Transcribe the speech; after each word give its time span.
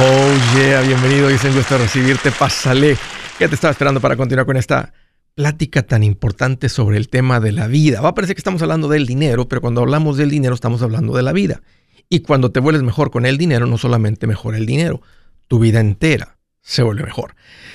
Oh 0.00 0.56
yeah, 0.56 0.80
bienvenido, 0.82 1.26
dicen 1.28 1.52
gusto 1.52 1.76
recibirte, 1.76 2.30
pásale. 2.30 2.96
Ya 3.40 3.48
te 3.48 3.56
estaba 3.56 3.72
esperando 3.72 4.00
para 4.00 4.16
continuar 4.16 4.46
con 4.46 4.56
esta 4.56 4.92
plática 5.34 5.82
tan 5.82 6.04
importante 6.04 6.68
sobre 6.68 6.98
el 6.98 7.08
tema 7.08 7.40
de 7.40 7.50
la 7.50 7.66
vida. 7.66 8.00
Va 8.00 8.10
a 8.10 8.14
parecer 8.14 8.36
que 8.36 8.40
estamos 8.40 8.62
hablando 8.62 8.86
del 8.86 9.06
dinero, 9.06 9.48
pero 9.48 9.60
cuando 9.60 9.80
hablamos 9.80 10.16
del 10.16 10.30
dinero 10.30 10.54
estamos 10.54 10.82
hablando 10.82 11.16
de 11.16 11.24
la 11.24 11.32
vida. 11.32 11.62
Y 12.08 12.20
cuando 12.20 12.52
te 12.52 12.60
vuelves 12.60 12.84
mejor 12.84 13.10
con 13.10 13.26
el 13.26 13.38
dinero, 13.38 13.66
no 13.66 13.76
solamente 13.76 14.28
mejora 14.28 14.56
el 14.56 14.66
dinero, 14.66 15.02
tu 15.48 15.58
vida 15.58 15.80
entera 15.80 16.38
se 16.60 16.84
vuelve 16.84 17.02
mejor. 17.02 17.34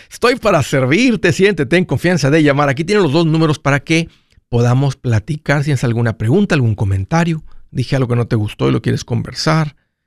Estoy 0.09 0.37
para 0.37 0.63
servirte, 0.63 1.33
siéntete 1.33 1.75
en 1.75 1.83
confianza 1.83 2.29
de 2.29 2.41
llamar. 2.41 2.69
Aquí 2.69 2.85
tienen 2.85 3.03
los 3.03 3.11
dos 3.11 3.25
números 3.25 3.59
para 3.59 3.81
que 3.81 4.07
podamos 4.47 4.95
platicar. 4.95 5.59
Si 5.59 5.65
tienes 5.65 5.83
alguna 5.83 6.17
pregunta, 6.17 6.55
algún 6.55 6.75
comentario, 6.75 7.43
dije 7.69 7.97
algo 7.97 8.07
que 8.07 8.15
no 8.15 8.27
te 8.27 8.37
gustó 8.37 8.69
y 8.69 8.71
lo 8.71 8.81
quieres 8.81 9.03
conversar, 9.03 9.75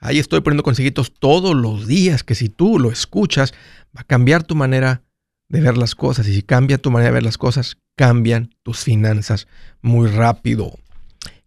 Ahí 0.00 0.18
estoy 0.18 0.40
poniendo 0.40 0.62
consejitos 0.62 1.12
todos 1.12 1.54
los 1.54 1.86
días 1.86 2.24
que 2.24 2.34
si 2.34 2.48
tú 2.48 2.78
lo 2.78 2.90
escuchas, 2.90 3.52
va 3.94 4.00
a 4.00 4.04
cambiar 4.04 4.42
tu 4.42 4.54
manera 4.54 5.02
de 5.48 5.60
ver 5.60 5.76
las 5.76 5.94
cosas. 5.94 6.26
Y 6.26 6.34
si 6.34 6.42
cambia 6.42 6.78
tu 6.78 6.90
manera 6.90 7.10
de 7.10 7.14
ver 7.14 7.22
las 7.22 7.36
cosas, 7.36 7.76
cambian 7.96 8.54
tus 8.62 8.78
finanzas 8.78 9.46
muy 9.82 10.08
rápido. 10.08 10.72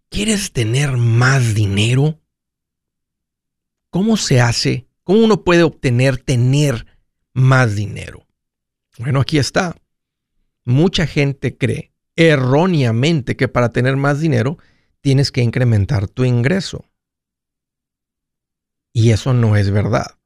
¿Quieres 0.10 0.52
tener 0.52 0.98
más 0.98 1.56
dinero? 1.56 2.20
¿Cómo 3.90 4.18
se 4.18 4.40
hace? 4.40 4.86
¿Cómo 5.04 5.24
uno 5.24 5.44
puede 5.44 5.64
obtener 5.64 6.18
tener 6.18 6.86
más 7.34 7.76
dinero? 7.76 8.28
Bueno, 9.00 9.22
aquí 9.22 9.40
está. 9.40 9.76
Mucha 10.64 11.08
gente 11.08 11.58
cree 11.58 11.92
erróneamente 12.16 13.36
que 13.36 13.48
para 13.48 13.70
tener 13.70 13.98
más 13.98 14.20
dinero 14.20 14.60
tienes 15.02 15.32
que 15.32 15.42
incrementar 15.42 16.08
tu 16.08 16.24
ingreso. 16.24 16.86
Y 18.94 19.10
eso 19.10 19.34
no 19.34 19.58
es 19.58 19.72
verdad. 19.72 20.20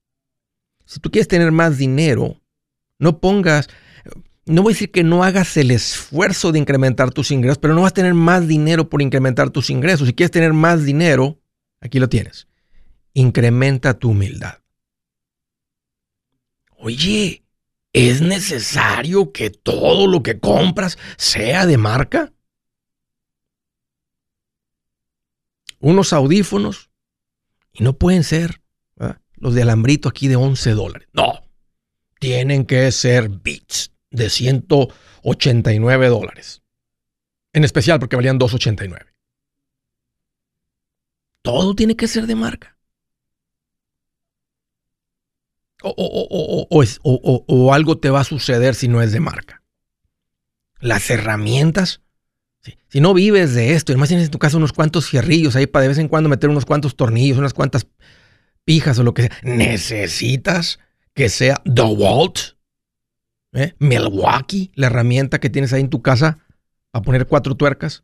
Si 0.85 0.99
tú 0.99 1.09
quieres 1.09 1.29
tener 1.29 1.51
más 1.51 1.77
dinero, 1.77 2.41
no 2.99 3.19
pongas, 3.19 3.69
no 4.45 4.61
voy 4.61 4.71
a 4.71 4.75
decir 4.75 4.91
que 4.91 5.03
no 5.03 5.23
hagas 5.23 5.55
el 5.57 5.71
esfuerzo 5.71 6.51
de 6.51 6.59
incrementar 6.59 7.11
tus 7.11 7.31
ingresos, 7.31 7.57
pero 7.57 7.73
no 7.73 7.81
vas 7.81 7.91
a 7.91 7.95
tener 7.95 8.13
más 8.13 8.47
dinero 8.47 8.89
por 8.89 9.01
incrementar 9.01 9.49
tus 9.49 9.69
ingresos. 9.69 10.07
Si 10.07 10.13
quieres 10.13 10.31
tener 10.31 10.51
más 10.51 10.83
dinero, 10.83 11.39
aquí 11.79 11.99
lo 11.99 12.09
tienes. 12.09 12.47
Incrementa 13.13 13.97
tu 13.97 14.09
humildad. 14.11 14.59
Oye, 16.77 17.43
¿es 17.93 18.21
necesario 18.21 19.31
que 19.31 19.49
todo 19.49 20.07
lo 20.07 20.21
que 20.23 20.39
compras 20.39 20.97
sea 21.17 21.65
de 21.65 21.77
marca? 21.77 22.33
Unos 25.79 26.11
audífonos 26.11 26.86
y 27.77 27.83
no 27.83 27.97
pueden 27.97 28.23
ser 28.23 28.61
los 29.35 29.53
de 29.53 29.61
alambrito 29.61 30.09
aquí 30.09 30.27
de 30.27 30.35
11 30.35 30.71
dólares. 30.71 31.07
No, 31.13 31.43
tienen 32.19 32.65
que 32.65 32.91
ser 32.91 33.29
Beats 33.29 33.91
de 34.09 34.29
189 34.29 36.07
dólares. 36.07 36.63
En 37.53 37.63
especial 37.63 37.99
porque 37.99 38.15
valían 38.15 38.39
289. 38.39 39.13
Todo 41.43 41.75
tiene 41.75 41.95
que 41.95 42.07
ser 42.07 42.25
de 42.27 42.35
marca. 42.35 42.77
O, 45.83 47.73
algo 47.73 47.99
te 47.99 48.09
va 48.09 48.21
a 48.21 48.23
suceder 48.23 48.73
si 48.73 48.87
no 48.87 49.01
es 49.01 49.11
de 49.11 49.19
marca. 49.19 49.63
Las 50.79 51.09
herramientas. 51.09 52.01
Si 52.89 53.01
no 53.01 53.13
vives 53.13 53.53
de 53.53 53.73
esto, 53.73 53.93
tienes 53.93 54.25
en 54.25 54.31
tu 54.31 54.39
casa 54.39 54.57
unos 54.57 54.73
cuantos 54.73 55.09
fierrillos 55.09 55.55
ahí 55.55 55.67
para 55.67 55.83
de 55.83 55.89
vez 55.89 55.97
en 55.97 56.07
cuando 56.07 56.29
meter 56.29 56.49
unos 56.49 56.65
cuantos 56.65 56.95
tornillos, 56.95 57.37
unas 57.37 57.53
cuantas 57.53 57.87
pijas 58.65 58.99
o 58.99 59.03
lo 59.03 59.13
que 59.13 59.23
sea, 59.23 59.31
necesitas 59.43 60.79
que 61.13 61.29
sea 61.29 61.61
DeWalt, 61.65 62.57
¿eh? 63.53 63.73
Milwaukee, 63.79 64.71
la 64.75 64.87
herramienta 64.87 65.39
que 65.39 65.49
tienes 65.49 65.73
ahí 65.73 65.81
en 65.81 65.89
tu 65.89 66.01
casa 66.01 66.39
a 66.93 67.01
poner 67.01 67.27
cuatro 67.27 67.55
tuercas. 67.55 68.03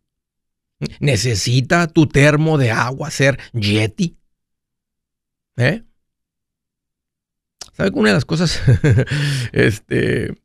Necesita 1.00 1.88
tu 1.88 2.08
termo 2.08 2.58
de 2.58 2.72
agua 2.72 3.12
ser 3.12 3.40
Yeti. 3.54 4.18
¿Eh? 5.56 5.84
¿Sabe 7.74 7.92
que 7.92 8.00
una 8.00 8.10
de 8.10 8.16
las 8.16 8.26
cosas, 8.26 8.62
este, 9.52 10.36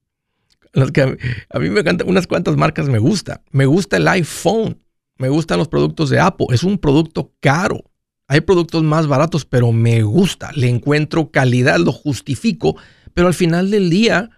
las 0.73 0.91
que 0.93 1.03
a 1.03 1.59
mí, 1.59 1.71
me 1.71 1.81
encantan, 1.81 2.09
unas 2.09 2.27
cuantas 2.27 2.57
marcas 2.57 2.89
me 2.89 2.99
gusta. 2.99 3.43
Me 3.51 3.67
gusta 3.67 3.97
el 3.97 4.09
iPhone. 4.09 4.83
Me 5.17 5.29
gustan 5.29 5.59
los 5.59 5.69
productos 5.69 6.11
de 6.11 6.21
Apple. 6.21 6.47
Es 6.51 6.63
un 6.63 6.79
producto 6.79 7.33
caro. 7.41 7.83
Hay 8.29 8.43
productos 8.43 8.83
más 8.83 9.07
baratos, 9.07 9.47
pero 9.47 9.73
me 9.73 10.03
gusta, 10.03 10.53
le 10.53 10.69
encuentro 10.69 11.31
calidad, 11.31 11.79
lo 11.79 11.93
justifico, 11.93 12.77
pero 13.15 13.27
al 13.27 13.33
final 13.33 13.71
del 13.71 13.89
día 13.89 14.29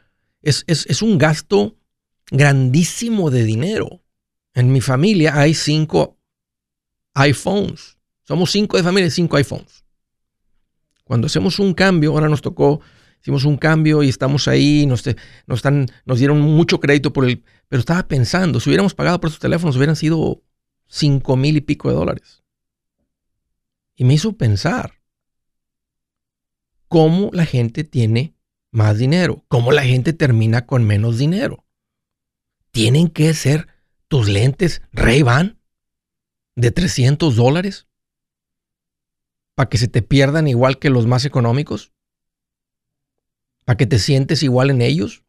es, 0.42 0.64
es, 0.68 1.02
un 1.02 1.18
gasto 1.18 1.76
grandísimo 2.30 3.30
de 3.30 3.42
dinero. 3.42 4.04
En 4.54 4.72
mi 4.72 4.80
familia 4.80 5.36
hay 5.36 5.54
cinco 5.54 6.18
iPhones. 7.14 7.98
Somos 8.22 8.52
cinco 8.52 8.76
de 8.76 8.84
familia 8.84 9.08
y 9.08 9.10
cinco 9.10 9.36
iPhones. 9.36 9.84
Cuando 11.02 11.26
hacemos 11.26 11.58
un 11.58 11.74
cambio, 11.74 12.12
ahora 12.12 12.28
nos 12.28 12.42
tocó, 12.42 12.80
hicimos 13.20 13.44
un 13.44 13.56
cambio 13.56 14.02
y 14.02 14.08
estamos 14.08 14.48
ahí, 14.48 14.86
nos, 14.86 15.04
nos, 15.46 15.58
están, 15.58 15.86
nos 16.04 16.18
dieron 16.18 16.40
mucho 16.40 16.80
crédito 16.80 17.12
por 17.12 17.24
el... 17.24 17.42
Pero 17.68 17.80
estaba 17.80 18.06
pensando, 18.08 18.60
si 18.60 18.68
hubiéramos 18.70 18.94
pagado 18.94 19.20
por 19.20 19.28
esos 19.28 19.40
teléfonos, 19.40 19.76
hubieran 19.76 19.96
sido 19.96 20.42
cinco 20.88 21.36
mil 21.36 21.56
y 21.56 21.60
pico 21.60 21.88
de 21.88 21.94
dólares. 21.94 22.42
Y 23.94 24.04
me 24.04 24.14
hizo 24.14 24.32
pensar 24.32 24.94
cómo 26.88 27.30
la 27.32 27.44
gente 27.44 27.84
tiene 27.84 28.34
más 28.72 28.98
dinero, 28.98 29.44
cómo 29.48 29.72
la 29.72 29.82
gente 29.82 30.12
termina 30.12 30.66
con 30.66 30.84
menos 30.84 31.18
dinero. 31.18 31.64
¿Tienen 32.70 33.08
que 33.08 33.32
ser 33.34 33.68
tus 34.08 34.28
lentes 34.28 34.82
Ray-Ban 34.92 35.60
de 36.56 36.70
300 36.70 37.36
dólares 37.36 37.86
para 39.54 39.68
que 39.68 39.78
se 39.78 39.88
te 39.88 40.02
pierdan 40.02 40.48
igual 40.48 40.78
que 40.78 40.90
los 40.90 41.06
más 41.06 41.24
económicos? 41.24 41.92
¿Para 43.70 43.76
que 43.76 43.86
te 43.86 44.00
sientes 44.00 44.42
igual 44.42 44.70
en 44.70 44.82
ellos? 44.82 45.22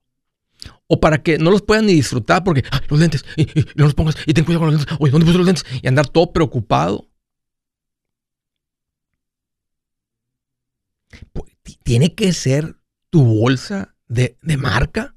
o 0.87 0.99
para 0.99 1.21
que 1.21 1.37
no 1.37 1.51
los 1.51 1.61
puedan 1.61 1.85
ni 1.85 1.93
disfrutar 1.93 2.43
porque 2.43 2.63
los 2.89 2.99
lentes, 2.99 3.23
y, 3.37 3.45
no 3.75 3.85
los 3.85 3.93
pongas, 3.93 4.15
y 4.25 4.33
ten 4.33 4.45
cuidado 4.45 4.61
con 4.61 4.71
los 4.71 4.79
lentes, 4.79 4.97
oye, 4.99 5.11
¿dónde 5.11 5.25
puse 5.27 5.37
los 5.37 5.45
lentes? 5.45 5.65
Y 5.83 5.87
andar 5.87 6.07
todo 6.07 6.33
preocupado. 6.33 7.07
¿Tiene 11.83 12.15
que 12.15 12.33
ser 12.33 12.79
tu 13.11 13.23
bolsa 13.23 13.95
de, 14.07 14.35
marca? 14.57 15.15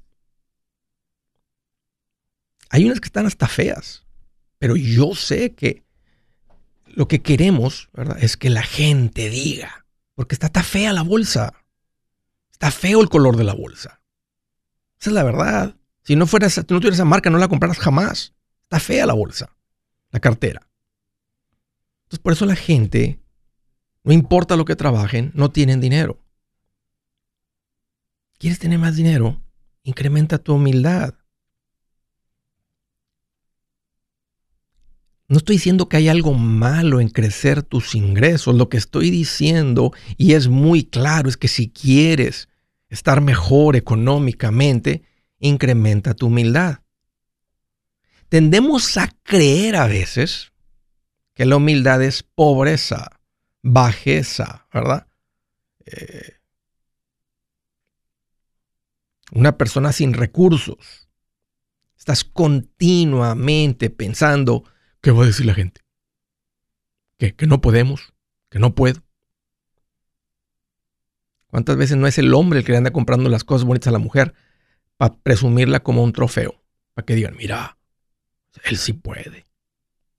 Hay 2.69 2.85
unas 2.85 2.99
que 2.99 3.07
están 3.07 3.25
hasta 3.25 3.47
feas, 3.47 4.05
pero 4.59 4.75
yo 4.75 5.15
sé 5.15 5.55
que 5.55 5.83
lo 6.85 7.07
que 7.07 7.23
queremos 7.23 7.89
es 8.19 8.37
que 8.37 8.51
la 8.51 8.61
gente 8.61 9.31
diga, 9.31 9.87
porque 10.13 10.35
está, 10.35 10.61
fea 10.61 10.93
la 10.93 11.01
bolsa, 11.01 11.64
está 12.55 12.71
feo 12.71 13.01
el 13.01 13.09
color 13.09 13.35
de 13.35 13.43
la 13.43 13.53
bolsa. 13.53 14.01
Esa 14.97 15.09
es 15.09 15.13
la 15.13 15.23
verdad. 15.23 15.75
Si 16.03 16.15
no, 16.15 16.25
fueras, 16.25 16.57
no 16.57 16.63
tuvieras 16.63 16.93
esa 16.93 17.03
marca, 17.03 17.29
no 17.29 17.37
la 17.37 17.49
compraras 17.49 17.77
jamás. 17.77 18.33
Está 18.63 18.79
fea 18.79 19.05
la 19.05 19.13
bolsa, 19.13 19.53
la 20.11 20.21
cartera. 20.21 20.69
Entonces, 22.03 22.19
por 22.19 22.31
eso 22.31 22.45
la 22.45 22.55
gente, 22.55 23.19
no 24.03 24.13
importa 24.13 24.55
lo 24.55 24.63
que 24.63 24.77
trabajen, 24.77 25.31
no 25.35 25.51
tienen 25.51 25.81
dinero. 25.81 26.23
¿Quieres 28.37 28.59
tener 28.59 28.79
más 28.79 28.95
dinero? 28.95 29.41
Incrementa 29.83 30.37
tu 30.37 30.53
humildad. 30.53 31.13
No 35.27 35.37
estoy 35.37 35.55
diciendo 35.55 35.89
que 35.89 35.97
hay 35.97 36.07
algo 36.07 36.33
malo 36.33 37.01
en 37.01 37.09
crecer 37.09 37.63
tus 37.63 37.95
ingresos. 37.95 38.55
Lo 38.55 38.69
que 38.69 38.77
estoy 38.77 39.09
diciendo, 39.09 39.91
y 40.17 40.33
es 40.33 40.47
muy 40.47 40.83
claro, 40.83 41.29
es 41.29 41.37
que 41.37 41.47
si 41.47 41.69
quieres 41.69 42.47
estar 42.89 43.21
mejor 43.21 43.75
económicamente, 43.75 45.03
incrementa 45.39 46.13
tu 46.13 46.27
humildad. 46.27 46.79
Tendemos 48.29 48.97
a 48.97 49.09
creer 49.23 49.75
a 49.75 49.87
veces 49.87 50.51
que 51.33 51.45
la 51.45 51.57
humildad 51.57 52.01
es 52.03 52.23
pobreza, 52.23 53.19
bajeza, 53.61 54.67
¿verdad? 54.71 55.07
Eh, 55.85 56.33
una 59.31 59.57
persona 59.57 59.91
sin 59.91 60.13
recursos. 60.13 61.09
Estás 61.97 62.23
continuamente 62.23 63.89
pensando, 63.89 64.63
¿qué 65.05 65.11
va 65.11 65.21
a 65.21 65.27
decir 65.27 65.45
la 65.45 65.53
gente? 65.53 65.81
¿Que, 67.19 67.35
que 67.35 67.45
no 67.45 67.61
podemos? 67.61 68.15
¿Que 68.49 68.57
no 68.57 68.73
puedo? 68.73 69.03
¿Cuántas 71.45 71.77
veces 71.77 71.95
no 71.95 72.07
es 72.07 72.17
el 72.17 72.33
hombre 72.33 72.57
el 72.57 72.65
que 72.65 72.71
le 72.71 72.79
anda 72.79 72.91
comprando 72.91 73.29
las 73.29 73.43
cosas 73.43 73.67
bonitas 73.67 73.89
a 73.89 73.91
la 73.91 73.99
mujer 73.99 74.33
para 74.97 75.15
presumirla 75.17 75.81
como 75.81 76.01
un 76.01 76.11
trofeo? 76.11 76.59
Para 76.95 77.05
que 77.05 77.13
digan, 77.13 77.35
mira, 77.35 77.77
él 78.63 78.77
sí 78.77 78.93
puede. 78.93 79.45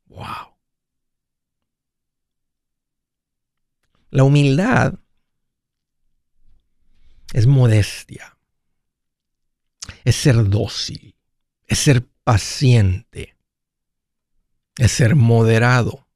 Wow. 0.04 0.54
La 4.10 4.22
humildad 4.22 4.94
es 7.32 7.48
modestia, 7.48 8.38
es 10.04 10.14
ser 10.14 10.48
dócil, 10.48 11.16
es 11.66 11.80
ser 11.80 12.06
paciente, 12.22 13.35
es 14.78 14.92
ser 14.92 15.16
moderado, 15.16 16.06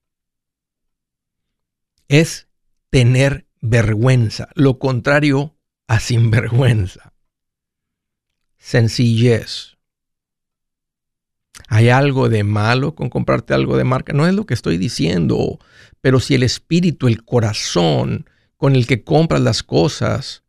es 2.09 2.49
tener 2.91 3.47
vergüenza, 3.61 4.49
lo 4.55 4.79
contrario 4.79 5.57
a 5.87 6.01
sinvergüenza. 6.01 7.13
Sencillez. 8.59 9.77
¿Hay 11.69 11.89
algo 11.89 12.29
de 12.29 12.45
malo 12.45 12.95
con 12.95 13.09
comprarte 13.09 13.55
algo 13.55 13.77
de 13.77 13.85
marca? 13.85 14.13
No 14.13 14.27
es 14.27 14.35
lo 14.35 14.45
que 14.45 14.55
estoy 14.55 14.77
diciendo, 14.77 15.59
pero 16.01 16.21
si 16.21 16.35
el 16.35 16.43
espíritu, 16.43 17.07
el 17.07 17.25
corazón 17.25 18.29
con 18.57 18.77
el 18.77 18.87
que 18.87 19.05
compras 19.05 19.41
las 19.41 19.63
cosas 19.63 20.43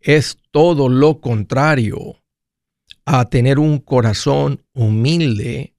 es 0.00 0.36
todo 0.50 0.88
lo 0.88 1.20
contrario 1.20 2.22
a 3.04 3.28
tener 3.30 3.58
un 3.58 3.78
corazón 3.78 4.62
humilde, 4.72 5.73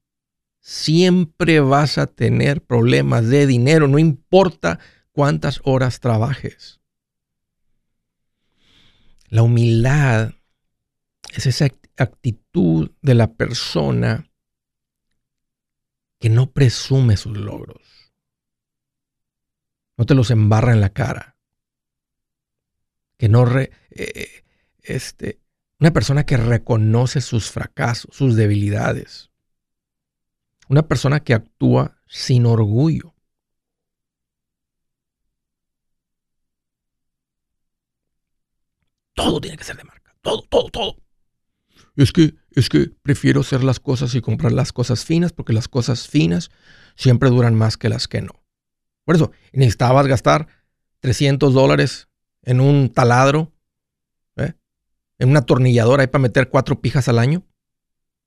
siempre 0.66 1.60
vas 1.60 2.00
a 2.00 2.08
tener 2.08 2.60
problemas 2.60 3.28
de 3.28 3.46
dinero, 3.46 3.88
no 3.88 4.00
importa 4.00 4.80
cuántas 5.12 5.62
horas 5.64 6.00
trabajes. 6.00 6.82
La 9.28 9.44
humildad 9.44 10.34
es 11.36 11.46
esa 11.46 11.68
actitud 11.98 12.90
de 13.04 13.14
la 13.14 13.34
persona 13.34 14.28
que 16.20 16.30
no 16.30 16.50
presume 16.50 17.16
sus 17.16 17.38
logros. 17.38 18.12
No 19.98 20.08
te 20.08 20.16
los 20.16 20.32
embarra 20.32 20.74
en 20.74 20.82
la 20.82 20.90
cara. 20.90 21.38
Que 23.18 23.30
no... 23.30 23.46
Re, 23.46 23.70
eh, 23.92 24.44
este, 24.82 25.40
una 25.80 25.94
persona 25.94 26.26
que 26.26 26.38
reconoce 26.38 27.22
sus 27.22 27.52
fracasos, 27.52 28.16
sus 28.16 28.36
debilidades. 28.36 29.30
Una 30.68 30.88
persona 30.88 31.20
que 31.20 31.34
actúa 31.34 31.98
sin 32.08 32.46
orgullo. 32.46 33.14
Todo 39.14 39.40
tiene 39.40 39.58
que 39.58 39.64
ser 39.64 39.78
de 39.78 39.84
marca. 39.84 40.16
Todo, 40.22 40.44
todo, 40.44 40.70
todo. 40.70 40.98
Es 41.96 42.12
que, 42.12 42.36
es 42.52 42.68
que 42.68 42.92
prefiero 43.02 43.42
hacer 43.42 43.64
las 43.64 43.80
cosas 43.80 44.14
y 44.16 44.22
comprar 44.22 44.52
las 44.52 44.74
cosas 44.74 45.06
finas 45.06 45.32
porque 45.32 45.54
las 45.54 45.68
cosas 45.68 46.08
finas 46.08 46.50
siempre 46.96 47.30
duran 47.30 47.56
más 47.56 47.78
que 47.78 47.90
las 47.90 48.08
que 48.08 48.22
no. 48.22 48.44
Por 49.06 49.16
eso, 49.16 49.32
necesitabas 49.54 50.08
gastar 50.08 50.48
300 51.00 51.54
dólares 51.54 52.10
en 52.42 52.60
un 52.60 52.90
taladro, 52.90 53.54
¿eh? 54.36 54.54
en 55.20 55.30
una 55.30 55.40
atornilladora 55.40 56.02
ahí 56.02 56.08
para 56.08 56.24
meter 56.24 56.50
cuatro 56.50 56.82
pijas 56.82 57.08
al 57.08 57.20
año. 57.20 57.46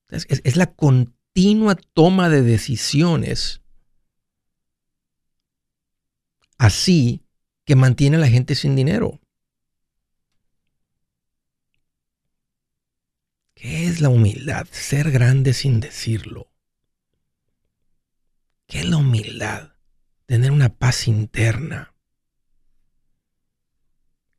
es 0.08 0.56
la 0.56 0.73
continua 1.34 1.76
toma 1.94 2.28
de 2.28 2.42
decisiones 2.42 3.60
así 6.58 7.25
que 7.64 7.76
mantiene 7.76 8.16
a 8.16 8.20
la 8.20 8.28
gente 8.28 8.56
sin 8.56 8.75
dinero. 8.75 9.20
¿Qué 13.54 13.86
es 13.86 14.00
la 14.00 14.08
humildad? 14.08 14.66
Ser 14.72 15.12
grande 15.12 15.52
sin 15.52 15.78
decirlo. 15.78 16.50
¿Qué 18.66 18.81
es 18.81 18.88
la 18.88 18.96
humildad? 18.96 19.74
Tener 20.26 20.50
una 20.50 20.70
paz 20.70 21.06
interna. 21.06 21.94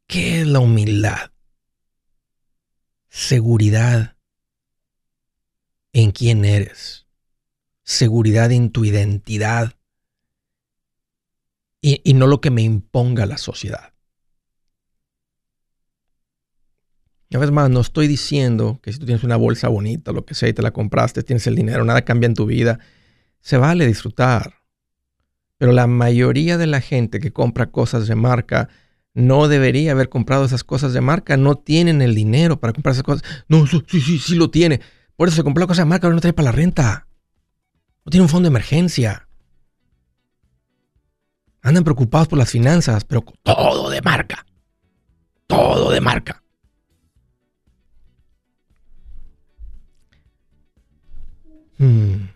¿Qué 0.06 0.42
es 0.42 0.48
la 0.48 0.60
humildad? 0.60 1.32
Seguridad 3.08 4.19
en 5.94 6.12
quién 6.12 6.46
eres. 6.46 7.08
Seguridad 7.84 8.52
en 8.52 8.72
tu 8.72 8.86
identidad. 8.86 9.74
Y, 11.82 12.14
no 12.14 12.28
lo 12.28 12.42
que 12.42 12.52
me 12.52 12.62
imponga 12.62 13.26
la 13.26 13.38
sociedad. 13.38 13.94
Y 17.30 17.36
a 17.36 17.40
veces 17.40 17.54
más, 17.54 17.70
no 17.70 17.80
estoy 17.80 18.08
diciendo 18.08 18.80
que 18.84 18.92
si 18.92 19.00
tú 19.00 19.06
tienes 19.06 19.24
una 19.24 19.38
bolsa 19.38 19.70
bonita, 19.70 20.12
lo 20.12 20.26
que 20.26 20.34
sea, 20.34 20.50
y 20.50 20.54
te 20.54 20.62
la 20.62 20.72
compraste, 20.72 21.24
tienes 21.24 21.48
el 21.48 21.56
dinero, 21.56 21.86
nada 21.86 22.04
cambia 22.04 22.28
en 22.28 22.34
tu 22.34 22.46
vida. 22.46 22.80
Se 23.40 23.58
vale 23.58 23.86
disfrutar. 23.88 24.56
Pero 25.58 25.72
la 25.72 25.88
mayoría 25.88 26.58
de 26.58 26.68
la 26.68 26.82
gente 26.82 27.20
que 27.20 27.32
compra 27.32 27.72
cosas 27.72 28.08
de 28.08 28.16
marca 28.16 28.70
no 29.14 29.48
debería 29.48 29.92
haber 29.92 30.10
comprado 30.10 30.46
esas 30.46 30.64
cosas 30.64 30.94
de 30.94 31.02
marca. 31.02 31.38
No 31.38 31.56
tienen 31.56 32.02
el 32.02 32.14
dinero 32.16 32.60
para 32.60 32.74
comprar 32.74 32.94
esas 32.94 33.04
cosas. 33.04 33.24
No, 33.48 33.66
sí, 33.68 34.02
sí, 34.02 34.20
sí 34.20 34.36
lo 34.36 34.50
tiene. 34.50 34.82
Por 35.20 35.28
eso 35.28 35.36
se 35.36 35.44
compró 35.44 35.68
cosas 35.68 35.84
de 35.84 35.90
marca, 35.90 36.04
pero 36.04 36.16
no 36.16 36.22
trae 36.22 36.32
para 36.32 36.46
la 36.46 36.52
renta. 36.54 37.06
No 38.06 38.10
tiene 38.10 38.22
un 38.22 38.30
fondo 38.30 38.48
de 38.48 38.52
emergencia. 38.52 39.28
Andan 41.62 41.84
preocupados 41.84 42.30
por 42.30 42.40
las 42.40 42.50
finanzas, 42.50 43.04
pero 43.04 43.26
todo 43.44 43.90
de 43.90 44.02
marca. 44.02 44.46
Todo 45.46 45.92
de 45.92 46.00
marca. 46.00 46.42
Hmm. 51.80 52.30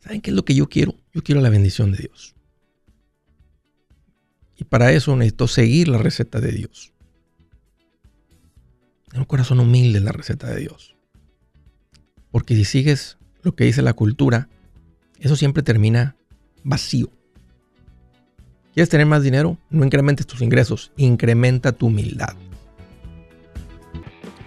¿Saben 0.00 0.20
qué 0.20 0.28
es 0.28 0.36
lo 0.36 0.44
que 0.44 0.54
yo 0.54 0.68
quiero? 0.68 0.96
Yo 1.14 1.22
quiero 1.22 1.40
la 1.40 1.48
bendición 1.48 1.92
de 1.92 1.98
Dios. 2.02 2.34
Y 4.54 4.64
para 4.64 4.92
eso 4.92 5.16
necesito 5.16 5.48
seguir 5.48 5.88
la 5.88 5.96
receta 5.96 6.40
de 6.40 6.52
Dios. 6.52 6.93
Tener 9.14 9.22
un 9.22 9.28
corazón 9.28 9.60
humilde 9.60 9.98
en 9.98 10.06
la 10.06 10.10
receta 10.10 10.48
de 10.48 10.58
Dios. 10.58 10.96
Porque 12.32 12.56
si 12.56 12.64
sigues 12.64 13.16
lo 13.42 13.54
que 13.54 13.62
dice 13.62 13.80
la 13.80 13.92
cultura, 13.92 14.48
eso 15.20 15.36
siempre 15.36 15.62
termina 15.62 16.16
vacío. 16.64 17.12
¿Quieres 18.72 18.88
tener 18.88 19.06
más 19.06 19.22
dinero? 19.22 19.56
No 19.70 19.84
incrementes 19.84 20.26
tus 20.26 20.42
ingresos, 20.42 20.90
incrementa 20.96 21.70
tu 21.70 21.86
humildad. 21.86 22.34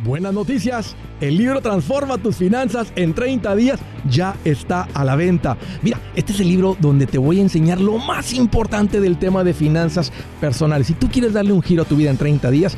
Buenas 0.04 0.34
noticias, 0.34 0.98
el 1.22 1.38
libro 1.38 1.62
Transforma 1.62 2.18
tus 2.18 2.36
finanzas 2.36 2.92
en 2.98 3.14
30 3.14 3.56
días 3.56 3.80
ya 4.10 4.36
está 4.44 4.84
a 4.94 5.06
la 5.06 5.16
venta. 5.16 5.58
Mira, 5.82 5.98
este 6.14 6.34
es 6.34 6.42
el 6.42 6.50
libro 6.50 6.76
donde 6.82 7.08
te 7.08 7.18
voy 7.18 7.40
a 7.40 7.44
enseñar 7.44 7.80
lo 7.80 8.00
más 8.00 8.34
importante 8.34 9.00
del 9.00 9.18
tema 9.18 9.46
de 9.46 9.54
finanzas 9.54 10.12
personales. 10.42 10.88
Si 10.88 10.94
tú 10.94 11.08
quieres 11.08 11.32
darle 11.32 11.54
un 11.54 11.62
giro 11.62 11.84
a 11.84 11.86
tu 11.86 11.96
vida 11.96 12.10
en 12.10 12.18
30 12.18 12.52
días, 12.52 12.78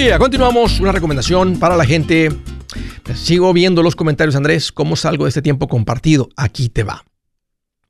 Continuamos. 0.00 0.80
Una 0.80 0.92
recomendación 0.92 1.58
para 1.58 1.76
la 1.76 1.84
gente. 1.84 2.30
Sigo 3.14 3.52
viendo 3.52 3.82
los 3.82 3.94
comentarios, 3.94 4.34
Andrés. 4.34 4.72
¿Cómo 4.72 4.96
salgo 4.96 5.24
de 5.24 5.28
este 5.28 5.42
tiempo 5.42 5.68
compartido? 5.68 6.30
Aquí 6.36 6.70
te 6.70 6.84
va. 6.84 7.04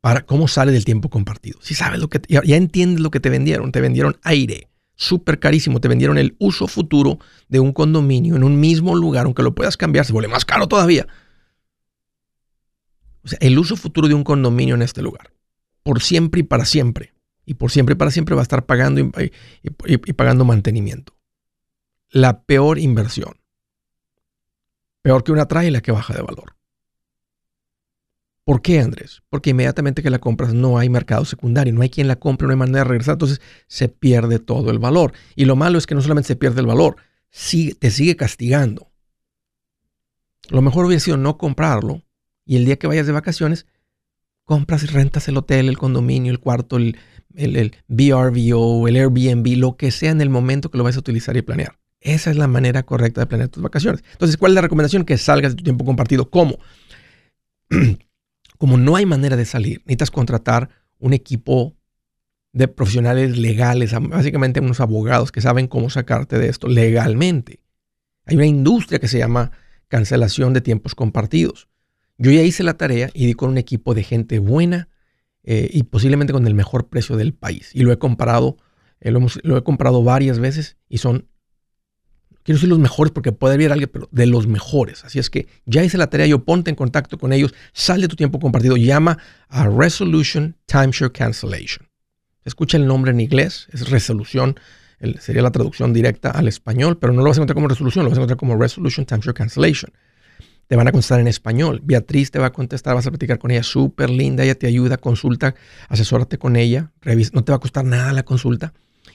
Para 0.00 0.26
cómo 0.26 0.48
sale 0.48 0.72
del 0.72 0.84
tiempo 0.84 1.08
compartido. 1.08 1.60
Si 1.62 1.74
sabes 1.74 2.00
lo 2.00 2.08
que 2.08 2.20
ya, 2.28 2.42
entiendes 2.56 3.00
lo 3.00 3.12
que 3.12 3.20
te 3.20 3.30
vendieron, 3.30 3.70
te 3.70 3.80
vendieron 3.80 4.18
aire, 4.24 4.68
súper 4.96 5.38
carísimo, 5.38 5.80
te 5.80 5.86
vendieron 5.86 6.18
el 6.18 6.34
uso 6.40 6.66
futuro 6.66 7.20
de 7.48 7.60
un 7.60 7.72
condominio 7.72 8.34
en 8.34 8.42
un 8.42 8.58
mismo 8.58 8.96
lugar, 8.96 9.26
aunque 9.26 9.44
lo 9.44 9.54
puedas 9.54 9.76
cambiar, 9.76 10.04
se 10.04 10.12
vuelve 10.12 10.28
más 10.28 10.44
caro 10.44 10.66
todavía. 10.66 11.06
O 13.22 13.28
sea, 13.28 13.38
el 13.40 13.56
uso 13.56 13.76
futuro 13.76 14.08
de 14.08 14.14
un 14.14 14.24
condominio 14.24 14.74
en 14.74 14.82
este 14.82 15.00
lugar, 15.00 15.30
por 15.84 16.02
siempre 16.02 16.40
y 16.40 16.44
para 16.44 16.64
siempre. 16.64 17.14
Y 17.46 17.54
por 17.54 17.70
siempre 17.70 17.92
y 17.92 17.96
para 17.96 18.10
siempre 18.10 18.34
va 18.34 18.42
a 18.42 18.44
estar 18.44 18.66
pagando 18.66 19.00
y 19.00 20.12
pagando 20.12 20.44
mantenimiento 20.44 21.14
la 22.10 22.42
peor 22.42 22.78
inversión. 22.78 23.40
Peor 25.02 25.24
que 25.24 25.32
una 25.32 25.46
traila 25.46 25.80
que 25.80 25.92
baja 25.92 26.14
de 26.14 26.22
valor. 26.22 26.56
¿Por 28.44 28.62
qué, 28.62 28.80
Andrés? 28.80 29.22
Porque 29.28 29.50
inmediatamente 29.50 30.02
que 30.02 30.10
la 30.10 30.18
compras 30.18 30.54
no 30.54 30.78
hay 30.78 30.88
mercado 30.88 31.24
secundario, 31.24 31.72
no 31.72 31.82
hay 31.82 31.90
quien 31.90 32.08
la 32.08 32.16
compre, 32.16 32.46
no 32.46 32.52
hay 32.52 32.58
manera 32.58 32.80
de 32.80 32.84
regresar, 32.84 33.12
entonces 33.12 33.40
se 33.68 33.88
pierde 33.88 34.38
todo 34.38 34.70
el 34.70 34.78
valor. 34.78 35.12
Y 35.36 35.44
lo 35.44 35.56
malo 35.56 35.78
es 35.78 35.86
que 35.86 35.94
no 35.94 36.00
solamente 36.02 36.28
se 36.28 36.36
pierde 36.36 36.60
el 36.60 36.66
valor, 36.66 36.96
sigue- 37.30 37.74
te 37.74 37.90
sigue 37.90 38.16
castigando. 38.16 38.90
Lo 40.48 40.62
mejor 40.62 40.84
hubiera 40.86 41.00
sido 41.00 41.16
no 41.16 41.38
comprarlo 41.38 42.02
y 42.44 42.56
el 42.56 42.64
día 42.64 42.76
que 42.78 42.86
vayas 42.88 43.06
de 43.06 43.12
vacaciones, 43.12 43.66
compras 44.44 44.82
y 44.82 44.86
rentas 44.86 45.28
el 45.28 45.36
hotel, 45.36 45.68
el 45.68 45.78
condominio, 45.78 46.32
el 46.32 46.40
cuarto, 46.40 46.76
el, 46.76 46.98
el, 47.34 47.56
el 47.56 47.76
VRBO, 47.88 48.88
el 48.88 48.96
Airbnb, 48.96 49.56
lo 49.58 49.76
que 49.76 49.92
sea 49.92 50.10
en 50.10 50.20
el 50.20 50.30
momento 50.30 50.70
que 50.70 50.78
lo 50.78 50.84
vayas 50.84 50.96
a 50.96 51.00
utilizar 51.00 51.36
y 51.36 51.42
planear. 51.42 51.78
Esa 52.00 52.30
es 52.30 52.36
la 52.36 52.46
manera 52.46 52.82
correcta 52.82 53.20
de 53.20 53.26
planear 53.26 53.48
tus 53.48 53.62
vacaciones. 53.62 54.02
Entonces, 54.12 54.36
¿cuál 54.36 54.52
es 54.52 54.54
la 54.54 54.62
recomendación? 54.62 55.04
Que 55.04 55.18
salgas 55.18 55.52
de 55.52 55.56
tu 55.56 55.64
tiempo 55.64 55.84
compartido. 55.84 56.30
¿Cómo? 56.30 56.58
Como 58.58 58.76
no 58.76 58.96
hay 58.96 59.06
manera 59.06 59.36
de 59.36 59.44
salir, 59.44 59.78
necesitas 59.80 60.10
contratar 60.10 60.68
un 60.98 61.12
equipo 61.12 61.76
de 62.52 62.68
profesionales 62.68 63.38
legales, 63.38 63.92
básicamente 64.08 64.60
unos 64.60 64.80
abogados 64.80 65.30
que 65.32 65.40
saben 65.40 65.66
cómo 65.66 65.88
sacarte 65.88 66.38
de 66.38 66.48
esto 66.48 66.68
legalmente. 66.68 67.60
Hay 68.26 68.36
una 68.36 68.46
industria 68.46 68.98
que 68.98 69.08
se 69.08 69.18
llama 69.18 69.52
cancelación 69.88 70.52
de 70.52 70.60
tiempos 70.60 70.94
compartidos. 70.94 71.68
Yo 72.18 72.30
ya 72.30 72.42
hice 72.42 72.62
la 72.62 72.74
tarea 72.74 73.10
y 73.14 73.26
di 73.26 73.34
con 73.34 73.50
un 73.50 73.58
equipo 73.58 73.94
de 73.94 74.02
gente 74.02 74.38
buena 74.38 74.88
eh, 75.42 75.70
y 75.72 75.84
posiblemente 75.84 76.32
con 76.32 76.46
el 76.46 76.54
mejor 76.54 76.88
precio 76.88 77.16
del 77.16 77.32
país. 77.32 77.70
Y 77.74 77.82
lo 77.82 77.92
he 77.92 77.98
comparado, 77.98 78.56
eh, 79.00 79.10
lo, 79.10 79.56
he 79.56 79.62
comprado 79.62 80.02
varias 80.02 80.38
veces 80.38 80.76
y 80.88 80.98
son 80.98 81.28
quiero 82.50 82.58
decir 82.58 82.68
los 82.68 82.80
mejores 82.80 83.12
porque 83.12 83.30
puede 83.30 83.54
haber 83.54 83.70
alguien, 83.70 83.88
pero 83.92 84.08
de 84.10 84.26
los 84.26 84.48
mejores. 84.48 85.04
Así 85.04 85.20
es 85.20 85.30
que 85.30 85.46
ya 85.66 85.84
hice 85.84 85.96
la 85.96 86.08
tarea, 86.08 86.26
yo 86.26 86.44
ponte 86.44 86.68
en 86.68 86.74
contacto 86.74 87.16
con 87.16 87.32
ellos, 87.32 87.54
sal 87.72 88.00
de 88.00 88.08
tu 88.08 88.16
tiempo 88.16 88.40
compartido, 88.40 88.76
llama 88.76 89.18
a 89.48 89.68
Resolution 89.68 90.56
Timeshare 90.66 91.12
Cancellation. 91.12 91.88
Escucha 92.44 92.76
el 92.76 92.88
nombre 92.88 93.12
en 93.12 93.20
inglés, 93.20 93.68
es 93.72 93.88
resolución, 93.88 94.58
sería 95.20 95.42
la 95.42 95.52
traducción 95.52 95.92
directa 95.92 96.30
al 96.30 96.48
español, 96.48 96.98
pero 96.98 97.12
no 97.12 97.22
lo 97.22 97.28
vas 97.28 97.36
a 97.36 97.40
encontrar 97.40 97.54
como 97.54 97.68
resolución, 97.68 98.04
lo 98.04 98.10
vas 98.10 98.18
a 98.18 98.22
encontrar 98.22 98.38
como 98.38 98.56
Resolution 98.56 99.06
Timeshare 99.06 99.34
Cancellation. 99.34 99.92
Te 100.66 100.74
van 100.74 100.88
a 100.88 100.92
contestar 100.92 101.20
en 101.20 101.28
español. 101.28 101.80
Beatriz 101.84 102.32
te 102.32 102.38
va 102.40 102.46
a 102.46 102.52
contestar, 102.52 102.94
vas 102.94 103.06
a 103.06 103.10
platicar 103.10 103.38
con 103.38 103.50
ella, 103.52 103.62
súper 103.62 104.10
linda, 104.10 104.42
ella 104.42 104.56
te 104.56 104.66
ayuda, 104.66 104.96
consulta, 104.96 105.54
asesórate 105.88 106.38
con 106.38 106.56
ella, 106.56 106.90
revisa, 107.00 107.30
no 107.34 107.44
te 107.44 107.52
va 107.52 107.56
a 107.56 107.60
costar 107.60 107.84
nada 107.84 108.12
la 108.12 108.24
consulta. 108.24 108.72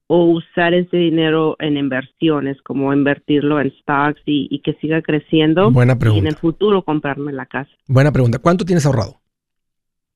o 0.08 0.26
usar 0.26 0.74
ese 0.74 0.98
dinero 0.98 1.56
en 1.60 1.78
inversiones, 1.78 2.62
como 2.64 2.94
invertirlo 2.94 3.62
en 3.62 3.72
stocks 3.80 4.22
y, 4.26 4.50
y 4.52 4.60
que 4.60 4.74
siga 4.82 5.02
creciendo 5.02 5.72
Buena 5.72 5.94
y 5.94 5.96
en 5.96 6.00
pregunta. 6.00 6.30
el 6.30 6.36
futuro 6.36 6.84
comprarme 6.84 7.32
la 7.32 7.46
casa? 7.46 7.72
Buena 7.88 8.12
pregunta. 8.12 8.40
¿Cuánto 8.40 8.66
tienes 8.66 8.86
ahorrado? 8.86 9.22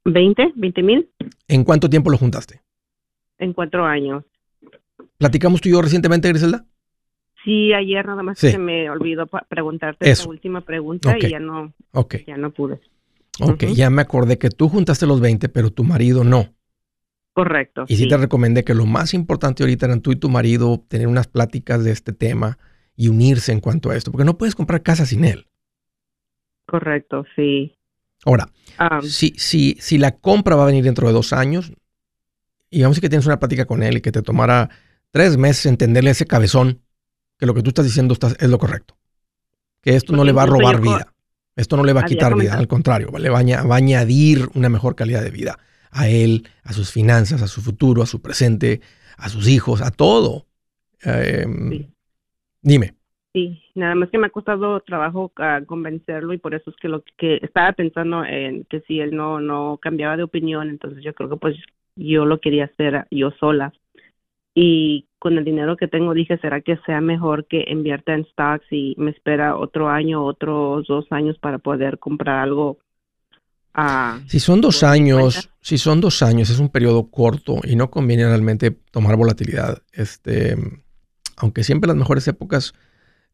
¿20? 0.03 0.53
¿20 0.55 0.83
mil? 0.83 1.09
¿En 1.47 1.63
cuánto 1.63 1.89
tiempo 1.89 2.09
lo 2.09 2.17
juntaste? 2.17 2.59
En 3.37 3.53
cuatro 3.53 3.85
años. 3.85 4.25
¿Platicamos 5.17 5.61
tú 5.61 5.69
y 5.69 5.71
yo 5.71 5.81
recientemente, 5.81 6.27
Griselda? 6.27 6.65
Sí, 7.43 7.73
ayer 7.73 8.05
nada 8.05 8.21
más 8.23 8.37
Sí. 8.39 8.51
se 8.51 8.57
me 8.57 8.89
olvidó 8.89 9.27
preguntarte 9.49 10.09
Eso. 10.09 10.23
esa 10.23 10.29
última 10.29 10.61
pregunta 10.61 11.17
y 11.17 11.29
ya 11.29 11.39
no, 11.39 11.73
ya 12.27 12.37
no 12.37 12.51
pude. 12.51 12.79
ok. 13.39 13.63
Ya 13.73 13.89
me 13.89 14.01
acordé 14.01 14.37
que 14.37 14.49
tú 14.49 14.69
juntaste 14.69 15.05
los 15.07 15.19
20, 15.21 15.49
pero 15.49 15.71
tu 15.71 15.83
marido 15.83 16.23
no. 16.23 16.53
Correcto. 17.33 17.85
Y 17.87 17.95
sí 17.95 18.03
sí. 18.03 18.09
te 18.09 18.17
recomendé 18.17 18.63
que 18.63 18.73
lo 18.75 18.85
más 18.85 19.13
importante 19.13 19.63
ahorita 19.63 19.85
eran 19.85 20.01
tú 20.01 20.11
y 20.11 20.17
tu 20.17 20.29
marido 20.29 20.83
tener 20.87 21.07
unas 21.07 21.27
pláticas 21.27 21.83
de 21.83 21.91
este 21.91 22.11
tema 22.13 22.59
y 22.95 23.07
unirse 23.07 23.51
en 23.53 23.61
cuanto 23.61 23.89
a 23.89 23.95
esto, 23.95 24.11
porque 24.11 24.25
no 24.25 24.37
puedes 24.37 24.53
comprar 24.53 24.83
casa 24.83 25.05
sin 25.05 25.23
él. 25.25 25.47
Correcto, 26.67 27.25
sí. 27.35 27.75
Ahora, 28.25 28.49
Ah, 28.77 28.99
si, 29.03 29.33
si, 29.37 29.75
si 29.79 29.97
la 29.97 30.11
compra 30.17 30.55
va 30.55 30.63
a 30.63 30.67
venir 30.67 30.83
dentro 30.83 31.07
de 31.07 31.13
dos 31.13 31.33
años, 31.33 31.73
y 32.69 32.81
vamos 32.81 32.95
a 32.95 32.95
decir 32.95 33.01
que 33.01 33.09
tienes 33.09 33.25
una 33.25 33.39
plática 33.39 33.65
con 33.65 33.83
él 33.83 33.97
y 33.97 34.01
que 34.01 34.11
te 34.11 34.21
tomara 34.21 34.69
tres 35.11 35.37
meses 35.37 35.65
entenderle 35.65 36.11
ese 36.11 36.25
cabezón 36.25 36.81
que 37.41 37.47
lo 37.47 37.55
que 37.55 37.63
tú 37.63 37.69
estás 37.69 37.85
diciendo 37.85 38.13
está- 38.13 38.35
es 38.39 38.49
lo 38.49 38.59
correcto. 38.59 38.95
Que 39.81 39.95
esto 39.95 40.15
no 40.15 40.23
le 40.23 40.31
va 40.31 40.43
a 40.43 40.45
robar 40.45 40.79
vida. 40.79 41.11
Esto 41.55 41.75
no 41.75 41.83
le 41.83 41.91
va 41.91 42.01
a 42.01 42.05
quitar 42.05 42.35
vida, 42.35 42.53
al 42.53 42.67
contrario, 42.67 43.09
le 43.17 43.29
va 43.29 43.37
a, 43.37 43.41
aña- 43.41 43.63
va 43.63 43.75
a 43.75 43.77
añadir 43.79 44.47
una 44.53 44.69
mejor 44.69 44.95
calidad 44.95 45.23
de 45.23 45.31
vida 45.31 45.57
a 45.89 46.07
él, 46.07 46.47
a 46.63 46.71
sus 46.71 46.91
finanzas, 46.91 47.41
a 47.41 47.47
su 47.47 47.61
futuro, 47.61 48.03
a 48.03 48.05
su 48.05 48.21
presente, 48.21 48.79
a 49.17 49.27
sus 49.27 49.47
hijos, 49.49 49.81
a 49.81 49.89
todo. 49.89 50.45
Eh, 51.03 51.45
Sí. 51.71 51.87
Dime. 52.61 52.93
Sí, 53.33 53.59
nada 53.73 53.95
más 53.95 54.09
que 54.11 54.19
me 54.19 54.27
ha 54.27 54.29
costado 54.29 54.79
trabajo 54.81 55.31
uh, 55.39 55.65
convencerlo 55.65 56.33
y 56.33 56.37
por 56.37 56.53
eso 56.53 56.69
es 56.69 56.75
que 56.75 56.87
lo 56.89 57.03
que 57.17 57.39
estaba 57.41 57.73
pensando 57.73 58.23
en 58.23 58.65
que 58.65 58.81
si 58.81 58.99
él 58.99 59.15
no 59.15 59.39
no 59.39 59.79
cambiaba 59.81 60.15
de 60.15 60.23
opinión, 60.23 60.69
entonces 60.69 61.03
yo 61.03 61.13
creo 61.15 61.29
que 61.31 61.37
pues 61.37 61.55
yo 61.95 62.25
lo 62.25 62.39
quería 62.39 62.65
hacer 62.65 63.07
yo 63.09 63.31
sola. 63.39 63.73
Y 64.53 65.07
con 65.21 65.37
el 65.37 65.45
dinero 65.45 65.77
que 65.77 65.87
tengo 65.87 66.15
dije, 66.15 66.39
¿será 66.39 66.61
que 66.61 66.77
sea 66.85 66.99
mejor 66.99 67.45
que 67.45 67.63
invierta 67.67 68.15
en 68.15 68.25
stocks 68.25 68.65
y 68.71 68.95
me 68.97 69.11
espera 69.11 69.55
otro 69.55 69.87
año, 69.87 70.25
otros 70.25 70.87
dos 70.87 71.05
años 71.11 71.37
para 71.37 71.59
poder 71.59 71.99
comprar 71.99 72.39
algo 72.39 72.79
si 74.27 74.39
son 74.39 74.59
dos 74.59 74.83
años, 74.83 75.49
si 75.61 75.77
son 75.77 76.01
dos 76.01 76.21
años, 76.21 76.49
es 76.49 76.59
un 76.59 76.69
periodo 76.69 77.09
corto 77.09 77.61
y 77.63 77.75
no 77.75 77.89
conviene 77.89 78.25
realmente 78.25 78.71
tomar 78.71 79.15
volatilidad. 79.15 79.81
Este, 79.93 80.57
aunque 81.37 81.63
siempre 81.63 81.87
las 81.87 81.95
mejores 81.95 82.27
épocas 82.27 82.73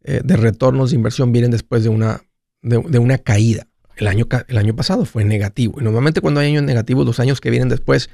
eh, 0.03 0.21
de 0.23 0.37
retornos 0.37 0.91
de 0.91 0.97
inversión 0.97 1.31
vienen 1.31 1.51
después 1.51 1.83
de 1.83 1.89
una, 1.89 2.21
de, 2.61 2.99
una 2.99 3.17
caída. 3.17 3.67
El 3.95 4.07
año, 4.07 4.27
el 4.47 4.57
año 4.59 4.75
pasado 4.75 5.05
fue 5.05 5.25
negativo. 5.25 5.81
Y 5.81 5.83
normalmente 5.83 6.21
cuando 6.21 6.39
hay 6.39 6.49
años 6.49 6.63
negativos, 6.63 7.05
los 7.05 7.19
años 7.19 7.41
que 7.41 7.49
vienen 7.49 7.69
después, 7.69 8.11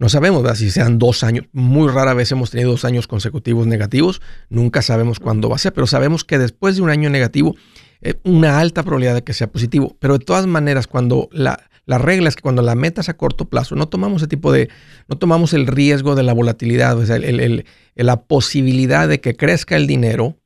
no 0.00 0.08
sabemos 0.08 0.58
si 0.58 0.70
sean 0.70 0.98
dos 0.98 1.22
años. 1.22 1.44
Muy 1.52 1.86
rara 1.88 2.14
vez 2.14 2.32
hemos 2.32 2.50
tenido 2.50 2.70
dos 2.70 2.86
años 2.86 3.06
consecutivos 3.06 3.66
negativos. 3.66 4.22
Nunca 4.48 4.80
sabemos 4.80 5.20
cuándo 5.20 5.50
va 5.50 5.56
a 5.56 5.58
ser, 5.58 5.74
pero 5.74 5.86
sabemos 5.86 6.24
que 6.24 6.38
después 6.38 6.76
de 6.76 6.82
un 6.82 6.88
año 6.88 7.10
negativo 7.10 7.54
eh, 8.00 8.14
una 8.24 8.60
alta 8.60 8.82
probabilidad 8.82 9.14
de 9.14 9.24
que 9.24 9.34
sea 9.34 9.52
positivo. 9.52 9.98
Pero 10.00 10.16
de 10.16 10.24
todas 10.24 10.46
maneras, 10.46 10.86
cuando 10.86 11.28
la, 11.32 11.68
regla 11.86 12.30
es 12.30 12.36
que 12.36 12.40
cuando 12.40 12.62
la 12.62 12.74
metas 12.74 13.10
a 13.10 13.18
corto 13.18 13.44
plazo, 13.44 13.76
no 13.76 13.88
tomamos 13.88 14.22
ese 14.22 14.28
tipo 14.28 14.50
de, 14.52 14.70
no 15.06 15.18
tomamos 15.18 15.52
el 15.52 15.66
riesgo 15.66 16.14
de 16.14 16.22
la 16.22 16.32
volatilidad, 16.32 16.96
o 16.96 17.04
sea, 17.04 17.18
la 17.94 18.22
posibilidad 18.22 19.06
de 19.06 19.20
que 19.20 19.36
crezca 19.36 19.76
el 19.76 19.86
dinero, 19.86 20.38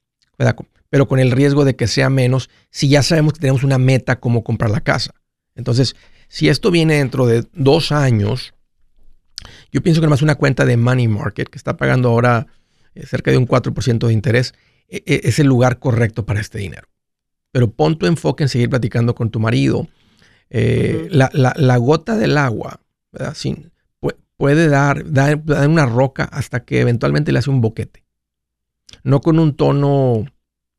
pero 0.90 1.06
con 1.06 1.20
el 1.20 1.30
riesgo 1.30 1.64
de 1.64 1.76
que 1.76 1.86
sea 1.86 2.10
menos 2.10 2.50
si 2.70 2.88
ya 2.88 3.04
sabemos 3.04 3.34
que 3.34 3.38
tenemos 3.38 3.62
una 3.62 3.78
meta 3.78 4.18
como 4.18 4.42
comprar 4.42 4.72
la 4.72 4.80
casa. 4.80 5.12
Entonces, 5.54 5.94
si 6.26 6.48
esto 6.48 6.72
viene 6.72 6.94
dentro 6.94 7.26
de 7.26 7.44
dos 7.52 7.92
años, 7.92 8.53
yo 9.74 9.82
pienso 9.82 10.00
que 10.00 10.08
más 10.08 10.22
una 10.22 10.36
cuenta 10.36 10.64
de 10.64 10.78
money 10.78 11.08
market 11.08 11.50
que 11.50 11.58
está 11.58 11.76
pagando 11.76 12.08
ahora 12.08 12.46
eh, 12.94 13.04
cerca 13.04 13.30
de 13.30 13.36
un 13.36 13.46
4% 13.46 14.06
de 14.06 14.12
interés, 14.14 14.54
e, 14.88 15.02
e, 15.04 15.20
es 15.24 15.38
el 15.38 15.46
lugar 15.46 15.78
correcto 15.78 16.24
para 16.24 16.40
este 16.40 16.58
dinero 16.58 16.88
pero 17.54 17.70
pon 17.70 17.96
tu 17.96 18.06
enfoque 18.06 18.42
en 18.42 18.48
seguir 18.48 18.68
platicando 18.68 19.14
con 19.14 19.30
tu 19.30 19.38
marido. 19.38 19.86
Eh, 20.50 21.06
la, 21.12 21.76
gota 21.76 22.16
del 22.16 22.36
agua 22.36 22.80
Sin, 23.34 23.70
puede 24.36 24.66
dar, 24.66 25.08
dar, 25.12 25.40
una 25.68 25.86
roca 25.86 26.24
hasta 26.24 26.64
que 26.64 26.80
eventualmente 26.80 27.30
le 27.30 27.38
hace 27.38 27.50
un 27.50 27.60
boquete. 27.60 28.04
No 29.04 29.20
con 29.20 29.38
un 29.38 29.54
tono 29.54 30.24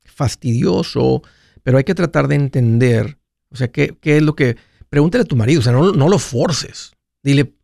fastidioso, 0.04 1.22
pero 1.62 1.78
hay 1.78 1.84
que 1.84 1.94
tratar 1.94 2.28
de 2.28 2.34
entender, 2.34 3.16
o 3.48 3.56
sea, 3.56 3.68
qué, 3.68 3.96
qué 3.98 4.18
es 4.18 4.22
lo 4.22 4.36
que... 4.36 4.58
Pregúntale 4.90 5.22
a 5.22 5.26
tu 5.26 5.34
marido, 5.34 5.60
o 5.60 5.62
sea, 5.62 5.72
no, 5.72 5.92
no 5.92 6.10
lo 6.10 6.18
forces. 6.18 6.92
Dile, 7.22 7.54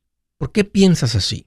¿por 0.43 0.51
qué 0.51 0.65
piensas 0.65 1.15
así? 1.15 1.47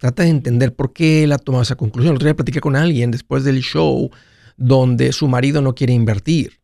Trata 0.00 0.22
de 0.22 0.30
entender 0.30 0.74
por 0.74 0.94
qué 0.94 1.24
él 1.24 1.32
ha 1.32 1.36
tomado 1.36 1.60
esa 1.60 1.74
conclusión. 1.74 2.12
El 2.12 2.16
otro 2.16 2.24
día 2.24 2.34
platiqué 2.34 2.58
con 2.58 2.74
alguien 2.74 3.10
después 3.10 3.44
del 3.44 3.60
show 3.60 4.10
donde 4.56 5.12
su 5.12 5.28
marido 5.28 5.60
no 5.60 5.74
quiere 5.74 5.92
invertir. 5.92 6.62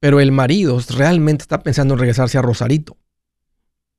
Pero 0.00 0.18
el 0.18 0.32
marido 0.32 0.80
realmente 0.88 1.42
está 1.42 1.62
pensando 1.62 1.94
en 1.94 2.00
regresarse 2.00 2.36
a 2.36 2.42
Rosarito. 2.42 2.96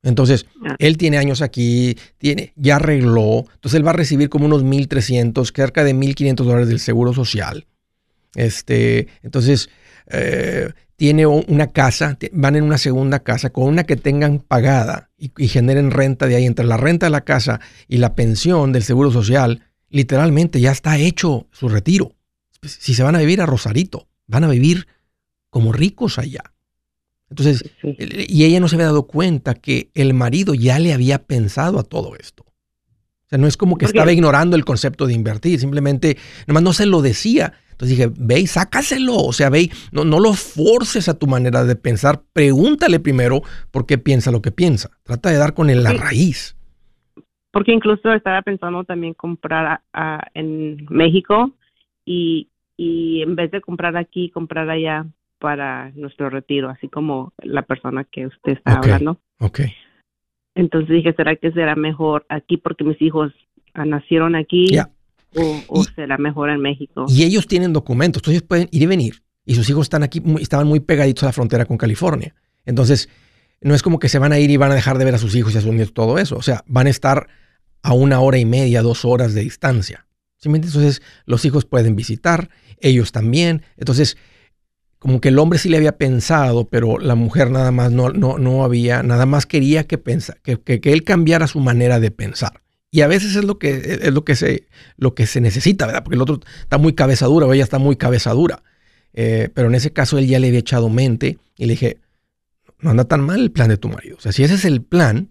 Entonces, 0.02 0.44
ah. 0.62 0.76
él 0.78 0.98
tiene 0.98 1.16
años 1.16 1.40
aquí, 1.40 1.96
tiene, 2.18 2.52
ya 2.54 2.76
arregló, 2.76 3.46
entonces 3.54 3.78
él 3.78 3.86
va 3.86 3.92
a 3.92 3.94
recibir 3.94 4.28
como 4.28 4.44
unos 4.44 4.62
1.300, 4.62 5.56
cerca 5.56 5.84
de 5.84 5.94
1.500 5.94 6.34
dólares 6.34 6.68
del 6.68 6.80
Seguro 6.80 7.14
Social. 7.14 7.66
Este, 8.34 9.08
entonces, 9.22 9.70
eh, 10.08 10.68
tiene 10.96 11.26
una 11.26 11.72
casa, 11.72 12.18
van 12.32 12.56
en 12.56 12.64
una 12.64 12.78
segunda 12.78 13.20
casa, 13.20 13.50
con 13.50 13.64
una 13.64 13.84
que 13.84 13.96
tengan 13.96 14.38
pagada 14.38 15.10
y, 15.18 15.32
y, 15.36 15.48
generen 15.48 15.90
renta 15.90 16.26
de 16.26 16.36
ahí, 16.36 16.46
entre 16.46 16.64
la 16.64 16.76
renta 16.76 17.06
de 17.06 17.10
la 17.10 17.24
casa 17.24 17.60
y 17.88 17.98
la 17.98 18.14
pensión 18.14 18.72
del 18.72 18.84
Seguro 18.84 19.10
Social, 19.10 19.64
literalmente 19.90 20.60
ya 20.60 20.70
está 20.70 20.98
hecho 20.98 21.48
su 21.50 21.68
retiro 21.68 22.14
si 22.68 22.94
se 22.94 23.02
van 23.02 23.16
a 23.16 23.20
vivir 23.20 23.40
a 23.40 23.46
Rosarito, 23.46 24.08
van 24.26 24.44
a 24.44 24.48
vivir 24.48 24.86
como 25.50 25.72
ricos 25.72 26.18
allá. 26.18 26.52
Entonces, 27.30 27.64
y 27.82 28.44
ella 28.44 28.60
no 28.60 28.68
se 28.68 28.76
había 28.76 28.86
dado 28.86 29.06
cuenta 29.06 29.54
que 29.54 29.90
el 29.94 30.14
marido 30.14 30.54
ya 30.54 30.78
le 30.78 30.92
había 30.92 31.24
pensado 31.24 31.78
a 31.78 31.82
todo 31.82 32.14
esto. 32.16 32.44
O 32.44 33.28
sea, 33.28 33.38
no 33.38 33.46
es 33.46 33.56
como 33.56 33.76
que 33.76 33.86
estaba 33.86 34.12
ignorando 34.12 34.56
el 34.56 34.64
concepto 34.64 35.06
de 35.06 35.14
invertir, 35.14 35.58
simplemente, 35.58 36.16
nomás 36.46 36.62
no 36.62 36.72
se 36.72 36.86
lo 36.86 37.02
decía. 37.02 37.54
Entonces 37.74 37.96
dije, 37.96 38.12
ve 38.16 38.40
y 38.40 38.46
sácaselo. 38.46 39.16
O 39.16 39.32
sea, 39.32 39.50
ve, 39.50 39.70
no, 39.92 40.04
no 40.04 40.20
lo 40.20 40.32
forces 40.32 41.08
a 41.08 41.18
tu 41.18 41.26
manera 41.26 41.64
de 41.64 41.76
pensar. 41.76 42.22
Pregúntale 42.32 43.00
primero 43.00 43.42
por 43.70 43.86
qué 43.86 43.98
piensa 43.98 44.30
lo 44.30 44.42
que 44.42 44.50
piensa. 44.50 44.90
Trata 45.02 45.30
de 45.30 45.38
dar 45.38 45.54
con 45.54 45.66
la 45.66 45.92
raíz. 45.92 46.56
Porque 47.50 47.72
incluso 47.72 48.12
estaba 48.12 48.42
pensando 48.42 48.82
también 48.84 49.14
comprar 49.14 49.80
en 50.34 50.86
México 50.88 51.52
y 52.04 52.48
y 52.76 53.22
en 53.22 53.36
vez 53.36 53.50
de 53.50 53.60
comprar 53.60 53.96
aquí, 53.96 54.30
comprar 54.30 54.68
allá 54.68 55.06
para 55.38 55.90
nuestro 55.94 56.30
retiro, 56.30 56.70
así 56.70 56.88
como 56.88 57.32
la 57.42 57.62
persona 57.62 58.04
que 58.04 58.26
usted 58.26 58.52
está 58.52 58.78
hablando. 58.78 59.18
Ok. 59.38 59.60
Entonces 60.54 60.90
dije, 60.90 61.12
¿será 61.14 61.36
que 61.36 61.52
será 61.52 61.74
mejor 61.76 62.24
aquí 62.28 62.56
porque 62.56 62.84
mis 62.84 63.00
hijos 63.02 63.32
nacieron 63.74 64.34
aquí? 64.34 64.66
O, 65.68 65.84
será 65.84 66.18
mejor 66.18 66.50
en 66.50 66.60
México? 66.60 67.06
Y 67.08 67.24
ellos 67.24 67.46
tienen 67.46 67.72
documentos, 67.72 68.20
entonces 68.20 68.42
pueden 68.42 68.68
ir 68.70 68.82
y 68.82 68.86
venir. 68.86 69.22
Y 69.44 69.54
sus 69.54 69.68
hijos 69.68 69.86
están 69.86 70.02
aquí, 70.02 70.22
estaban 70.40 70.66
muy 70.66 70.80
pegaditos 70.80 71.24
a 71.24 71.26
la 71.26 71.32
frontera 71.32 71.64
con 71.66 71.76
California. 71.76 72.34
Entonces, 72.64 73.08
no 73.60 73.74
es 73.74 73.82
como 73.82 73.98
que 73.98 74.08
se 74.08 74.18
van 74.18 74.32
a 74.32 74.38
ir 74.38 74.50
y 74.50 74.56
van 74.56 74.70
a 74.70 74.74
dejar 74.74 74.98
de 74.98 75.04
ver 75.04 75.14
a 75.14 75.18
sus 75.18 75.34
hijos 75.34 75.54
y 75.54 75.58
a 75.58 75.60
sus 75.60 75.72
nietos, 75.72 75.94
todo 75.94 76.18
eso. 76.18 76.36
O 76.36 76.42
sea, 76.42 76.64
van 76.66 76.86
a 76.86 76.90
estar 76.90 77.28
a 77.82 77.92
una 77.92 78.20
hora 78.20 78.38
y 78.38 78.44
media, 78.44 78.82
dos 78.82 79.04
horas 79.04 79.34
de 79.34 79.42
distancia. 79.42 80.06
Entonces, 80.42 81.02
los 81.24 81.44
hijos 81.44 81.64
pueden 81.64 81.96
visitar, 81.96 82.50
ellos 82.80 83.12
también. 83.12 83.62
Entonces, 83.76 84.16
como 84.98 85.20
que 85.20 85.28
el 85.28 85.38
hombre 85.38 85.58
sí 85.58 85.68
le 85.68 85.76
había 85.76 85.98
pensado, 85.98 86.68
pero 86.68 86.98
la 86.98 87.14
mujer 87.14 87.50
nada 87.50 87.70
más 87.70 87.92
no, 87.92 88.10
no, 88.10 88.38
no 88.38 88.64
había, 88.64 89.02
nada 89.02 89.26
más 89.26 89.46
quería 89.46 89.86
que, 89.86 89.98
pensa, 89.98 90.36
que, 90.42 90.58
que, 90.58 90.92
él 90.92 91.04
cambiara 91.04 91.46
su 91.46 91.60
manera 91.60 92.00
de 92.00 92.10
pensar. 92.10 92.62
Y 92.94 93.00
a 93.00 93.08
veces 93.08 93.34
es 93.34 93.42
lo 93.42 93.58
que, 93.58 93.98
es 94.02 94.12
lo 94.12 94.24
que, 94.24 94.36
se, 94.36 94.68
lo 94.98 95.16
que 95.16 95.26
se 95.26 95.40
necesita, 95.40 95.84
¿verdad? 95.84 96.04
Porque 96.04 96.14
el 96.14 96.22
otro 96.22 96.38
está 96.60 96.78
muy 96.78 96.92
cabezadura 96.92 97.44
o 97.44 97.52
ella 97.52 97.64
está 97.64 97.80
muy 97.80 97.96
cabezadura. 97.96 98.62
Eh, 99.14 99.50
pero 99.52 99.66
en 99.66 99.74
ese 99.74 99.92
caso 99.92 100.16
él 100.16 100.28
ya 100.28 100.38
le 100.38 100.46
había 100.46 100.60
echado 100.60 100.88
mente 100.88 101.38
y 101.56 101.66
le 101.66 101.72
dije, 101.72 101.98
no 102.78 102.90
anda 102.90 103.02
tan 103.02 103.22
mal 103.22 103.40
el 103.40 103.50
plan 103.50 103.68
de 103.68 103.78
tu 103.78 103.88
marido. 103.88 104.16
O 104.16 104.20
sea, 104.20 104.30
si 104.30 104.44
ese 104.44 104.54
es 104.54 104.64
el 104.64 104.80
plan, 104.80 105.30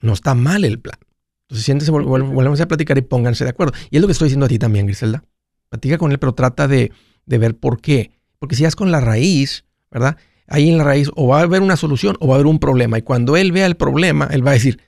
no 0.00 0.12
está 0.12 0.36
mal 0.36 0.64
el 0.64 0.78
plan. 0.78 0.96
Entonces 1.48 1.64
siéntese, 1.64 1.90
volvemos 1.90 2.60
a 2.60 2.68
platicar 2.68 2.96
y 2.96 3.02
pónganse 3.02 3.42
de 3.42 3.50
acuerdo. 3.50 3.74
Y 3.90 3.96
es 3.96 4.00
lo 4.00 4.06
que 4.06 4.12
estoy 4.12 4.26
diciendo 4.26 4.46
a 4.46 4.48
ti 4.48 4.60
también, 4.60 4.86
Griselda. 4.86 5.24
Platica 5.70 5.98
con 5.98 6.12
él, 6.12 6.20
pero 6.20 6.34
trata 6.34 6.68
de, 6.68 6.92
ver 7.26 7.56
por 7.56 7.80
qué. 7.80 8.12
Porque 8.38 8.54
si 8.54 8.62
vas 8.62 8.76
con 8.76 8.92
la 8.92 9.00
raíz, 9.00 9.64
¿verdad? 9.90 10.16
Ahí 10.46 10.68
en 10.68 10.78
la 10.78 10.84
raíz 10.84 11.10
o 11.16 11.26
va 11.26 11.40
a 11.40 11.42
haber 11.42 11.60
una 11.60 11.76
solución 11.76 12.16
o 12.20 12.28
va 12.28 12.34
a 12.34 12.36
haber 12.36 12.46
un 12.46 12.60
problema. 12.60 12.98
Y 12.98 13.02
cuando 13.02 13.36
él 13.36 13.50
vea 13.50 13.66
el 13.66 13.76
problema, 13.76 14.28
él 14.30 14.46
va 14.46 14.52
a 14.52 14.54
decir, 14.54 14.80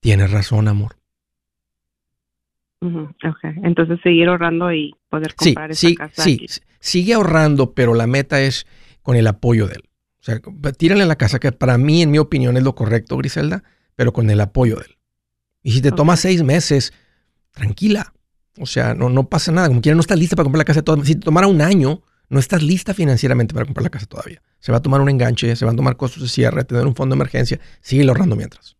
tienes 0.00 0.30
razón, 0.30 0.68
amor. 0.68 0.98
Entonces 3.62 3.98
seguir 4.02 4.28
ahorrando 4.28 4.72
y 4.72 4.94
poder 5.08 5.34
comprar 5.34 5.74
sí, 5.74 5.88
esa 5.88 6.06
casa. 6.06 6.22
Sí, 6.22 6.46
sigue 6.80 7.14
ahorrando, 7.14 7.74
pero 7.74 7.94
la 7.94 8.06
meta 8.06 8.40
es 8.40 8.66
con 9.02 9.16
el 9.16 9.26
apoyo 9.26 9.66
de 9.66 9.74
él. 9.74 9.82
O 10.20 10.24
sea, 10.24 10.40
tírale 10.76 11.06
la 11.06 11.16
casa, 11.16 11.38
que 11.38 11.52
para 11.52 11.78
mí, 11.78 12.02
en 12.02 12.10
mi 12.10 12.18
opinión, 12.18 12.56
es 12.56 12.62
lo 12.62 12.74
correcto, 12.74 13.16
Griselda, 13.16 13.62
pero 13.96 14.12
con 14.12 14.30
el 14.30 14.40
apoyo 14.40 14.76
de 14.76 14.84
él. 14.84 14.96
Y 15.62 15.72
si 15.72 15.82
te 15.82 15.90
toma 15.90 16.16
seis 16.16 16.42
meses, 16.42 16.92
tranquila. 17.52 18.12
O 18.60 18.66
sea, 18.66 18.94
no, 18.94 19.08
no 19.08 19.28
pasa 19.28 19.52
nada. 19.52 19.68
Como 19.68 19.80
quiera, 19.80 19.94
no 19.94 20.00
estás 20.00 20.18
lista 20.18 20.36
para 20.36 20.44
comprar 20.44 20.60
la 20.60 20.64
casa 20.64 20.82
todavía. 20.82 21.04
Si 21.04 21.14
te 21.14 21.20
tomara 21.20 21.46
un 21.46 21.60
año, 21.60 22.02
no 22.28 22.38
estás 22.38 22.62
lista 22.62 22.94
financieramente 22.94 23.54
para 23.54 23.66
comprar 23.66 23.84
la 23.84 23.90
casa 23.90 24.06
todavía. 24.06 24.42
Se 24.60 24.72
va 24.72 24.78
a 24.78 24.82
tomar 24.82 25.00
un 25.00 25.08
enganche, 25.08 25.54
se 25.54 25.64
van 25.64 25.74
a 25.74 25.76
tomar 25.76 25.96
costos 25.96 26.22
de 26.22 26.28
cierre, 26.28 26.64
tener 26.64 26.86
un 26.86 26.94
fondo 26.94 27.14
de 27.14 27.18
emergencia. 27.18 27.60
Sigue 27.80 28.06
ahorrando 28.08 28.36
mientras. 28.36 28.76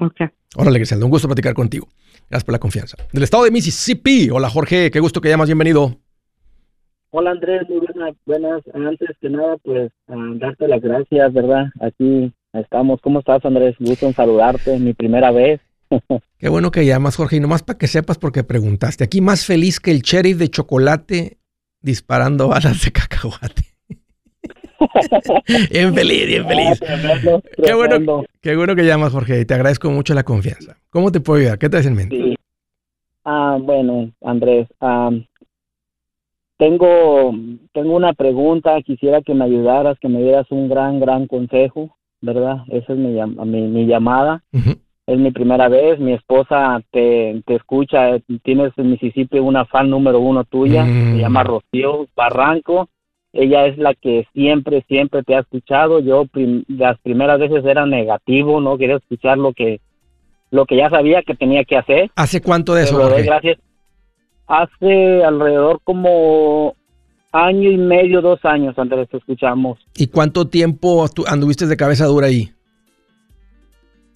Ok. 0.00 0.20
Órale, 0.56 0.78
Griselda, 0.78 1.04
un 1.04 1.10
gusto 1.10 1.28
platicar 1.28 1.54
contigo. 1.54 1.88
Gracias 2.28 2.44
por 2.44 2.52
la 2.52 2.58
confianza. 2.58 2.96
Del 3.12 3.22
estado 3.22 3.44
de 3.44 3.50
Mississippi. 3.50 4.30
Hola, 4.30 4.48
Jorge. 4.48 4.90
Qué 4.90 5.00
gusto 5.00 5.20
que 5.20 5.28
llamas. 5.28 5.48
Bienvenido. 5.48 5.96
Hola, 7.10 7.30
Andrés. 7.30 7.62
Muy 7.68 7.78
buenas. 7.78 8.14
buenas. 8.26 8.62
Antes 8.74 9.10
que 9.20 9.30
nada, 9.30 9.56
pues, 9.62 9.92
darte 10.06 10.66
las 10.68 10.80
gracias, 10.80 11.32
¿verdad? 11.32 11.66
Aquí 11.80 12.32
estamos. 12.52 13.00
¿Cómo 13.02 13.20
estás, 13.20 13.44
Andrés? 13.44 13.76
Gusto 13.78 14.06
en 14.06 14.14
saludarte. 14.14 14.78
Mi 14.78 14.94
primera 14.94 15.30
vez. 15.30 15.60
Qué 16.38 16.48
bueno 16.48 16.70
que 16.70 16.84
llamas, 16.84 17.16
Jorge. 17.16 17.36
Y 17.36 17.40
nomás 17.40 17.62
para 17.62 17.78
que 17.78 17.86
sepas 17.86 18.18
porque 18.18 18.42
preguntaste. 18.42 19.04
Aquí 19.04 19.20
más 19.20 19.46
feliz 19.46 19.78
que 19.78 19.90
el 19.90 20.02
cherry 20.02 20.34
de 20.34 20.48
chocolate 20.48 21.38
disparando 21.80 22.48
balas 22.48 22.82
de 22.82 22.90
cacahuate. 22.90 23.73
bien 25.70 25.94
feliz, 25.94 26.26
bien 26.26 26.46
feliz. 26.46 26.80
Ah, 26.82 27.40
qué, 27.64 27.74
bueno, 27.74 28.24
qué 28.40 28.56
bueno 28.56 28.74
que 28.76 28.84
llamas, 28.86 29.12
Jorge. 29.12 29.40
Y 29.40 29.44
te 29.44 29.54
agradezco 29.54 29.90
mucho 29.90 30.14
la 30.14 30.22
confianza. 30.22 30.76
¿Cómo 30.90 31.10
te 31.12 31.20
puedo 31.20 31.40
ayudar? 31.40 31.58
¿Qué 31.58 31.68
te 31.68 31.76
hace 31.78 31.88
en 31.88 31.94
mente? 31.96 32.36
Ah, 33.24 33.58
bueno, 33.60 34.10
Andrés. 34.22 34.68
tengo, 36.56 37.32
tengo 37.72 37.96
una 37.96 38.12
pregunta, 38.12 38.80
quisiera 38.82 39.22
que 39.22 39.34
me 39.34 39.44
ayudaras, 39.44 39.98
que 39.98 40.08
me 40.08 40.22
dieras 40.22 40.46
un 40.50 40.68
gran, 40.68 41.00
gran 41.00 41.26
consejo, 41.26 41.96
¿verdad? 42.20 42.58
Esa 42.68 42.92
es 42.92 42.98
mi, 42.98 43.14
llam- 43.14 43.42
mi, 43.44 43.62
mi 43.62 43.86
llamada. 43.86 44.42
Es 45.06 45.18
mi 45.18 45.30
primera 45.32 45.68
vez, 45.68 45.98
mi 45.98 46.14
esposa 46.14 46.80
te, 46.90 47.42
te 47.46 47.56
escucha, 47.56 48.18
tienes 48.42 48.72
en 48.78 48.90
Mississippi 48.92 49.38
una 49.38 49.66
fan 49.66 49.90
número 49.90 50.18
uno 50.20 50.44
tuya, 50.44 50.84
Mm. 50.84 51.12
se 51.16 51.18
llama 51.18 51.42
Rocío 51.44 52.06
Barranco. 52.16 52.88
Ella 53.36 53.66
es 53.66 53.76
la 53.78 53.94
que 53.94 54.26
siempre, 54.32 54.84
siempre 54.86 55.24
te 55.24 55.34
ha 55.34 55.40
escuchado. 55.40 55.98
Yo 55.98 56.24
prim- 56.26 56.64
las 56.68 56.98
primeras 57.00 57.40
veces 57.40 57.64
era 57.64 57.84
negativo, 57.84 58.60
no 58.60 58.78
quería 58.78 58.96
escuchar 58.96 59.38
lo 59.38 59.52
que, 59.52 59.80
lo 60.52 60.64
que 60.66 60.76
ya 60.76 60.88
sabía 60.88 61.20
que 61.22 61.34
tenía 61.34 61.64
que 61.64 61.76
hacer. 61.76 62.10
¿Hace 62.14 62.40
cuánto 62.40 62.74
de 62.74 62.84
eso, 62.84 62.96
Jorge? 62.96 63.24
gracias. 63.24 63.58
Hace 64.46 65.24
alrededor 65.24 65.80
como 65.82 66.74
año 67.32 67.70
y 67.72 67.76
medio, 67.76 68.20
dos 68.22 68.38
años 68.44 68.78
antes 68.78 68.98
de 68.98 69.06
que 69.08 69.16
escuchamos. 69.16 69.78
¿Y 69.96 70.06
cuánto 70.06 70.46
tiempo 70.46 71.04
tú 71.12 71.24
anduviste 71.26 71.66
de 71.66 71.76
cabeza 71.76 72.06
dura 72.06 72.28
ahí? 72.28 72.50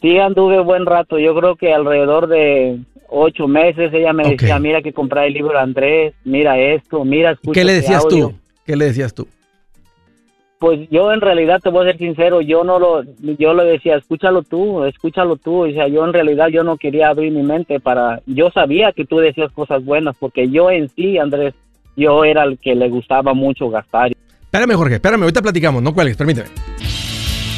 Sí, 0.00 0.16
anduve 0.18 0.61
buen 0.61 0.87
rato. 0.87 1.18
Yo 1.18 1.35
creo 1.35 1.57
que 1.57 1.74
alrededor 1.74 2.28
de 2.28 2.78
ocho 3.09 3.48
meses 3.48 3.92
ella 3.92 4.12
me 4.12 4.28
decía, 4.31 4.59
mira 4.61 4.81
que 4.83 4.92
comprar 4.92 5.26
el 5.26 5.33
libro 5.35 5.54
de 5.54 5.59
Andrés, 5.61 6.14
mira 6.24 6.57
esto, 6.59 7.04
mira, 7.04 7.33
escucha 7.33 7.59
¿Qué 7.61 7.64
le 7.64 7.72
este 7.78 7.83
decías 7.83 8.04
audio". 8.04 8.28
tú? 8.28 8.35
¿Qué 8.68 8.76
le 8.76 8.85
decías 8.85 9.14
tú? 9.14 9.26
Pues 10.59 10.90
yo 10.90 11.11
en 11.11 11.22
realidad 11.22 11.59
te 11.62 11.70
voy 11.70 11.87
a 11.87 11.90
ser 11.90 11.96
sincero, 11.96 12.42
yo 12.42 12.64
no 12.64 12.78
lo, 12.78 13.02
yo 13.38 13.54
le 13.54 13.64
decía, 13.64 13.96
escúchalo 13.96 14.42
tú, 14.42 14.85
escúchalo 14.85 15.37
tú, 15.37 15.66
o 15.66 15.70
sea, 15.70 15.88
yo 15.88 16.04
en 16.04 16.12
realidad 16.12 16.48
yo 16.48 16.62
no 16.64 16.76
quería 16.76 17.09
abrir 17.09 17.33
mi 17.33 17.42
mente 17.42 17.81
para, 17.81 18.20
yo 18.26 18.50
sabía 18.50 18.92
que 18.92 19.07
tú 19.07 19.20
decías 19.20 19.50
cosas 19.52 19.83
buenas, 19.83 20.16
porque 20.20 20.50
yo 20.50 20.70
en 20.70 20.90
sí, 20.90 21.16
Andrés, 21.16 21.54
yo 21.96 22.24
era 22.24 22.42
el 22.42 22.59
que 22.59 22.74
le 22.74 22.90
gustaba 22.90 23.33
mucho 23.33 23.70
gastar. 23.70 24.12
Espérame, 24.42 24.74
Jorge, 24.74 24.96
espérame, 24.96 25.22
ahorita 25.22 25.40
platicamos, 25.40 25.83
no 25.83 25.94
cuelgues, 25.94 26.18
permíteme. 26.18 26.48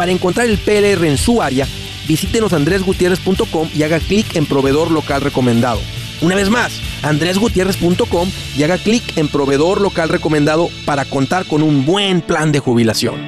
Para 0.00 0.12
encontrar 0.12 0.48
el 0.48 0.56
PLR 0.56 1.04
en 1.06 1.18
su 1.18 1.42
área, 1.42 1.66
visítenos 2.08 2.54
andresgutierrez.com 2.54 3.68
y 3.74 3.82
haga 3.82 4.00
clic 4.00 4.34
en 4.34 4.46
proveedor 4.46 4.90
local 4.90 5.20
recomendado. 5.20 5.78
Una 6.22 6.36
vez 6.36 6.48
más, 6.48 6.72
andresgutierrez.com 7.02 8.30
y 8.56 8.62
haga 8.62 8.78
clic 8.78 9.18
en 9.18 9.28
proveedor 9.28 9.82
local 9.82 10.08
recomendado 10.08 10.70
para 10.86 11.04
contar 11.04 11.44
con 11.44 11.62
un 11.62 11.84
buen 11.84 12.22
plan 12.22 12.50
de 12.50 12.60
jubilación. 12.60 13.20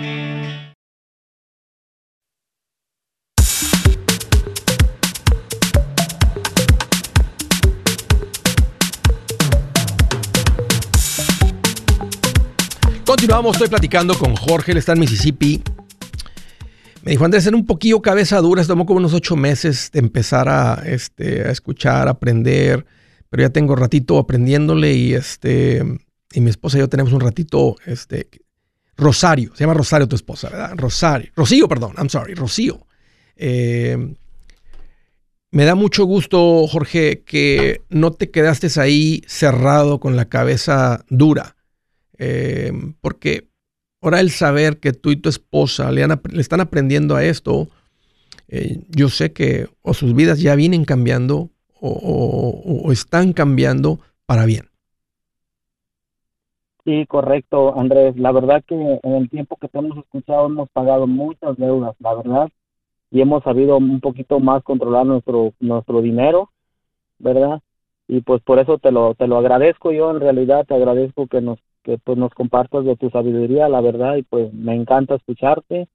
Continuamos, 13.04 13.56
estoy 13.56 13.68
platicando 13.68 14.14
con 14.14 14.34
Jorge, 14.36 14.72
él 14.72 14.78
está 14.78 14.92
en 14.94 15.00
Mississippi. 15.00 15.62
Me 17.02 17.10
dijo, 17.10 17.24
Andrés, 17.24 17.46
era 17.46 17.56
un 17.56 17.66
poquillo 17.66 18.00
cabeza 18.00 18.40
dura, 18.40 18.64
tomó 18.64 18.86
como 18.86 18.98
unos 18.98 19.12
ocho 19.12 19.34
meses 19.34 19.90
de 19.92 19.98
empezar 19.98 20.48
a, 20.48 20.82
este, 20.86 21.42
a 21.42 21.50
escuchar, 21.50 22.06
a 22.06 22.12
aprender, 22.12 22.86
pero 23.28 23.42
ya 23.42 23.50
tengo 23.50 23.74
ratito 23.74 24.18
aprendiéndole 24.18 24.92
y, 24.94 25.14
este, 25.14 25.82
y 26.32 26.40
mi 26.40 26.50
esposa 26.50 26.78
y 26.78 26.80
yo 26.80 26.88
tenemos 26.88 27.12
un 27.12 27.20
ratito, 27.20 27.76
este, 27.86 28.28
Rosario, 28.96 29.50
se 29.54 29.64
llama 29.64 29.74
Rosario 29.74 30.06
tu 30.06 30.14
esposa, 30.14 30.48
¿verdad? 30.48 30.74
Rosario, 30.76 31.32
Rocío, 31.34 31.66
perdón, 31.66 31.94
I'm 31.98 32.08
sorry, 32.08 32.34
Rocío. 32.34 32.86
Eh, 33.34 34.14
me 35.50 35.64
da 35.64 35.74
mucho 35.74 36.04
gusto, 36.04 36.66
Jorge, 36.68 37.24
que 37.24 37.82
no 37.90 38.12
te 38.12 38.30
quedaste 38.30 38.68
ahí 38.80 39.22
cerrado 39.26 39.98
con 39.98 40.14
la 40.14 40.26
cabeza 40.26 41.04
dura. 41.08 41.56
Eh, 42.16 42.72
porque 43.00 43.51
ahora 44.02 44.20
el 44.20 44.30
saber 44.30 44.78
que 44.80 44.92
tú 44.92 45.10
y 45.12 45.16
tu 45.16 45.28
esposa 45.30 45.90
le, 45.92 46.04
han 46.04 46.20
le 46.30 46.40
están 46.42 46.60
aprendiendo 46.60 47.16
a 47.16 47.24
esto, 47.24 47.68
eh, 48.48 48.80
yo 48.90 49.08
sé 49.10 49.32
que 49.32 49.68
o 49.82 49.94
sus 49.94 50.14
vidas 50.14 50.40
ya 50.40 50.54
vienen 50.56 50.84
cambiando 50.84 51.50
o, 51.80 51.90
o- 51.90 52.82
o 52.88 52.92
están 52.92 53.32
cambiando 53.34 54.00
para 54.26 54.46
bien. 54.46 54.70
Sí, 56.84 57.06
correcto, 57.06 57.78
Andrés. 57.78 58.16
La 58.16 58.32
verdad 58.32 58.62
que 58.66 58.74
en 58.74 59.14
el 59.14 59.30
tiempo 59.30 59.56
que 59.56 59.68
te 59.68 59.78
hemos 59.78 59.98
escuchado 59.98 60.46
hemos 60.46 60.68
pagado 60.70 61.06
muchas 61.06 61.56
deudas, 61.56 61.94
la 62.00 62.14
verdad, 62.14 62.48
y 63.10 63.20
hemos 63.22 63.44
sabido 63.44 63.78
un 63.78 64.00
poquito 64.00 64.40
más 64.40 64.62
controlar 64.64 65.06
nuestro 65.06 65.52
nuestro 65.60 66.02
dinero, 66.02 66.50
¿verdad? 67.18 67.60
Y 68.08 68.22
pues 68.22 68.42
por 68.42 68.58
eso 68.60 68.78
te 68.78 68.92
lo 68.92 69.14
te 69.16 69.26
lo 69.28 69.38
agradezco 69.38 69.92
yo 69.92 70.10
en 70.12 70.20
realidad, 70.20 70.66
te 70.66 70.74
agradezco 70.74 71.26
que 71.28 71.40
nos 71.42 71.58
que 71.82 71.98
pues 71.98 72.18
nos 72.18 72.32
compartas 72.32 72.84
de 72.84 72.96
tu 72.96 73.10
sabiduría, 73.10 73.68
la 73.68 73.80
verdad, 73.80 74.16
y 74.16 74.22
pues 74.22 74.52
me 74.52 74.74
encanta 74.74 75.16
escucharte. 75.16 75.88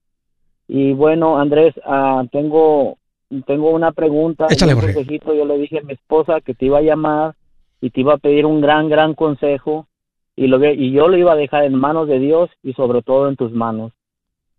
Y 0.67 0.93
bueno, 0.93 1.39
Andrés, 1.39 1.73
ah, 1.85 2.23
tengo 2.31 2.97
tengo 3.45 3.71
una 3.71 3.91
pregunta, 3.91 4.47
Échale, 4.49 4.73
un 4.73 4.81
Jorge. 4.81 4.95
consejito. 4.95 5.33
Yo 5.33 5.45
le 5.45 5.57
dije 5.57 5.79
a 5.79 5.83
mi 5.83 5.93
esposa 5.93 6.41
que 6.41 6.53
te 6.53 6.65
iba 6.65 6.77
a 6.77 6.81
llamar 6.81 7.35
y 7.81 7.89
te 7.89 8.01
iba 8.01 8.13
a 8.13 8.17
pedir 8.17 8.45
un 8.45 8.61
gran 8.61 8.89
gran 8.89 9.13
consejo 9.13 9.87
y 10.35 10.47
lo 10.47 10.63
y 10.63 10.91
yo 10.91 11.07
lo 11.07 11.17
iba 11.17 11.33
a 11.33 11.37
dejar 11.37 11.65
en 11.65 11.75
manos 11.75 12.07
de 12.07 12.19
Dios 12.19 12.49
y 12.63 12.73
sobre 12.73 13.01
todo 13.01 13.27
en 13.27 13.35
tus 13.35 13.51
manos. 13.51 13.91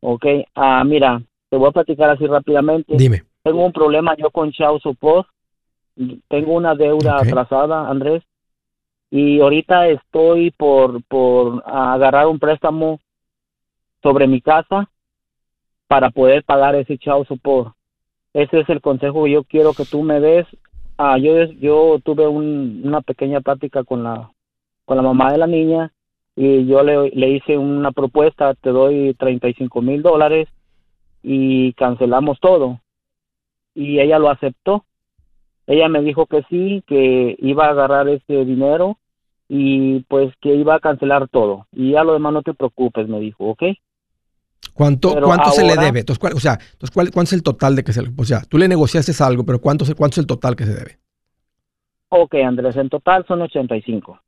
Ok, 0.01 0.27
ah, 0.55 0.85
mira, 0.85 1.23
te 1.51 1.57
voy 1.57 1.69
a 1.69 1.73
platicar 1.73 2.11
así 2.11 2.27
rápidamente. 2.27 2.97
Dime. 2.97 3.25
Tengo 3.43 3.65
un 3.65 3.73
problema 3.73 4.15
yo 4.17 4.31
con 4.31 4.53
Chao 4.53 4.79
Support. 4.79 5.27
Tengo 6.29 6.53
una 6.53 6.75
deuda 6.75 7.17
atrasada, 7.17 7.89
Andrés. 7.89 8.23
Y 9.11 9.41
ahorita 9.41 9.89
estoy 9.89 10.51
por, 10.51 11.03
por 11.05 11.63
agarrar 11.67 12.27
un 12.27 12.39
préstamo 12.39 13.01
sobre 14.03 14.27
mi 14.27 14.41
casa 14.41 14.91
para 15.87 16.11
poder 16.11 16.45
pagar 16.45 16.75
ese 16.75 16.99
Chao 16.99 17.25
Support. 17.25 17.75
Ese 18.35 18.61
es 18.61 18.69
el 18.69 18.81
consejo 18.81 19.25
que 19.25 19.31
yo 19.33 19.45
quiero 19.45 19.73
que 19.73 19.85
tú 19.87 20.03
me 20.03 20.21
des. 20.21 20.47
Ah, 20.99 21.17
yo, 21.19 21.45
yo 21.53 21.99
tuve 22.05 22.27
un- 22.27 22.83
una 22.85 23.01
pequeña 23.01 23.41
plática 23.41 23.85
con 23.85 24.03
la, 24.03 24.31
con 24.85 24.97
la 24.97 25.03
mamá 25.03 25.33
de 25.33 25.39
la 25.39 25.47
niña 25.47 25.93
y 26.37 26.67
yo 26.67 26.83
le, 26.83 27.11
le 27.11 27.31
hice 27.31 27.57
una 27.57 27.91
propuesta, 27.93 28.55
te 28.55 28.71
doy 28.71 29.15
35 29.15 29.81
mil 29.81 30.03
dólares 30.03 30.49
y 31.23 31.73
cancelamos 31.75 32.39
todo. 32.41 32.81
Y 33.75 34.01
ella 34.01 34.19
lo 34.19 34.29
aceptó. 34.31 34.85
Ella 35.69 35.89
me 35.91 36.01
dijo 36.01 36.25
que 36.27 36.43
sí, 36.49 36.83
que 36.87 37.37
iba 37.41 37.67
a 37.67 37.71
agarrar 37.71 38.09
ese 38.09 38.45
dinero 38.47 38.99
y 39.51 40.01
pues 40.09 40.33
que 40.41 40.55
iba 40.55 40.75
a 40.75 40.81
cancelar 40.81 41.29
todo. 41.29 41.67
Y 41.73 41.93
ya 41.93 42.05
lo 42.05 42.15
demás 42.15 42.33
no 42.33 42.43
te 42.43 42.55
preocupes, 42.55 43.07
me 43.07 43.21
dijo, 43.21 43.45
¿ok? 43.51 43.63
¿Cuánto, 44.73 45.13
Pero 45.13 45.27
cuánto 45.27 45.51
se 45.51 45.63
le 45.65 45.77
debe? 45.77 46.01
Entonces, 46.01 46.19
¿cuál- 46.19 46.33
o 46.33 46.41
sea, 46.41 46.55
entonces, 46.55 46.91
¿cuál, 46.91 47.11
¿cuánto 47.11 47.29
es 47.29 47.33
el 47.35 47.43
total 47.43 47.77
de 47.77 47.85
que 47.85 47.93
se 47.93 48.01
le... 48.03 48.11
O 48.17 48.25
sea, 48.25 48.41
tú 48.49 48.57
le 48.57 48.67
negociaste 48.67 49.13
algo, 49.23 49.45
pero 49.45 49.61
¿cuánto, 49.61 49.85
es- 49.85 49.95
¿cuánto 49.95 50.15
es 50.15 50.19
el 50.19 50.27
total 50.27 50.57
que 50.57 50.65
se 50.65 50.75
debe? 50.75 50.99
Ok, 52.09 52.35
Andrés, 52.37 52.77
en 52.77 52.89
total 52.89 53.27
son 53.29 53.43
85. 53.43 54.21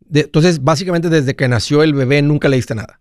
De- 0.00 0.20
entonces, 0.20 0.62
básicamente 0.62 1.08
desde 1.08 1.34
que 1.34 1.48
nació 1.48 1.82
el 1.82 1.94
bebé 1.94 2.20
nunca 2.20 2.48
le 2.50 2.56
diste 2.56 2.74
nada. 2.74 3.00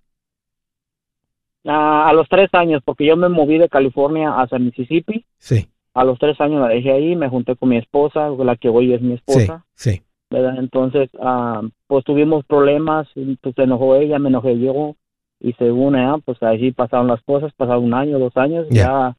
Ah, 1.66 2.10
a 2.10 2.14
los 2.14 2.28
tres 2.30 2.50
años, 2.54 2.82
porque 2.86 3.06
yo 3.06 3.16
me 3.18 3.30
moví 3.30 3.58
de 3.58 3.70
California 3.70 4.34
hacia 4.42 4.60
Mississippi. 4.60 5.26
Sí, 5.40 5.70
A 5.94 6.04
los 6.04 6.18
tres 6.20 6.40
años 6.42 6.62
la 6.62 6.70
dejé 6.70 6.92
ahí, 6.92 7.16
me 7.16 7.30
junté 7.30 7.56
con 7.56 7.70
mi 7.70 7.78
esposa, 7.78 8.30
la 8.30 8.56
que 8.56 8.70
hoy 8.70 8.94
es 8.94 9.02
mi 9.02 9.10
sí, 9.10 9.14
esposa. 9.16 9.66
sí. 9.76 10.02
¿verdad? 10.30 10.58
Entonces, 10.58 11.10
ah, 11.22 11.62
pues 11.86 12.04
tuvimos 12.04 12.44
problemas, 12.46 13.08
pues 13.42 13.54
se 13.56 13.64
enojó 13.64 13.96
ella, 13.96 14.18
me 14.18 14.30
enojé 14.30 14.60
yo, 14.60 14.96
y 15.40 15.54
según 15.54 15.96
ella, 15.96 16.16
pues 16.26 16.42
así 16.42 16.72
pasaron 16.72 17.08
las 17.08 17.22
cosas, 17.22 17.54
pasaron 17.54 17.84
un 17.84 17.94
año, 17.94 18.18
dos 18.18 18.36
años, 18.36 18.66
Ya. 18.70 18.84
ya, 18.84 19.18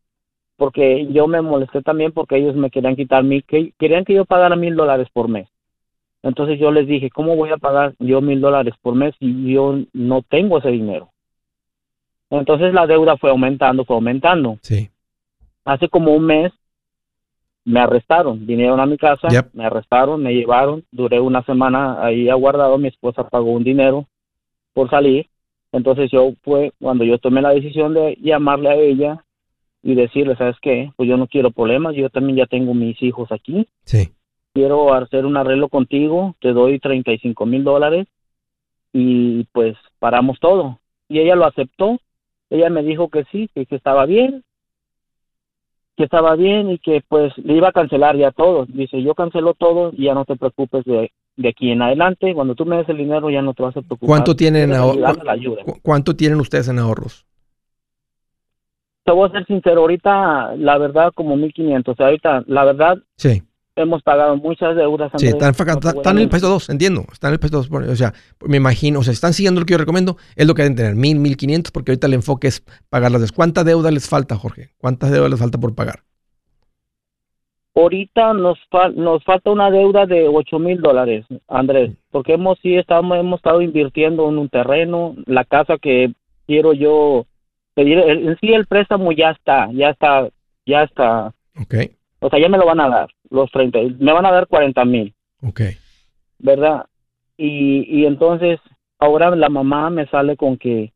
porque 0.56 1.06
yo 1.12 1.28
me 1.28 1.40
molesté 1.40 1.82
también 1.82 2.10
porque 2.12 2.36
ellos 2.36 2.56
me 2.56 2.70
querían 2.70 2.96
quitar 2.96 3.22
mil, 3.22 3.44
que 3.44 3.72
querían 3.78 4.04
que 4.04 4.14
yo 4.14 4.24
pagara 4.24 4.56
mil 4.56 4.74
dólares 4.74 5.06
por 5.12 5.28
mes. 5.28 5.48
Entonces 6.22 6.58
yo 6.58 6.72
les 6.72 6.86
dije, 6.86 7.10
¿cómo 7.10 7.36
voy 7.36 7.50
a 7.50 7.58
pagar 7.58 7.94
yo 7.98 8.20
mil 8.20 8.40
dólares 8.40 8.74
por 8.80 8.94
mes 8.94 9.14
si 9.20 9.52
yo 9.52 9.78
no 9.92 10.22
tengo 10.22 10.58
ese 10.58 10.70
dinero? 10.70 11.10
Entonces 12.30 12.72
la 12.72 12.86
deuda 12.86 13.16
fue 13.16 13.30
aumentando, 13.30 13.84
fue 13.84 13.96
aumentando. 13.96 14.58
Sí. 14.62 14.90
Hace 15.64 15.88
como 15.88 16.12
un 16.14 16.24
mes 16.24 16.52
me 17.64 17.80
arrestaron, 17.80 18.46
vinieron 18.46 18.78
a 18.80 18.86
mi 18.86 18.96
casa, 18.98 19.28
Yep. 19.28 19.54
me 19.54 19.64
arrestaron, 19.64 20.22
me 20.22 20.34
llevaron, 20.34 20.84
duré 20.92 21.18
una 21.20 21.42
semana 21.44 22.04
ahí 22.04 22.28
aguardado, 22.28 22.76
mi 22.78 22.88
esposa 22.88 23.28
pagó 23.28 23.50
un 23.52 23.64
dinero 23.64 24.06
por 24.74 24.90
salir, 24.90 25.26
entonces 25.72 26.10
yo 26.10 26.32
fue 26.42 26.72
cuando 26.80 27.04
yo 27.04 27.18
tomé 27.18 27.40
la 27.40 27.50
decisión 27.54 27.94
de 27.94 28.16
llamarle 28.20 28.68
a 28.68 28.74
ella 28.74 29.24
y 29.82 29.94
decirle, 29.94 30.36
¿sabes 30.36 30.56
qué? 30.60 30.90
Pues 30.96 31.08
yo 31.08 31.16
no 31.16 31.26
quiero 31.26 31.50
problemas, 31.50 31.94
yo 31.94 32.10
también 32.10 32.36
ya 32.38 32.46
tengo 32.46 32.74
mis 32.74 33.00
hijos 33.02 33.32
aquí, 33.32 33.66
Sí. 33.84 34.10
quiero 34.52 34.92
hacer 34.92 35.24
un 35.24 35.36
arreglo 35.36 35.68
contigo, 35.68 36.34
te 36.40 36.52
doy 36.52 36.78
35 36.78 37.46
mil 37.46 37.64
dólares 37.64 38.06
y 38.92 39.44
pues 39.52 39.76
paramos 39.98 40.38
todo. 40.38 40.80
Y 41.08 41.18
ella 41.20 41.34
lo 41.34 41.44
aceptó, 41.46 41.98
ella 42.50 42.70
me 42.70 42.82
dijo 42.82 43.08
que 43.08 43.24
sí, 43.32 43.48
que, 43.54 43.66
que 43.66 43.76
estaba 43.76 44.06
bien, 44.06 44.44
que 45.96 46.04
estaba 46.04 46.34
bien 46.36 46.70
y 46.70 46.78
que 46.78 47.02
pues 47.06 47.32
le 47.38 47.54
iba 47.54 47.68
a 47.68 47.72
cancelar 47.72 48.16
ya 48.16 48.30
todo. 48.32 48.66
Dice, 48.66 49.02
yo 49.02 49.14
cancelo 49.14 49.54
todo 49.54 49.92
y 49.92 50.04
ya 50.04 50.14
no 50.14 50.24
te 50.24 50.36
preocupes 50.36 50.84
de, 50.84 51.12
de 51.36 51.48
aquí 51.48 51.70
en 51.70 51.82
adelante, 51.82 52.34
cuando 52.34 52.54
tú 52.54 52.64
me 52.64 52.76
des 52.76 52.88
el 52.88 52.98
dinero 52.98 53.30
ya 53.30 53.42
no 53.42 53.54
te 53.54 53.62
vas 53.62 53.76
a 53.76 53.82
preocupar. 53.82 54.08
¿Cuánto 54.08 54.36
tienen 54.36 54.72
ahorros? 54.72 55.18
ayuda. 55.28 55.62
¿Cuánto 55.82 56.16
tienen 56.16 56.40
ustedes 56.40 56.68
en 56.68 56.78
ahorros? 56.78 57.26
Te 59.04 59.12
voy 59.12 59.28
a 59.28 59.32
ser 59.32 59.46
sincero, 59.46 59.82
ahorita 59.82 60.56
la 60.56 60.78
verdad 60.78 61.12
como 61.14 61.36
1500, 61.36 61.92
o 61.92 61.96
sea, 61.96 62.06
ahorita 62.06 62.44
la 62.46 62.64
verdad 62.64 62.98
Sí. 63.16 63.42
Hemos 63.76 64.02
pagado 64.02 64.36
muchas 64.36 64.76
deudas. 64.76 65.10
Sí, 65.16 65.26
están, 65.26 65.52
no 65.52 66.10
en 66.10 66.18
el 66.18 66.28
peso 66.28 66.48
2, 66.48 66.70
entiendo. 66.70 67.04
Están 67.12 67.30
en 67.30 67.34
el 67.34 67.40
peso 67.40 67.62
2. 67.62 67.70
O 67.90 67.96
sea, 67.96 68.12
me 68.46 68.56
imagino, 68.56 69.00
o 69.00 69.02
sea, 69.02 69.12
están 69.12 69.32
siguiendo 69.32 69.60
lo 69.60 69.66
que 69.66 69.72
yo 69.72 69.78
recomiendo, 69.78 70.16
es 70.36 70.46
lo 70.46 70.54
que 70.54 70.62
deben 70.62 70.76
tener, 70.76 70.94
mil, 70.94 71.18
mil 71.18 71.36
quinientos, 71.36 71.72
porque 71.72 71.90
ahorita 71.92 72.06
el 72.06 72.14
enfoque 72.14 72.48
es 72.48 72.64
pagar 72.88 73.10
las 73.10 73.20
deudas. 73.20 73.32
¿Cuánta 73.32 73.64
deuda 73.64 73.90
les 73.90 74.08
falta, 74.08 74.36
Jorge? 74.36 74.70
¿Cuántas 74.78 75.10
deudas 75.10 75.30
les 75.30 75.40
falta 75.40 75.58
por 75.58 75.74
pagar? 75.74 76.00
Ahorita 77.76 78.32
nos 78.34 78.56
fal- 78.70 78.94
nos 78.94 79.24
falta 79.24 79.50
una 79.50 79.68
deuda 79.70 80.06
de 80.06 80.28
ocho 80.28 80.60
mil 80.60 80.80
dólares, 80.80 81.26
Andrés, 81.48 81.90
porque 82.12 82.34
hemos 82.34 82.56
sí 82.62 82.76
estamos 82.76 83.18
hemos 83.18 83.38
estado 83.38 83.60
invirtiendo 83.62 84.28
en 84.28 84.38
un 84.38 84.48
terreno, 84.48 85.16
la 85.26 85.44
casa 85.44 85.76
que 85.78 86.12
quiero 86.46 86.72
yo 86.72 87.26
pedir, 87.74 87.98
en 87.98 88.38
sí 88.38 88.52
el 88.52 88.66
préstamo 88.66 89.10
ya 89.10 89.30
está, 89.30 89.72
ya 89.72 89.90
está, 89.90 90.28
ya 90.64 90.84
está, 90.84 91.34
Ok, 91.60 91.74
o 92.24 92.30
sea 92.30 92.38
ya 92.40 92.48
me 92.48 92.56
lo 92.58 92.64
van 92.66 92.80
a 92.80 92.88
dar 92.88 93.08
los 93.28 93.50
30, 93.50 93.78
me 93.98 94.12
van 94.12 94.24
a 94.26 94.32
dar 94.32 94.46
40 94.46 94.84
mil, 94.84 95.14
ok. 95.42 95.60
¿verdad? 96.38 96.86
Y 97.36 97.84
y 97.88 98.06
entonces 98.06 98.60
ahora 98.98 99.34
la 99.36 99.48
mamá 99.48 99.90
me 99.90 100.06
sale 100.06 100.36
con 100.36 100.56
que 100.56 100.94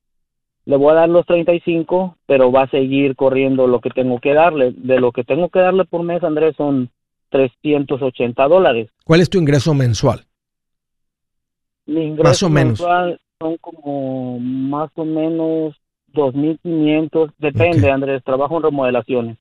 le 0.69 0.77
voy 0.77 0.91
a 0.93 0.97
dar 0.97 1.09
los 1.09 1.25
35, 1.25 2.19
pero 2.27 2.53
va 2.53 2.65
a 2.65 2.71
seguir 2.71 3.17
corriendo 3.17 3.67
lo 3.67 3.81
que 3.81 3.89
tengo 3.89 4.21
que 4.21 4.35
darle. 4.35 4.73
De 4.77 5.01
lo 5.01 5.13
que 5.13 5.25
tengo 5.25 5.49
que 5.49 5.61
darle 5.61 5.87
por 5.87 6.03
mes, 6.03 6.23
Andrés, 6.23 6.57
son 6.57 6.91
380 7.31 8.47
dólares. 8.47 8.91
¿Cuál 9.07 9.23
es 9.23 9.31
tu 9.31 9.39
ingreso 9.39 9.73
mensual? 9.73 10.27
Mi 11.87 12.03
ingreso 12.03 12.23
Más 12.29 12.43
o 12.43 12.51
menos. 12.51 12.81
mensual 12.81 13.19
son 13.41 13.57
como 13.57 14.39
más 14.41 14.91
o 14.97 15.07
menos 15.07 15.75
2.500. 16.13 17.33
Depende. 17.39 17.91
Andrés. 17.91 18.23
Trabajo 18.23 18.59
en 18.59 18.65
remodelaciones. 18.65 19.39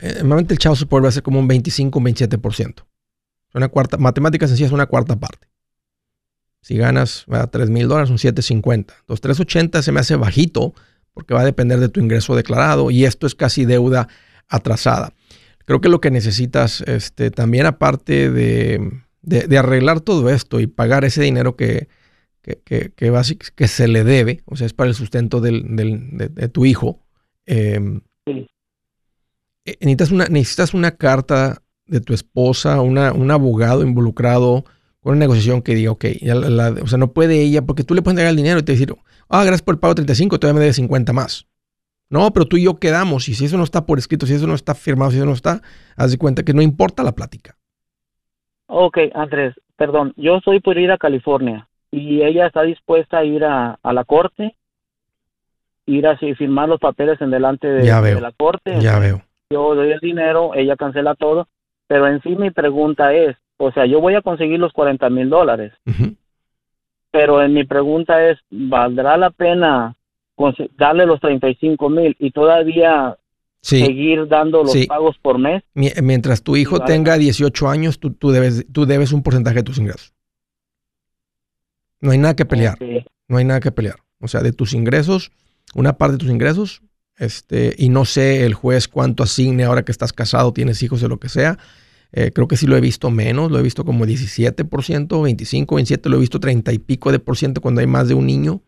Eh, 0.00 0.14
Normalmente 0.18 0.54
el 0.54 0.58
chavo 0.58 0.76
support 0.76 1.04
va 1.04 1.08
a 1.08 1.12
ser 1.12 1.22
como 1.22 1.38
un 1.40 1.48
25, 1.48 1.98
un 1.98 2.04
27%. 2.06 2.84
Una 3.54 3.68
cuarta, 3.68 3.96
matemáticas 3.98 4.50
sencillas 4.50 4.68
es 4.70 4.74
una 4.74 4.86
cuarta 4.86 5.18
parte. 5.18 5.48
Si 6.62 6.76
ganas 6.76 7.24
¿verdad? 7.26 7.50
3 7.50 7.70
mil 7.70 7.88
dólares, 7.88 8.10
un 8.10 8.18
750. 8.18 8.94
Los 9.08 9.20
380 9.20 9.82
se 9.82 9.92
me 9.92 10.00
hace 10.00 10.16
bajito 10.16 10.74
porque 11.12 11.34
va 11.34 11.40
a 11.40 11.44
depender 11.44 11.80
de 11.80 11.88
tu 11.88 12.00
ingreso 12.00 12.34
declarado 12.36 12.90
y 12.90 13.04
esto 13.04 13.26
es 13.26 13.34
casi 13.34 13.64
deuda 13.64 14.08
atrasada. 14.48 15.12
Creo 15.64 15.80
que 15.80 15.88
lo 15.88 16.00
que 16.00 16.10
necesitas 16.10 16.80
este, 16.82 17.30
también 17.30 17.66
aparte 17.66 18.30
de, 18.30 18.90
de- 19.22 19.58
arreglar 19.58 20.00
todo 20.00 20.30
esto 20.30 20.60
y 20.60 20.66
pagar 20.66 21.04
ese 21.04 21.22
dinero 21.22 21.56
que, 21.56 21.88
que, 22.42 22.60
que- 22.64 22.92
que 23.54 23.68
se 23.68 23.88
le 23.88 24.04
debe, 24.04 24.42
o 24.46 24.56
sea, 24.56 24.66
es 24.66 24.72
para 24.72 24.88
el 24.88 24.94
sustento 24.96 25.40
del- 25.40 25.76
del- 25.76 26.16
de, 26.16 26.28
de 26.28 26.48
tu 26.48 26.64
hijo, 26.64 27.00
em, 27.46 28.00
Sí. 28.26 28.48
Eh, 29.64 29.76
necesitas 29.80 30.10
una, 30.10 30.26
necesitas 30.26 30.74
una 30.74 30.92
carta 30.92 31.62
de 31.86 32.00
tu 32.00 32.14
esposa, 32.14 32.80
una, 32.80 33.12
un 33.12 33.30
abogado 33.30 33.82
involucrado 33.82 34.64
con 35.00 35.12
una 35.12 35.20
negociación 35.20 35.62
que 35.62 35.74
diga, 35.74 35.90
ok, 35.92 36.04
ya 36.20 36.34
la- 36.34 36.48
la- 36.70 36.82
o 36.82 36.86
sea, 36.86 36.98
no 36.98 37.12
puede 37.12 37.42
ella, 37.42 37.62
porque 37.62 37.84
tú 37.84 37.94
le 37.94 38.02
puedes 38.02 38.14
entregar 38.14 38.30
el 38.30 38.36
dinero 38.36 38.58
y 38.60 38.62
te 38.62 38.72
decir, 38.72 38.94
ah, 39.28 39.42
gracias 39.44 39.62
por 39.62 39.74
el 39.74 39.80
pago 39.80 39.94
35, 39.94 40.38
todavía 40.38 40.54
me 40.58 40.60
debe 40.60 40.72
50 40.72 41.12
más. 41.12 41.46
No, 42.08 42.32
pero 42.32 42.46
tú 42.46 42.56
y 42.56 42.64
yo 42.64 42.76
quedamos, 42.76 43.28
y 43.28 43.34
si 43.34 43.46
eso 43.46 43.56
no 43.56 43.64
está 43.64 43.86
por 43.86 43.98
escrito, 43.98 44.26
si 44.26 44.34
eso 44.34 44.46
no 44.46 44.54
está 44.54 44.74
firmado, 44.74 45.10
si 45.10 45.16
eso 45.16 45.26
no 45.26 45.32
está, 45.32 45.62
haz 45.96 46.10
de 46.12 46.18
cuenta 46.18 46.42
que 46.44 46.52
no 46.54 46.62
importa 46.62 47.02
la 47.02 47.12
plática. 47.12 47.56
Ok, 48.66 48.98
Andrés, 49.14 49.54
perdón. 49.76 50.12
Yo 50.16 50.40
soy 50.40 50.60
por 50.60 50.78
ir 50.78 50.90
a 50.90 50.98
California 50.98 51.68
y 51.90 52.22
ella 52.22 52.46
está 52.46 52.62
dispuesta 52.62 53.18
a 53.18 53.24
ir 53.24 53.44
a, 53.44 53.78
a 53.82 53.92
la 53.92 54.04
corte, 54.04 54.56
ir 55.86 56.06
a 56.06 56.16
firmar 56.16 56.68
los 56.68 56.80
papeles 56.80 57.20
en 57.20 57.30
delante 57.30 57.66
de, 57.66 57.86
Ya 57.86 58.00
veo. 58.00 58.16
de 58.16 58.20
la 58.20 58.32
corte. 58.32 58.80
Ya 58.80 58.98
veo. 58.98 59.22
Yo 59.52 59.74
doy 59.74 59.92
el 59.92 60.00
dinero, 60.00 60.52
ella 60.54 60.76
cancela 60.76 61.14
todo, 61.14 61.48
pero 61.86 62.06
en 62.08 62.20
sí 62.22 62.30
mi 62.30 62.50
pregunta 62.50 63.12
es, 63.14 63.36
o 63.58 63.70
sea, 63.72 63.86
yo 63.86 64.00
voy 64.00 64.14
a 64.14 64.22
conseguir 64.22 64.58
los 64.58 64.72
40 64.72 65.08
mil 65.10 65.28
dólares, 65.30 65.72
pero 67.10 67.42
en 67.42 67.52
mi 67.54 67.64
pregunta 67.64 68.28
es, 68.30 68.38
¿valdrá 68.50 69.16
la 69.16 69.30
pena 69.30 69.94
darle 70.76 71.06
los 71.06 71.20
35 71.20 71.88
mil 71.88 72.16
y 72.18 72.30
todavía 72.32 73.16
Sí, 73.64 73.78
seguir 73.84 74.26
dando 74.26 74.62
los 74.64 74.72
Sí. 74.72 74.86
pagos 74.86 75.16
por 75.18 75.38
mes? 75.38 75.62
mi- 75.74 75.92
mientras 76.02 76.42
tu 76.42 76.56
hijo 76.56 76.78
vale. 76.80 76.92
tenga 76.92 77.16
18 77.16 77.68
años, 77.68 78.00
tú, 78.00 78.10
tú 78.12 78.32
debes, 78.32 78.66
tú 78.72 78.86
debes 78.86 79.12
un 79.12 79.22
porcentaje 79.22 79.56
de 79.58 79.62
tus 79.62 79.78
ingresos. 79.78 80.12
No 82.00 82.10
hay 82.10 82.18
nada 82.18 82.34
que 82.34 82.44
pelear. 82.44 82.76
No 83.28 83.36
hay 83.36 83.44
nada 83.44 83.60
que 83.60 83.70
pelear. 83.70 83.96
O 84.20 84.26
sea, 84.26 84.40
de 84.40 84.52
tus 84.52 84.72
ingresos, 84.74 85.30
una 85.76 85.92
parte 85.92 86.12
de 86.14 86.18
tus 86.18 86.30
ingresos, 86.30 86.82
este, 87.16 87.74
y 87.78 87.88
no 87.88 88.04
sé 88.04 88.44
el 88.44 88.54
juez 88.54 88.88
cuánto 88.88 89.22
asigne 89.22 89.64
ahora 89.64 89.84
que 89.84 89.92
estás 89.92 90.12
casado, 90.12 90.52
tienes 90.52 90.82
hijos, 90.82 91.00
de 91.00 91.08
lo 91.08 91.18
que 91.18 91.28
sea. 91.28 91.58
Eh, 92.12 92.30
creo 92.32 92.46
que 92.46 92.56
sí 92.56 92.66
lo 92.66 92.76
he 92.76 92.80
visto 92.80 93.10
menos, 93.10 93.50
lo 93.50 93.58
he 93.58 93.62
visto 93.62 93.84
como 93.84 94.04
17%, 94.04 95.22
25, 95.22 95.74
27, 95.74 96.08
lo 96.08 96.16
he 96.16 96.20
visto 96.20 96.40
30 96.40 96.72
y 96.72 96.78
pico 96.78 97.10
de 97.10 97.18
por 97.18 97.36
ciento 97.36 97.60
cuando 97.60 97.80
hay 97.80 97.86
más 97.86 98.08
de 98.08 98.14
un 98.14 98.26
niño. 98.26 98.62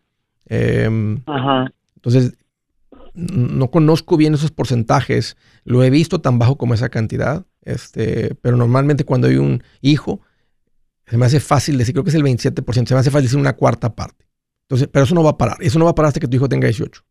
Em, 0.47 1.21
Ajá. 1.25 1.71
entonces, 1.95 2.33
no 3.13 3.71
conozco 3.71 4.17
bien 4.17 4.33
esos 4.33 4.51
porcentajes, 4.51 5.37
lo 5.63 5.83
he 5.83 5.89
visto 5.89 6.21
tan 6.21 6.37
bajo 6.37 6.57
como 6.57 6.73
esa 6.73 6.89
cantidad, 6.89 7.45
este, 7.61 8.35
pero 8.41 8.57
normalmente 8.57 9.05
cuando 9.05 9.27
hay 9.27 9.37
un 9.37 9.63
hijo, 9.81 10.21
se 11.07 11.17
me 11.17 11.25
hace 11.25 11.39
fácil 11.39 11.77
decir, 11.77 11.93
creo 11.93 12.03
que 12.03 12.09
es 12.09 12.15
el 12.15 12.23
27%, 12.23 12.87
se 12.87 12.93
me 12.93 12.99
hace 12.99 13.11
fácil 13.11 13.25
decir 13.25 13.39
una 13.39 13.53
cuarta 13.53 13.95
parte. 13.95 14.25
Entonces, 14.63 14.89
pero 14.91 15.05
eso 15.05 15.15
no 15.15 15.23
va 15.23 15.31
a 15.31 15.37
parar, 15.37 15.57
eso 15.61 15.77
no 15.79 15.85
va 15.85 15.91
a 15.91 15.95
parar 15.95 16.09
hasta 16.09 16.19
que 16.19 16.27
tu 16.27 16.35
hijo 16.35 16.49
tenga 16.49 16.67
18. 16.67 17.03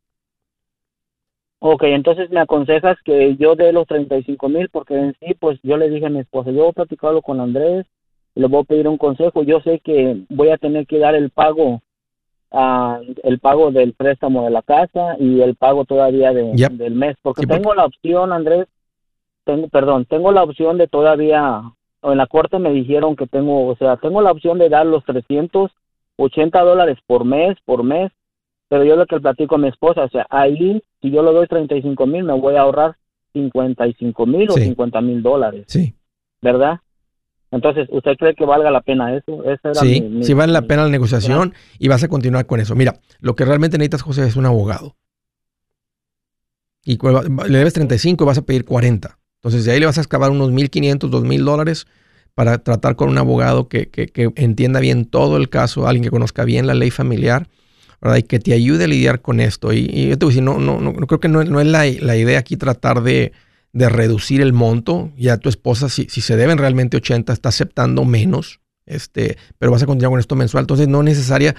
Ok, 1.67 1.85
entonces 1.85 2.29
me 2.29 2.41
aconsejas 2.41 2.99
que 3.07 3.37
yo 3.37 3.55
dé 3.57 3.73
los 3.73 3.87
35 3.87 4.51
mil 4.51 4.69
porque 4.69 4.95
en 4.99 5.15
sí, 5.19 5.33
pues 5.33 5.59
yo 5.63 5.79
le 5.79 5.89
dije 5.89 6.05
a 6.05 6.11
mi 6.11 6.19
esposa, 6.19 6.51
yo 6.51 6.61
voy 6.61 6.69
a 6.69 6.73
platicarlo 6.73 7.23
con 7.23 7.41
Andrés, 7.41 7.87
y 8.35 8.41
le 8.41 8.49
voy 8.49 8.61
a 8.61 8.65
pedir 8.65 8.87
un 8.87 8.99
consejo, 8.99 9.43
yo 9.45 9.61
sé 9.63 9.79
que 9.81 10.25
voy 10.29 10.51
a 10.51 10.59
tener 10.59 10.87
que 10.87 10.99
dar 10.99 11.15
el 11.15 11.31
pago, 11.31 11.81
ah, 12.51 13.01
el 13.23 13.39
pago 13.39 13.71
del 13.71 13.95
préstamo 13.95 14.45
de 14.45 14.51
la 14.51 14.61
casa 14.61 15.17
y 15.19 15.41
el 15.41 15.55
pago 15.55 15.87
todavía 15.87 16.35
de, 16.35 16.53
Yep. 16.55 16.73
del 16.73 16.95
mes, 16.97 17.17
porque 17.23 17.41
Sí, 17.41 17.47
porque- 17.47 17.63
tengo 17.63 17.75
la 17.75 17.87
opción, 17.87 18.35
Andrés, 18.35 18.67
tengo, 19.45 19.69
perdón, 19.69 20.05
tengo 20.05 20.33
la 20.33 20.43
opción 20.43 20.77
de 20.77 20.87
todavía, 20.87 21.63
o 22.03 22.13
en 22.13 22.19
la 22.19 22.27
corte 22.27 22.59
me 22.59 22.73
dijeron 22.73 23.17
que 23.17 23.27
tengo, 23.27 23.69
o 23.69 23.77
sea, 23.77 23.97
tengo 23.97 24.21
la 24.21 24.33
opción 24.33 24.59
de 24.59 24.69
dar 24.69 24.85
los 24.85 25.03
380 25.07 26.61
dólares 26.61 26.99
por 27.07 27.25
mes, 27.25 27.57
por 27.65 27.85
mes, 27.85 28.13
pero 28.75 28.83
yo 28.87 28.97
lo 28.97 29.07
que 29.07 29.21
platico 29.21 29.55
a 29.55 29.59
mi 29.59 29.69
esposa, 29.69 30.03
o 30.03 30.09
sea, 30.09 30.27
ahí, 30.31 30.83
si 31.01 31.09
yo 31.09 31.23
le 31.23 31.31
doy 31.33 31.47
35 31.47 32.09
mil, 32.09 32.25
me 32.25 32.33
voy 32.33 32.57
a 32.57 32.63
ahorrar 32.63 32.97
55 33.33 34.27
mil 34.27 34.51
o 34.51 34.55
Sí. 34.55 34.65
50 34.65 35.01
mil 35.01 35.23
dólares, 35.23 35.63
Sí, 35.69 35.95
¿verdad? 36.43 36.81
Entonces, 37.53 37.87
¿usted 37.93 38.17
cree 38.17 38.35
que 38.35 38.45
valga 38.45 38.73
la 38.73 38.81
pena 38.81 39.15
eso? 39.17 39.45
Esa 39.45 39.71
era 39.71 39.81
sí, 39.83 40.01
mi- 40.01 40.09
mi- 40.09 40.25
sí 40.25 40.35
vale 40.35 40.53
la 40.53 40.63
pena 40.63 40.83
la 40.83 40.89
negociación 40.89 41.55
y 41.79 41.87
vas 41.87 42.03
a 42.03 42.09
continuar 42.09 42.47
con 42.47 42.59
eso. 42.59 42.75
Mira, 42.75 42.97
lo 43.21 43.37
que 43.37 43.45
realmente 43.45 43.79
necesitas, 43.79 44.03
José, 44.03 44.27
es 44.27 44.35
un 44.35 44.47
abogado. 44.47 44.97
Y 46.85 46.99
le 47.49 47.59
debes 47.59 47.75
35 47.75 48.25
y 48.25 48.27
vas 48.27 48.39
a 48.39 48.43
pedir 48.43 48.65
40. 48.65 49.21
Entonces, 49.41 49.65
de 49.65 49.71
ahí 49.71 49.79
le 49.79 49.87
vas 49.87 49.99
a 49.99 50.01
excavar 50.01 50.33
unos 50.33 50.51
1.500, 50.51 51.13
2.000 51.13 51.45
dólares 51.45 51.87
para 52.35 52.59
tratar 52.59 52.97
con 52.97 53.09
un 53.09 53.19
abogado 53.19 53.69
que, 53.69 53.89
que- 53.89 54.09
que 54.09 54.33
entienda 54.35 54.81
bien 54.81 55.05
todo 55.05 55.37
el 55.37 55.49
caso, 55.49 55.87
alguien 55.87 56.03
que 56.03 56.11
conozca 56.11 56.45
bien 56.45 56.67
la 56.67 56.75
ley 56.75 56.91
familiar, 56.91 57.47
¿verdad? 58.01 58.19
Y 58.19 58.23
que 58.23 58.39
te 58.39 58.53
ayude 58.53 58.85
a 58.85 58.89
lidiar 58.89 59.21
con 59.21 59.41
esto. 59.41 59.73
Y, 59.73 59.89
y 59.93 60.09
yo 60.09 60.19
te 60.19 60.25
voy 60.25 60.33
a 60.33 60.35
decir, 60.35 60.43
no, 60.43 60.59
no, 60.59 60.81
no, 60.81 60.93
no 60.93 61.07
creo 61.07 61.21
que 61.21 61.29
no, 61.29 61.45
no 61.45 61.61
es 61.61 61.67
la, 61.67 61.85
la 61.85 62.17
idea 62.17 62.39
aquí 62.39 62.57
tratar 62.57 63.03
de, 63.03 63.33
de 63.73 63.89
reducir 63.89 64.41
el 64.41 64.53
monto. 64.53 65.13
Ya 65.17 65.37
tu 65.39 65.49
esposa, 65.49 65.89
si, 65.89 66.07
si 66.09 66.21
se 66.21 66.37
deben 66.37 66.59
realmente 66.59 66.97
80, 66.97 67.33
está 67.33 67.51
aceptando 67.51 68.05
menos. 68.05 68.61
Este, 68.87 69.39
pero 69.59 69.73
vas 69.73 69.83
a 69.83 69.87
continuar 69.87 70.13
con 70.13 70.21
esto 70.21 70.37
mensual. 70.37 70.63
Entonces, 70.63 70.89
no 70.89 71.03
necesaria, 71.03 71.55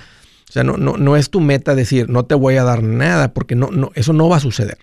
o 0.49 0.51
sea, 0.51 0.63
no, 0.63 0.77
no, 0.77 0.97
no 0.97 1.15
es 1.15 1.29
tu 1.29 1.39
meta 1.41 1.75
decir, 1.75 2.09
no 2.09 2.25
te 2.25 2.35
voy 2.35 2.55
a 2.55 2.63
dar 2.63 2.83
nada, 2.83 3.33
porque 3.33 3.55
no, 3.55 3.69
no, 3.71 3.91
eso 3.95 4.13
no 4.13 4.29
va 4.29 4.37
a 4.37 4.41
suceder. 4.41 4.77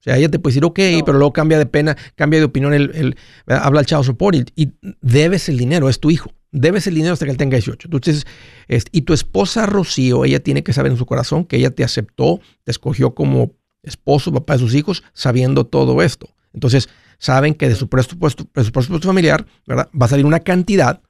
O 0.00 0.02
sea, 0.02 0.16
ella 0.16 0.28
te 0.28 0.40
puede 0.40 0.52
decir, 0.54 0.64
ok, 0.64 1.04
pero 1.06 1.18
luego 1.18 1.32
cambia 1.32 1.58
de 1.58 1.66
pena, 1.66 1.96
cambia 2.16 2.40
de 2.40 2.46
opinión, 2.46 2.74
el, 2.74 3.16
habla 3.46 3.80
al 3.80 3.86
chavo 3.86 4.02
support 4.02 4.36
y, 4.36 4.44
y, 4.56 4.72
debes 5.00 5.48
el 5.48 5.58
dinero, 5.58 5.88
es 5.88 6.00
tu 6.00 6.10
hijo. 6.10 6.32
Debes 6.52 6.86
el 6.86 6.94
dinero 6.94 7.14
hasta 7.14 7.24
que 7.24 7.30
él 7.30 7.38
tenga 7.38 7.56
18. 7.56 7.88
Entonces, 7.88 8.26
y 8.68 9.02
tu 9.02 9.14
esposa 9.14 9.66
Rocío, 9.66 10.24
ella 10.24 10.40
tiene 10.40 10.62
que 10.62 10.72
saber 10.72 10.92
en 10.92 10.98
su 10.98 11.06
corazón 11.06 11.44
que 11.44 11.56
ella 11.56 11.70
te 11.70 11.82
aceptó, 11.82 12.40
te 12.64 12.70
escogió 12.70 13.14
como 13.14 13.52
esposo, 13.82 14.32
papá 14.32 14.54
de 14.54 14.58
sus 14.60 14.74
hijos, 14.74 15.02
sabiendo 15.12 15.64
todo 15.64 16.02
esto. 16.02 16.28
Entonces, 16.52 16.88
saben 17.18 17.54
que 17.54 17.68
de 17.68 17.74
su 17.74 17.88
presupuesto, 17.88 18.44
presupuesto 18.44 19.00
familiar, 19.00 19.46
¿verdad? 19.66 19.88
Va 19.98 20.06
a 20.06 20.08
salir 20.10 20.26
una 20.26 20.40
cantidad 20.40 21.00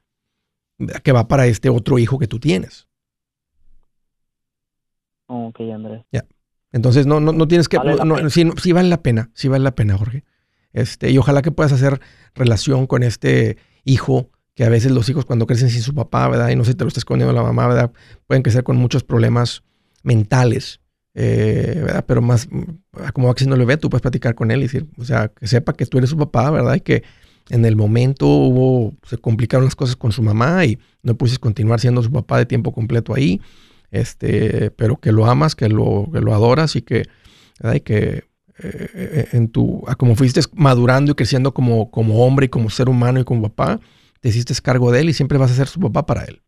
que 1.03 1.11
va 1.11 1.27
para 1.27 1.45
este 1.47 1.69
otro 1.69 1.99
hijo 1.99 2.17
que 2.17 2.27
tú 2.27 2.39
tienes. 2.39 2.87
Ok, 5.27 5.59
Andrés. 5.73 6.03
Ya. 6.11 6.25
Entonces, 6.71 7.05
no, 7.05 7.19
no, 7.19 7.31
no 7.31 7.47
tienes 7.47 7.67
que. 7.67 7.77
no, 7.77 8.29
sí, 8.29 8.71
vale 8.71 8.89
la 8.89 9.01
pena, 9.01 9.29
sí 9.33 9.47
vale 9.47 9.63
la 9.63 9.75
pena, 9.75 9.97
Jorge. 9.97 10.23
Este, 10.71 11.11
y 11.11 11.17
ojalá 11.17 11.41
que 11.41 11.51
puedas 11.51 11.71
hacer 11.71 12.01
relación 12.33 12.87
con 12.87 13.03
este 13.03 13.57
hijo, 13.83 14.31
que 14.55 14.63
a 14.63 14.69
veces 14.69 14.91
los 14.91 15.09
hijos 15.09 15.25
cuando 15.25 15.47
crecen 15.47 15.69
sin 15.69 15.81
su 15.81 15.93
papá, 15.93 16.27
¿verdad? 16.27 16.49
Y 16.49 16.55
no 16.55 16.63
sé, 16.63 16.73
te 16.75 16.83
lo 16.83 16.87
está 16.87 16.99
escondiendo 16.99 17.33
la 17.33 17.43
mamá, 17.43 17.67
¿verdad? 17.67 17.91
Pueden 18.27 18.43
crecer 18.43 18.63
con 18.63 18.77
muchos 18.77 19.03
problemas 19.03 19.63
mentales, 20.03 20.79
eh, 21.15 21.81
¿verdad? 21.83 22.05
Pero 22.07 22.21
más, 22.21 22.47
como 23.13 23.27
va 23.27 23.35
no 23.47 23.55
lo 23.55 23.65
ve, 23.65 23.77
tú 23.77 23.89
puedes 23.89 24.01
platicar 24.01 24.35
con 24.35 24.51
él 24.51 24.59
y 24.59 24.63
decir, 24.63 24.87
o 24.97 25.05
sea, 25.05 25.29
que 25.29 25.47
sepa 25.47 25.73
que 25.73 25.85
tú 25.85 25.97
eres 25.97 26.09
su 26.09 26.17
papá, 26.17 26.51
¿verdad? 26.51 26.75
Y 26.75 26.81
que 26.81 27.03
en 27.49 27.65
el 27.65 27.75
momento 27.75 28.27
hubo, 28.27 28.93
se 29.07 29.17
complicaron 29.17 29.65
las 29.65 29.75
cosas 29.75 29.95
con 29.95 30.11
su 30.11 30.21
mamá 30.21 30.65
y 30.65 30.79
no 31.01 31.15
pudiste 31.15 31.39
continuar 31.39 31.79
siendo 31.79 32.01
su 32.03 32.11
papá 32.11 32.37
de 32.37 32.45
tiempo 32.45 32.71
completo 32.71 33.13
ahí 33.13 33.41
este, 33.93 34.71
pero 34.71 34.97
que 34.97 35.11
lo 35.11 35.27
amas, 35.27 35.55
que 35.55 35.69
lo, 35.69 36.09
que 36.11 36.19
lo 36.19 36.33
adoras 36.33 36.75
y 36.75 36.81
que, 36.81 37.03
que 37.85 38.23
eh, 38.57 39.29
en 39.31 39.49
tu, 39.49 39.83
como 39.99 40.15
fuiste 40.15 40.41
madurando 40.53 41.11
y 41.11 41.15
creciendo 41.15 41.53
como, 41.53 41.91
como 41.91 42.25
hombre 42.25 42.47
y 42.47 42.49
como 42.49 42.71
ser 42.71 42.89
humano 42.89 43.19
y 43.19 43.23
como 43.23 43.43
papá, 43.43 43.79
te 44.23 44.29
hiciste 44.29 44.53
cargo 44.63 44.89
de 44.89 45.01
él 45.01 45.09
y 45.09 45.13
siempre 45.13 45.37
vas 45.37 45.51
a 45.51 45.53
ser 45.53 45.67
su 45.67 45.81
papá 45.81 46.05
para 46.05 46.23
él. 46.23 46.41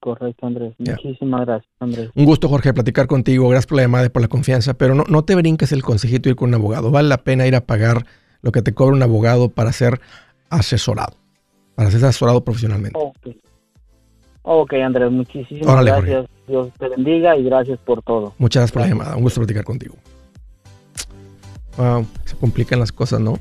correcto, 0.00 0.46
Andrés. 0.46 0.74
Muchísimas 0.76 1.46
gracias, 1.46 1.72
Andrés. 1.80 2.10
Un 2.14 2.26
gusto, 2.26 2.46
Jorge, 2.46 2.74
platicar 2.74 3.06
contigo. 3.06 3.48
Gracias 3.48 3.68
por 3.68 3.76
la 3.76 3.84
llamada 3.84 4.04
y 4.04 4.08
por 4.10 4.20
la 4.20 4.28
confianza, 4.28 4.74
pero 4.74 4.94
no, 4.94 5.04
no 5.08 5.24
te 5.24 5.34
brinques 5.34 5.72
el 5.72 5.82
consejito 5.82 6.28
ir 6.28 6.36
con 6.36 6.50
un 6.50 6.56
abogado. 6.56 6.90
Vale 6.90 7.08
la 7.08 7.24
pena 7.24 7.46
ir 7.46 7.56
a 7.56 7.62
pagar 7.62 8.04
lo 8.42 8.52
que 8.52 8.60
te 8.60 8.74
cobra 8.74 8.94
un 8.94 9.02
abogado 9.02 9.48
para 9.48 9.72
ser 9.72 9.98
asesorado, 10.50 11.16
para 11.74 11.90
ser 11.90 12.04
asesorado 12.04 12.44
profesionalmente. 12.44 13.00
Ok, 14.42 14.74
Andrés, 14.74 15.10
muchísimas 15.10 15.86
gracias. 15.86 16.26
Dios 16.46 16.68
te 16.78 16.88
bendiga 16.90 17.34
y 17.38 17.44
gracias 17.44 17.78
por 17.78 18.02
todo. 18.02 18.34
Muchas 18.36 18.60
gracias 18.60 18.72
por 18.72 18.82
la 18.82 18.88
llamada. 18.88 19.16
Un 19.16 19.22
gusto 19.22 19.40
platicar 19.40 19.64
contigo. 19.64 19.94
Wow, 21.78 22.04
se 22.26 22.36
complican 22.36 22.78
las 22.78 22.92
cosas, 22.92 23.20
¿no? 23.20 23.38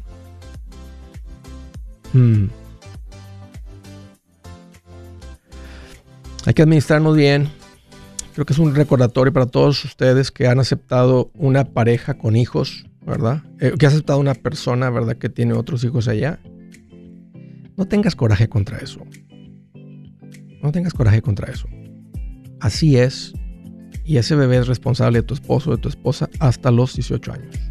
Hmm. 2.13 2.47
Hay 6.45 6.54
que 6.54 6.62
administrarnos 6.62 7.15
bien. 7.15 7.50
Creo 8.34 8.45
que 8.45 8.54
es 8.54 8.60
un 8.60 8.74
recordatorio 8.74 9.32
para 9.34 9.45
todos 9.45 9.84
ustedes 9.84 10.32
que 10.32 10.47
han 10.47 10.60
aceptado 10.60 11.32
una 11.36 11.65
pareja 11.65 12.17
con 12.17 12.36
hijos, 12.36 12.86
¿verdad? 13.06 13.43
Eh, 13.60 13.74
que 13.78 13.86
ha 13.86 13.89
aceptado 13.89 14.19
una 14.19 14.34
persona, 14.34 14.89
¿verdad? 14.89 15.17
Que 15.17 15.30
tiene 15.30 15.54
otros 15.54 15.84
hijos 15.84 16.08
allá. 16.08 16.39
No 17.78 17.88
tengas 17.88 18.15
coraje 18.15 18.47
contra 18.47 18.78
eso. 18.78 19.02
No 20.63 20.71
tengas 20.71 20.93
coraje 20.93 21.21
contra 21.21 21.52
eso. 21.52 21.67
Así 22.60 22.97
es. 22.97 23.34
Y 24.06 24.17
ese 24.17 24.36
bebé 24.36 24.58
es 24.58 24.67
responsable 24.67 25.19
de 25.19 25.24
tu 25.24 25.34
esposo 25.34 25.71
de 25.71 25.78
tu 25.78 25.89
esposa 25.89 26.30
hasta 26.39 26.71
los 26.71 26.95
18 26.95 27.34
años. 27.34 27.70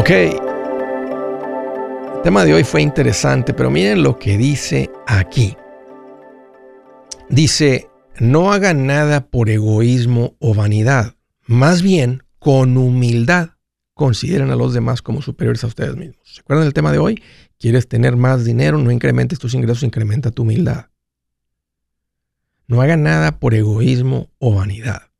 Ok, 0.00 0.08
el 0.08 0.40
tema 2.24 2.46
de 2.46 2.54
hoy 2.54 2.64
fue 2.64 2.80
interesante, 2.80 3.52
pero 3.52 3.70
miren 3.70 4.02
lo 4.02 4.18
que 4.18 4.38
dice 4.38 4.90
aquí. 5.06 5.58
Dice, 7.28 7.90
no 8.18 8.50
hagan 8.50 8.86
nada 8.86 9.26
por 9.26 9.50
egoísmo 9.50 10.36
o 10.38 10.54
vanidad, 10.54 11.16
más 11.44 11.82
bien 11.82 12.22
con 12.38 12.78
humildad. 12.78 13.50
Consideren 13.92 14.50
a 14.50 14.56
los 14.56 14.72
demás 14.72 15.02
como 15.02 15.20
superiores 15.20 15.64
a 15.64 15.66
ustedes 15.66 15.96
mismos. 15.96 16.22
¿Se 16.24 16.40
acuerdan 16.40 16.64
del 16.64 16.72
tema 16.72 16.92
de 16.92 16.98
hoy? 16.98 17.22
¿Quieres 17.58 17.86
tener 17.86 18.16
más 18.16 18.46
dinero? 18.46 18.78
No 18.78 18.90
incrementes 18.90 19.38
tus 19.38 19.52
ingresos, 19.52 19.82
incrementa 19.82 20.30
tu 20.30 20.44
humildad. 20.44 20.86
No 22.66 22.80
hagan 22.80 23.02
nada 23.02 23.38
por 23.38 23.52
egoísmo 23.52 24.30
o 24.38 24.54
vanidad. 24.54 25.10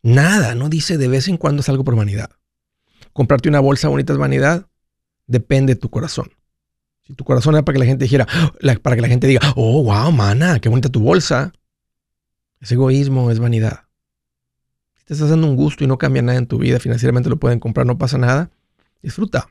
Nada, 0.00 0.54
no 0.54 0.68
dice 0.68 0.96
de 0.96 1.08
vez 1.08 1.26
en 1.26 1.38
cuando 1.38 1.62
es 1.62 1.68
algo 1.68 1.82
por 1.82 1.96
vanidad. 1.96 2.37
Comprarte 3.18 3.48
una 3.48 3.58
bolsa 3.58 3.88
bonita 3.88 4.12
es 4.12 4.18
vanidad 4.20 4.68
depende 5.26 5.74
de 5.74 5.80
tu 5.80 5.90
corazón. 5.90 6.30
Si 7.02 7.14
tu 7.14 7.24
corazón 7.24 7.56
era 7.56 7.64
para 7.64 7.74
que 7.74 7.80
la 7.80 7.84
gente 7.84 8.04
dijera, 8.04 8.28
para 8.80 8.94
que 8.94 9.02
la 9.02 9.08
gente 9.08 9.26
diga, 9.26 9.40
oh, 9.56 9.82
wow, 9.82 10.12
mana, 10.12 10.60
qué 10.60 10.68
bonita 10.68 10.88
tu 10.88 11.00
bolsa. 11.00 11.52
Es 12.60 12.70
egoísmo, 12.70 13.32
es 13.32 13.40
vanidad. 13.40 13.86
Si 14.94 15.04
te 15.04 15.14
estás 15.14 15.30
dando 15.30 15.48
un 15.48 15.56
gusto 15.56 15.82
y 15.82 15.88
no 15.88 15.98
cambia 15.98 16.22
nada 16.22 16.38
en 16.38 16.46
tu 16.46 16.58
vida, 16.58 16.78
financieramente 16.78 17.28
lo 17.28 17.40
pueden 17.40 17.58
comprar, 17.58 17.86
no 17.86 17.98
pasa 17.98 18.18
nada, 18.18 18.52
disfruta. 19.02 19.48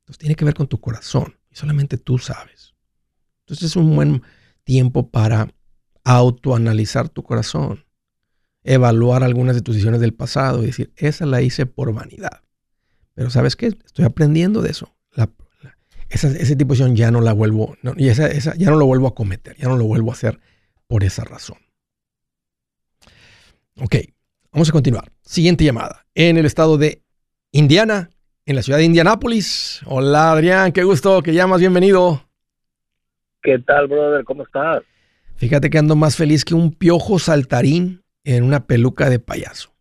Entonces 0.00 0.18
tiene 0.18 0.34
que 0.34 0.44
ver 0.44 0.54
con 0.54 0.66
tu 0.66 0.80
corazón 0.80 1.36
y 1.52 1.54
solamente 1.54 1.98
tú 1.98 2.18
sabes. 2.18 2.74
Entonces 3.42 3.66
es 3.66 3.76
un 3.76 3.94
buen 3.94 4.22
tiempo 4.64 5.08
para 5.08 5.54
autoanalizar 6.02 7.08
tu 7.08 7.22
corazón, 7.22 7.84
evaluar 8.64 9.22
algunas 9.22 9.56
de 9.56 9.62
tus 9.62 9.74
decisiones 9.74 10.00
del 10.00 10.14
pasado 10.14 10.62
y 10.62 10.66
decir, 10.66 10.92
esa 10.96 11.26
la 11.26 11.42
hice 11.42 11.66
por 11.66 11.92
vanidad. 11.92 12.42
Pero 13.14 13.30
¿sabes 13.30 13.56
qué? 13.56 13.66
Estoy 13.66 14.04
aprendiendo 14.04 14.62
de 14.62 14.70
eso. 14.70 14.94
ese 16.08 16.56
tipo 16.56 16.74
de 16.74 16.78
decisión 16.78 16.96
ya 16.96 17.10
no 17.10 17.20
la 17.20 17.32
vuelvo, 17.32 17.76
y 17.96 18.08
esa, 18.08 18.54
ya 18.54 18.70
no 18.70 18.76
lo 18.76 18.86
vuelvo 18.86 19.08
a 19.08 19.14
cometer, 19.14 19.56
ya 19.56 19.68
no 19.68 19.76
lo 19.76 19.84
vuelvo 19.84 20.10
a 20.10 20.14
hacer 20.14 20.40
por 20.86 21.04
esa 21.04 21.24
razón. 21.24 21.58
Ok, 23.80 23.96
vamos 24.52 24.68
a 24.68 24.72
continuar. 24.72 25.10
Siguiente 25.22 25.64
llamada. 25.64 26.06
En 26.14 26.36
el 26.36 26.44
estado 26.44 26.76
de 26.76 27.02
Indiana, 27.50 28.10
en 28.44 28.56
la 28.56 28.62
ciudad 28.62 28.78
de 28.78 28.84
Indianápolis. 28.84 29.80
Hola 29.86 30.32
Adrián, 30.32 30.72
qué 30.72 30.84
gusto 30.84 31.22
que 31.22 31.32
llamas, 31.32 31.60
bienvenido. 31.60 32.28
¿Qué 33.42 33.58
tal, 33.58 33.88
brother? 33.88 34.24
¿Cómo 34.24 34.44
estás? 34.44 34.82
Fíjate 35.36 35.70
que 35.70 35.78
ando 35.78 35.96
más 35.96 36.16
feliz 36.16 36.44
que 36.44 36.54
un 36.54 36.72
piojo 36.72 37.18
saltarín 37.18 38.01
en 38.24 38.44
una 38.44 38.66
peluca 38.66 39.10
de 39.10 39.18
payaso. 39.18 39.72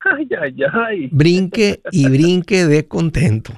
Ay, 0.00 0.28
ay, 0.40 0.56
ay. 0.72 1.08
Brinque 1.12 1.82
y 1.92 2.08
brinque 2.08 2.64
de 2.66 2.88
contento. 2.88 3.52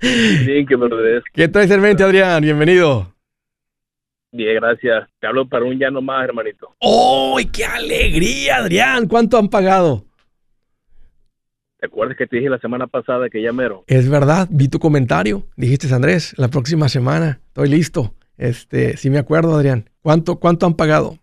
Brinque, 0.00 0.76
¿Qué 1.32 1.48
traes 1.48 1.70
en 1.70 1.80
mente, 1.80 2.02
Adrián? 2.02 2.42
Bienvenido. 2.42 3.14
Bien, 4.32 4.56
gracias. 4.56 5.08
Te 5.20 5.26
hablo 5.26 5.46
para 5.46 5.64
un 5.64 5.78
ya 5.78 5.90
no 5.90 6.00
más, 6.00 6.24
hermanito. 6.24 6.74
¡Oh, 6.78 7.38
qué 7.52 7.64
alegría, 7.64 8.56
Adrián! 8.56 9.06
¿Cuánto 9.06 9.36
han 9.36 9.48
pagado? 9.48 10.06
¿Te 11.78 11.86
acuerdas 11.86 12.16
que 12.16 12.26
te 12.26 12.36
dije 12.36 12.48
la 12.48 12.58
semana 12.58 12.86
pasada 12.86 13.28
que 13.28 13.42
ya 13.42 13.52
mero? 13.52 13.84
Es 13.86 14.08
verdad, 14.08 14.48
vi 14.50 14.68
tu 14.68 14.78
comentario. 14.78 15.46
Dijiste, 15.56 15.92
Andrés, 15.92 16.32
la 16.38 16.48
próxima 16.48 16.88
semana 16.88 17.40
estoy 17.48 17.68
listo. 17.68 18.14
Este, 18.38 18.96
sí 18.96 19.10
me 19.10 19.18
acuerdo, 19.18 19.54
Adrián. 19.54 19.90
¿Cuánto, 20.00 20.36
cuánto 20.36 20.64
han 20.64 20.74
pagado? 20.74 21.18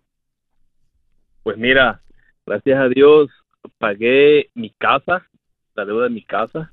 Pues 1.50 1.58
mira, 1.58 2.00
gracias 2.46 2.80
a 2.80 2.90
Dios 2.90 3.32
pagué 3.80 4.52
mi 4.54 4.70
casa, 4.70 5.26
la 5.74 5.84
deuda 5.84 6.04
de 6.04 6.12
mi 6.12 6.22
casa. 6.22 6.72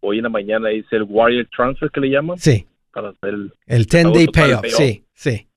Hoy 0.00 0.18
en 0.18 0.24
la 0.24 0.28
mañana 0.28 0.70
hice 0.70 0.96
el 0.96 1.04
Warrior 1.04 1.48
Transfer 1.56 1.90
que 1.90 2.00
le 2.00 2.10
llaman. 2.10 2.36
Sí. 2.36 2.66
Para 2.92 3.08
hacer 3.08 3.30
el, 3.30 3.54
el 3.66 3.86
10 3.86 4.12
day 4.12 4.26
payoff. 4.26 4.66
Sí, 4.66 5.02
sí. 5.14 5.48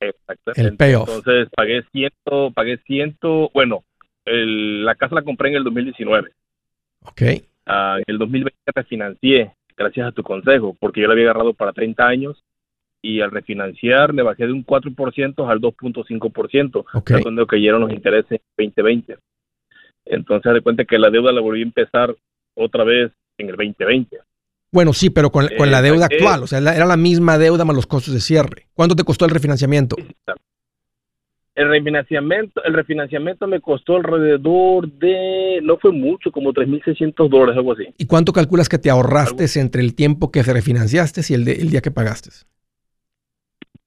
Exactamente. 0.00 0.60
El 0.60 0.76
payoff. 0.76 1.08
Entonces 1.08 1.48
pagué 1.54 1.84
ciento, 1.92 2.50
pagué 2.52 2.78
ciento, 2.78 3.48
bueno, 3.54 3.84
el, 4.24 4.84
la 4.84 4.96
casa 4.96 5.14
la 5.14 5.22
compré 5.22 5.50
en 5.50 5.54
el 5.58 5.62
2019. 5.62 6.32
Ok. 7.02 7.22
Uh, 7.22 7.98
en 7.98 8.04
el 8.08 8.18
2020 8.18 8.58
refinancié, 8.74 9.52
gracias 9.76 10.08
a 10.08 10.10
tu 10.10 10.24
consejo, 10.24 10.76
porque 10.80 11.00
yo 11.00 11.06
la 11.06 11.12
había 11.12 11.26
agarrado 11.26 11.54
para 11.54 11.72
30 11.72 12.04
años 12.04 12.42
y 13.06 13.20
al 13.20 13.30
refinanciar 13.30 14.14
le 14.14 14.22
bajé 14.22 14.46
de 14.46 14.52
un 14.52 14.64
4% 14.64 15.46
al 15.46 15.60
2.5%, 15.60 16.84
okay. 16.94 17.22
cuando 17.22 17.46
cayeron 17.46 17.82
los 17.82 17.92
intereses 17.92 18.30
en 18.30 18.38
2020. 18.56 19.18
Entonces, 20.06 20.54
de 20.54 20.60
cuenta 20.62 20.84
que 20.86 20.98
la 20.98 21.10
deuda 21.10 21.30
la 21.30 21.42
volví 21.42 21.60
a 21.60 21.64
empezar 21.64 22.16
otra 22.56 22.82
vez 22.84 23.12
en 23.36 23.50
el 23.50 23.56
2020. 23.56 24.18
Bueno, 24.72 24.92
sí, 24.94 25.10
pero 25.10 25.30
con, 25.30 25.46
con 25.56 25.68
Eh, 25.68 25.70
la 25.70 25.82
deuda 25.82 26.06
actual, 26.06 26.42
o 26.44 26.46
sea, 26.46 26.58
era 26.58 26.86
la 26.86 26.96
misma 26.96 27.36
deuda 27.36 27.64
más 27.66 27.76
los 27.76 27.86
costos 27.86 28.14
de 28.14 28.20
cierre. 28.20 28.68
¿Cuánto 28.72 28.96
te 28.96 29.04
costó 29.04 29.26
el 29.26 29.30
refinanciamiento? 29.30 29.96
El 31.54 31.68
refinanciamiento, 31.68 32.64
el 32.64 32.72
refinanciamiento 32.74 33.46
me 33.46 33.60
costó 33.60 33.96
alrededor 33.96 34.90
de, 34.90 35.60
no 35.62 35.76
fue 35.76 35.92
mucho, 35.92 36.32
como 36.32 36.52
3.600 36.52 37.28
dólares, 37.28 37.56
algo 37.56 37.72
así. 37.74 37.84
¿Y 37.96 38.06
cuánto 38.06 38.32
calculas 38.32 38.68
que 38.68 38.78
te 38.78 38.90
ahorraste 38.90 39.44
entre 39.60 39.82
el 39.82 39.94
tiempo 39.94 40.32
que 40.32 40.42
refinanciaste 40.42 41.20
y 41.28 41.34
el, 41.34 41.44
de- 41.44 41.52
el 41.60 41.70
día 41.70 41.80
que 41.80 41.92
pagaste? 41.92 42.30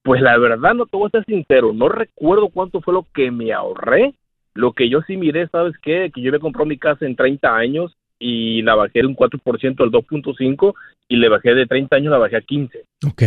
Pues 0.07 0.21
la 0.21 0.37
verdad, 0.37 0.73
no 0.73 0.85
te 0.85 0.95
voy 0.95 1.07
a 1.07 1.17
ser 1.17 1.25
sincero, 1.25 1.73
no 1.73 1.89
recuerdo 1.89 2.47
cuánto 2.47 2.79
fue 2.79 2.93
lo 2.93 3.05
que 3.13 3.29
me 3.29 3.51
ahorré. 3.51 4.13
Lo 4.53 4.71
que 4.71 4.87
yo 4.87 5.01
sí 5.01 5.17
miré, 5.17 5.49
¿sabes 5.49 5.75
qué? 5.83 6.09
Que 6.15 6.21
yo 6.21 6.31
me 6.31 6.39
compré 6.39 6.65
mi 6.65 6.77
casa 6.77 7.05
en 7.05 7.17
30 7.17 7.53
años 7.53 7.93
y 8.17 8.61
la 8.61 8.75
bajé 8.75 9.01
de 9.01 9.07
un 9.07 9.17
4% 9.17 9.83
al 9.83 9.91
2.5 9.91 10.73
y 11.09 11.17
le 11.17 11.27
bajé 11.27 11.53
de 11.53 11.65
30 11.65 11.97
años, 11.97 12.11
la 12.11 12.19
bajé 12.19 12.37
a 12.37 12.41
15. 12.41 12.85
Ok. 13.05 13.23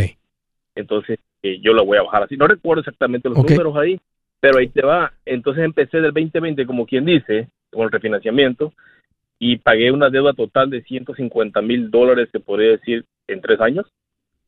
Entonces, 0.73 1.19
eh, 1.43 1.59
yo 1.61 1.73
la 1.73 1.83
voy 1.83 1.99
a 1.99 2.01
bajar 2.01 2.23
así. 2.23 2.35
No 2.35 2.47
recuerdo 2.47 2.79
exactamente 2.79 3.29
los 3.29 3.37
números 3.37 3.77
ahí, 3.77 4.01
pero 4.39 4.57
ahí 4.57 4.69
te 4.69 4.81
va. 4.81 5.13
Entonces 5.23 5.63
empecé 5.63 6.01
del 6.01 6.13
2020, 6.13 6.65
como 6.65 6.87
quien 6.87 7.05
dice, 7.05 7.47
con 7.69 7.83
el 7.83 7.91
refinanciamiento 7.91 8.73
y 9.37 9.57
pagué 9.57 9.91
una 9.91 10.09
deuda 10.09 10.33
total 10.33 10.71
de 10.71 10.81
150 10.81 11.61
mil 11.61 11.91
dólares, 11.91 12.29
se 12.31 12.39
podría 12.39 12.71
decir, 12.71 13.05
en 13.27 13.39
tres 13.39 13.61
años. 13.61 13.85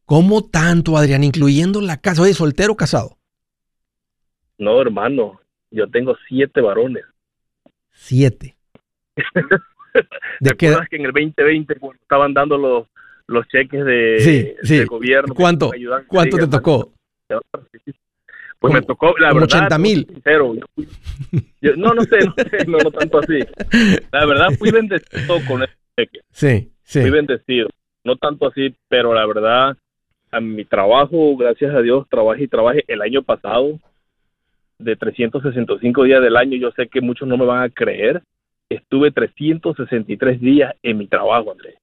¿Cómo 0.05 0.43
tanto, 0.49 0.97
Adrián? 0.97 1.23
Incluyendo 1.23 1.81
la 1.81 1.97
casa. 1.97 2.21
Oye, 2.21 2.33
¿soltero 2.33 2.73
o 2.73 2.77
casado? 2.77 3.17
No, 4.57 4.81
hermano, 4.81 5.39
yo 5.71 5.87
tengo 5.87 6.15
siete 6.27 6.61
varones. 6.61 7.03
Siete. 7.91 8.55
¿De 10.39 10.49
¿Te 10.49 10.49
acuerdas 10.51 10.89
que 10.89 10.95
en 10.97 11.05
el 11.05 11.11
2020 11.11 11.75
cuando 11.75 12.01
estaban 12.01 12.33
dando 12.33 12.57
los, 12.57 12.87
los 13.27 13.47
cheques 13.47 13.85
de, 13.85 14.17
Sí, 14.19 14.53
sí. 14.67 14.77
del 14.77 14.87
gobierno? 14.87 15.33
¿Cuánto? 15.35 15.71
¿Cuánto 16.07 16.37
te 16.37 16.47
tocó? 16.47 16.91
Pues 18.59 18.73
me 18.73 18.81
tocó, 18.81 19.13
la 19.19 19.27
verdad, 19.33 19.43
80 19.43 19.77
mil. 19.77 20.05
te 20.05 20.07
soy 20.07 20.15
sincero, 20.15 20.55
yo 20.55 20.65
fui- 20.73 20.87
yo- 21.61 21.75
no, 21.75 21.93
no 21.93 22.01
sé, 22.03 22.19
no 22.25 22.33
sé, 22.37 22.65
no, 22.65 22.77
no 22.77 22.91
tanto 22.91 23.19
así. 23.19 23.39
La 24.11 24.25
verdad, 24.25 24.47
fui 24.57 24.71
bendecido 24.71 25.39
con 25.45 25.63
ese 25.63 25.73
cheque, 25.97 26.19
Sí, 26.31 26.71
sí. 26.83 27.01
fui 27.01 27.09
bendecido. 27.09 27.67
No 28.05 28.15
tanto 28.15 28.47
así, 28.47 28.73
pero 28.87 29.13
la 29.13 29.25
verdad, 29.25 29.77
a 30.33 30.39
mi 30.41 30.65
trabajo, 30.65 31.35
gracias 31.37 31.73
a 31.73 31.81
Dios, 31.81 32.07
trabajé 32.09 32.43
y 32.43 32.47
trabajé 32.47 32.83
el 32.87 33.01
año 33.01 33.21
pasado, 33.23 33.79
de 34.79 34.95
365 34.95 36.03
días 36.03 36.21
del 36.21 36.35
año, 36.35 36.57
yo 36.57 36.71
sé 36.71 36.87
que 36.87 36.99
muchos 37.01 37.27
no 37.27 37.37
me 37.37 37.45
van 37.45 37.63
a 37.63 37.69
creer, 37.69 38.21
estuve 38.69 39.11
363 39.11 40.41
días 40.41 40.73
en 40.83 40.97
mi 40.97 41.07
trabajo, 41.07 41.51
Andrés. 41.51 41.75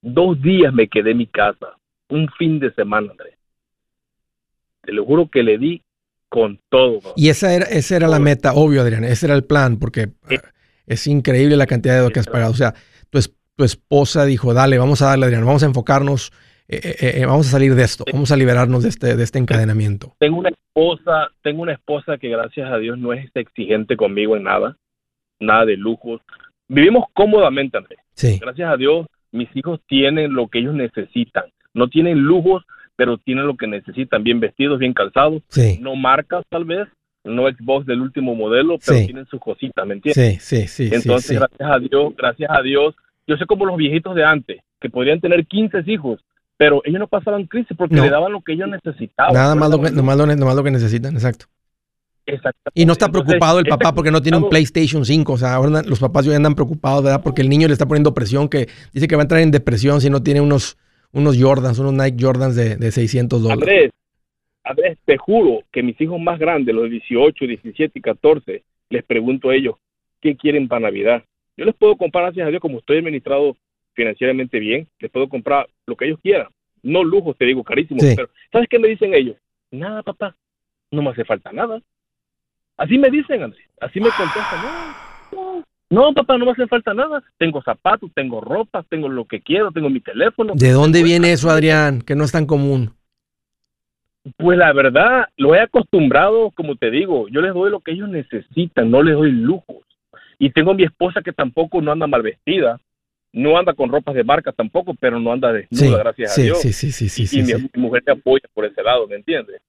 Dos 0.00 0.40
días 0.40 0.72
me 0.72 0.88
quedé 0.88 1.10
en 1.10 1.18
mi 1.18 1.26
casa, 1.26 1.76
un 2.08 2.28
fin 2.38 2.60
de 2.60 2.72
semana, 2.74 3.10
Andrés. 3.10 3.34
Te 4.82 4.92
lo 4.92 5.04
juro 5.04 5.28
que 5.28 5.42
le 5.42 5.58
di 5.58 5.82
con 6.28 6.60
todo. 6.68 7.00
bro. 7.00 7.12
Y 7.16 7.28
esa 7.28 7.52
era, 7.54 7.66
esa 7.66 7.96
era 7.96 8.08
la 8.08 8.20
meta, 8.20 8.52
obvio, 8.54 8.82
Adrián. 8.82 9.04
Ese 9.04 9.26
era 9.26 9.34
el 9.34 9.44
plan, 9.44 9.78
porque 9.78 10.08
ah, 10.30 10.34
es 10.86 11.06
increíble 11.08 11.56
la 11.56 11.66
cantidad 11.66 11.94
de 11.94 12.00
deuda 12.00 12.12
que 12.12 12.20
has 12.20 12.26
pagado. 12.28 12.52
O 12.52 12.56
sea, 12.56 12.74
tu, 13.10 13.18
es- 13.18 13.34
tu 13.56 13.64
esposa 13.64 14.24
dijo, 14.24 14.54
dale, 14.54 14.78
vamos 14.78 15.02
a 15.02 15.06
darle, 15.06 15.26
Adrián, 15.26 15.44
vamos 15.44 15.62
a 15.64 15.66
enfocarnos, 15.66 16.32
eh, 16.68 16.80
eh, 17.00 17.12
eh, 17.20 17.26
vamos 17.26 17.48
a 17.48 17.50
salir 17.52 17.74
de 17.74 17.82
esto, 17.84 18.04
vamos 18.12 18.32
a 18.32 18.36
liberarnos 18.36 18.82
de 18.82 18.88
este, 18.88 19.16
de 19.16 19.22
este 19.22 19.38
encadenamiento. 19.38 20.14
tengo 20.18 20.38
una 20.38 20.48
esposa, 20.50 21.28
tengo 21.42 21.62
una 21.62 21.72
esposa 21.72 22.18
que 22.18 22.28
gracias 22.28 22.70
a 22.70 22.78
Dios 22.78 22.98
no 22.98 23.12
es 23.12 23.30
exigente 23.34 23.96
conmigo 23.96 24.36
en 24.36 24.44
nada, 24.44 24.76
nada 25.40 25.64
de 25.64 25.76
lujos. 25.76 26.20
Vivimos 26.68 27.04
cómodamente, 27.12 27.76
Andrés. 27.78 28.00
Sí, 28.14 28.38
Gracias 28.40 28.68
a 28.68 28.76
Dios, 28.76 29.06
mis 29.32 29.48
hijos 29.54 29.80
tienen 29.86 30.32
lo 30.34 30.48
que 30.48 30.58
ellos 30.58 30.74
necesitan. 30.74 31.44
No 31.74 31.88
tienen 31.88 32.18
lujos, 32.20 32.64
pero 32.96 33.18
tienen 33.18 33.46
lo 33.46 33.56
que 33.56 33.66
necesitan, 33.66 34.24
bien 34.24 34.40
vestidos, 34.40 34.78
bien 34.78 34.94
calzados, 34.94 35.42
sí, 35.48 35.78
no 35.80 35.94
marcas 35.94 36.44
tal 36.48 36.64
vez, 36.64 36.88
no 37.24 37.46
Xbox 37.48 37.84
del 37.86 38.00
último 38.00 38.34
modelo, 38.34 38.78
pero 38.84 38.98
Sí. 38.98 39.04
tienen 39.06 39.26
sus 39.26 39.38
cositas, 39.40 39.86
¿me 39.86 39.94
entiendes? 39.94 40.42
sí, 40.42 40.62
sí, 40.62 40.66
sí, 40.66 40.88
sí, 40.88 40.94
Entonces, 40.94 41.26
sí. 41.26 41.34
gracias 41.34 41.70
a 41.70 41.78
Dios, 41.78 42.16
gracias 42.16 42.50
a 42.50 42.62
Dios, 42.62 42.94
yo 43.26 43.36
sé 43.36 43.44
como 43.46 43.66
los 43.66 43.76
viejitos 43.76 44.14
de 44.14 44.24
antes, 44.24 44.60
que 44.80 44.88
podrían 44.88 45.20
tener 45.20 45.46
15 45.46 45.82
hijos, 45.86 46.20
pero 46.56 46.82
ellos 46.84 47.00
no 47.00 47.06
pasaban 47.06 47.44
crisis 47.46 47.76
porque 47.76 47.94
No. 47.94 48.04
le 48.04 48.10
daban 48.10 48.32
lo 48.32 48.40
que 48.40 48.52
ellos 48.52 48.68
necesitaban. 48.68 49.34
Nada 49.34 49.54
No 49.54 49.60
más, 49.60 49.70
lo 49.70 49.76
que, 49.78 49.82
daban 49.84 49.96
nomás, 49.96 50.16
lo, 50.16 50.26
nomás 50.26 50.56
lo 50.56 50.64
que 50.64 50.70
necesitan, 50.70 51.14
exacto. 51.14 51.46
Y 52.74 52.84
no 52.84 52.92
está 52.92 53.06
Entonces, 53.06 53.24
preocupado 53.26 53.60
el 53.60 53.66
este 53.66 53.70
papá 53.78 53.94
porque 53.94 54.10
no 54.10 54.20
tiene 54.20 54.38
un 54.38 54.48
PlayStation 54.48 55.04
5. 55.04 55.32
O 55.32 55.38
sea, 55.38 55.54
ahora 55.54 55.82
los 55.82 56.00
papás 56.00 56.26
ya 56.26 56.34
andan 56.34 56.56
preocupados, 56.56 57.04
¿verdad? 57.04 57.22
Porque 57.22 57.40
el 57.40 57.48
niño 57.48 57.68
le 57.68 57.72
está 57.72 57.86
poniendo 57.86 58.14
presión, 58.14 58.48
que 58.48 58.68
dice 58.92 59.06
que 59.06 59.14
va 59.14 59.22
a 59.22 59.24
entrar 59.24 59.40
en 59.42 59.52
depresión 59.52 60.00
si 60.00 60.10
no 60.10 60.20
tiene 60.22 60.40
unos, 60.40 60.76
unos 61.12 61.40
Jordans, 61.40 61.78
unos 61.78 61.92
Nike 61.92 62.24
Jordans 62.24 62.56
de, 62.56 62.76
de 62.76 62.90
600 62.90 63.42
dólares. 63.42 63.62
Andrés, 63.62 63.90
Andrés, 64.64 64.98
te 65.04 65.16
juro 65.16 65.62
que 65.70 65.84
mis 65.84 66.00
hijos 66.00 66.18
más 66.20 66.40
grandes, 66.40 66.74
los 66.74 66.84
de 66.84 66.90
18, 66.90 67.46
17 67.46 67.96
y 67.96 68.02
14, 68.02 68.64
les 68.90 69.04
pregunto 69.04 69.50
a 69.50 69.54
ellos, 69.54 69.76
¿qué 70.20 70.36
quieren 70.36 70.66
para 70.66 70.80
Navidad? 70.80 71.22
Yo 71.56 71.64
les 71.64 71.76
puedo 71.76 71.96
comprar, 71.96 72.24
gracias 72.24 72.46
a 72.48 72.50
Dios, 72.50 72.60
como 72.60 72.78
estoy 72.78 72.98
administrado 72.98 73.56
financieramente 73.96 74.60
bien, 74.60 74.86
les 75.00 75.10
puedo 75.10 75.28
comprar 75.28 75.66
lo 75.86 75.96
que 75.96 76.04
ellos 76.04 76.20
quieran. 76.22 76.48
No 76.82 77.02
lujos, 77.02 77.36
te 77.36 77.46
digo, 77.46 77.64
carísimos. 77.64 78.04
Sí. 78.04 78.14
Pero, 78.14 78.28
¿sabes 78.52 78.68
qué 78.68 78.78
me 78.78 78.88
dicen 78.88 79.14
ellos? 79.14 79.36
Nada, 79.72 80.02
papá, 80.02 80.36
no 80.92 81.02
me 81.02 81.10
hace 81.10 81.24
falta 81.24 81.50
nada. 81.50 81.80
Así 82.76 82.98
me 82.98 83.10
dicen, 83.10 83.42
Andrés. 83.42 83.66
Así 83.80 83.98
me 83.98 84.10
contestan. 84.10 84.62
No, 84.62 84.94
no, 85.32 85.64
no, 85.90 86.14
papá, 86.14 86.38
no 86.38 86.44
me 86.44 86.52
hace 86.52 86.66
falta 86.66 86.94
nada. 86.94 87.24
Tengo 87.38 87.62
zapatos, 87.62 88.10
tengo 88.14 88.40
ropa, 88.40 88.84
tengo 88.88 89.08
lo 89.08 89.24
que 89.24 89.40
quiero, 89.40 89.72
tengo 89.72 89.90
mi 89.90 90.00
teléfono. 90.00 90.52
¿De 90.54 90.70
dónde 90.70 91.02
viene 91.02 91.32
eso, 91.32 91.50
Adrián? 91.50 92.02
Que 92.02 92.14
no 92.14 92.24
es 92.24 92.32
tan 92.32 92.46
común. 92.46 92.92
Pues 94.36 94.58
la 94.58 94.72
verdad, 94.72 95.28
lo 95.36 95.54
he 95.54 95.60
acostumbrado, 95.60 96.50
como 96.50 96.74
te 96.76 96.90
digo, 96.90 97.28
yo 97.28 97.40
les 97.40 97.54
doy 97.54 97.70
lo 97.70 97.80
que 97.80 97.92
ellos 97.92 98.08
necesitan, 98.08 98.90
no 98.90 99.02
les 99.02 99.14
doy 99.14 99.30
lujos. 99.30 99.84
Y 100.38 100.50
tengo 100.50 100.74
mi 100.74 100.82
esposa 100.82 101.22
que 101.22 101.32
tampoco 101.32 101.80
no 101.80 101.92
anda 101.92 102.06
mal 102.06 102.22
vestida, 102.22 102.80
no 103.36 103.58
anda 103.58 103.74
con 103.74 103.90
ropas 103.90 104.14
de 104.14 104.24
marca 104.24 104.50
tampoco, 104.50 104.94
pero 104.98 105.20
no 105.20 105.30
anda 105.30 105.52
desnuda, 105.52 105.84
Sí, 105.84 105.94
gracias 105.94 106.34
sí, 106.34 106.40
a 106.40 106.44
Dios. 106.44 106.60
sí, 106.62 106.72
sí, 106.72 106.90
sí, 106.90 107.08
sí, 107.10 107.22
y 107.24 107.26
sí, 107.26 107.42
mi, 107.42 107.82
mujer 107.82 108.02
me 108.06 108.12
apoya 108.12 108.44
por 108.54 108.64
ese 108.64 108.82
lado, 108.82 109.06
¿me 109.06 109.16
entiendes? 109.16 109.60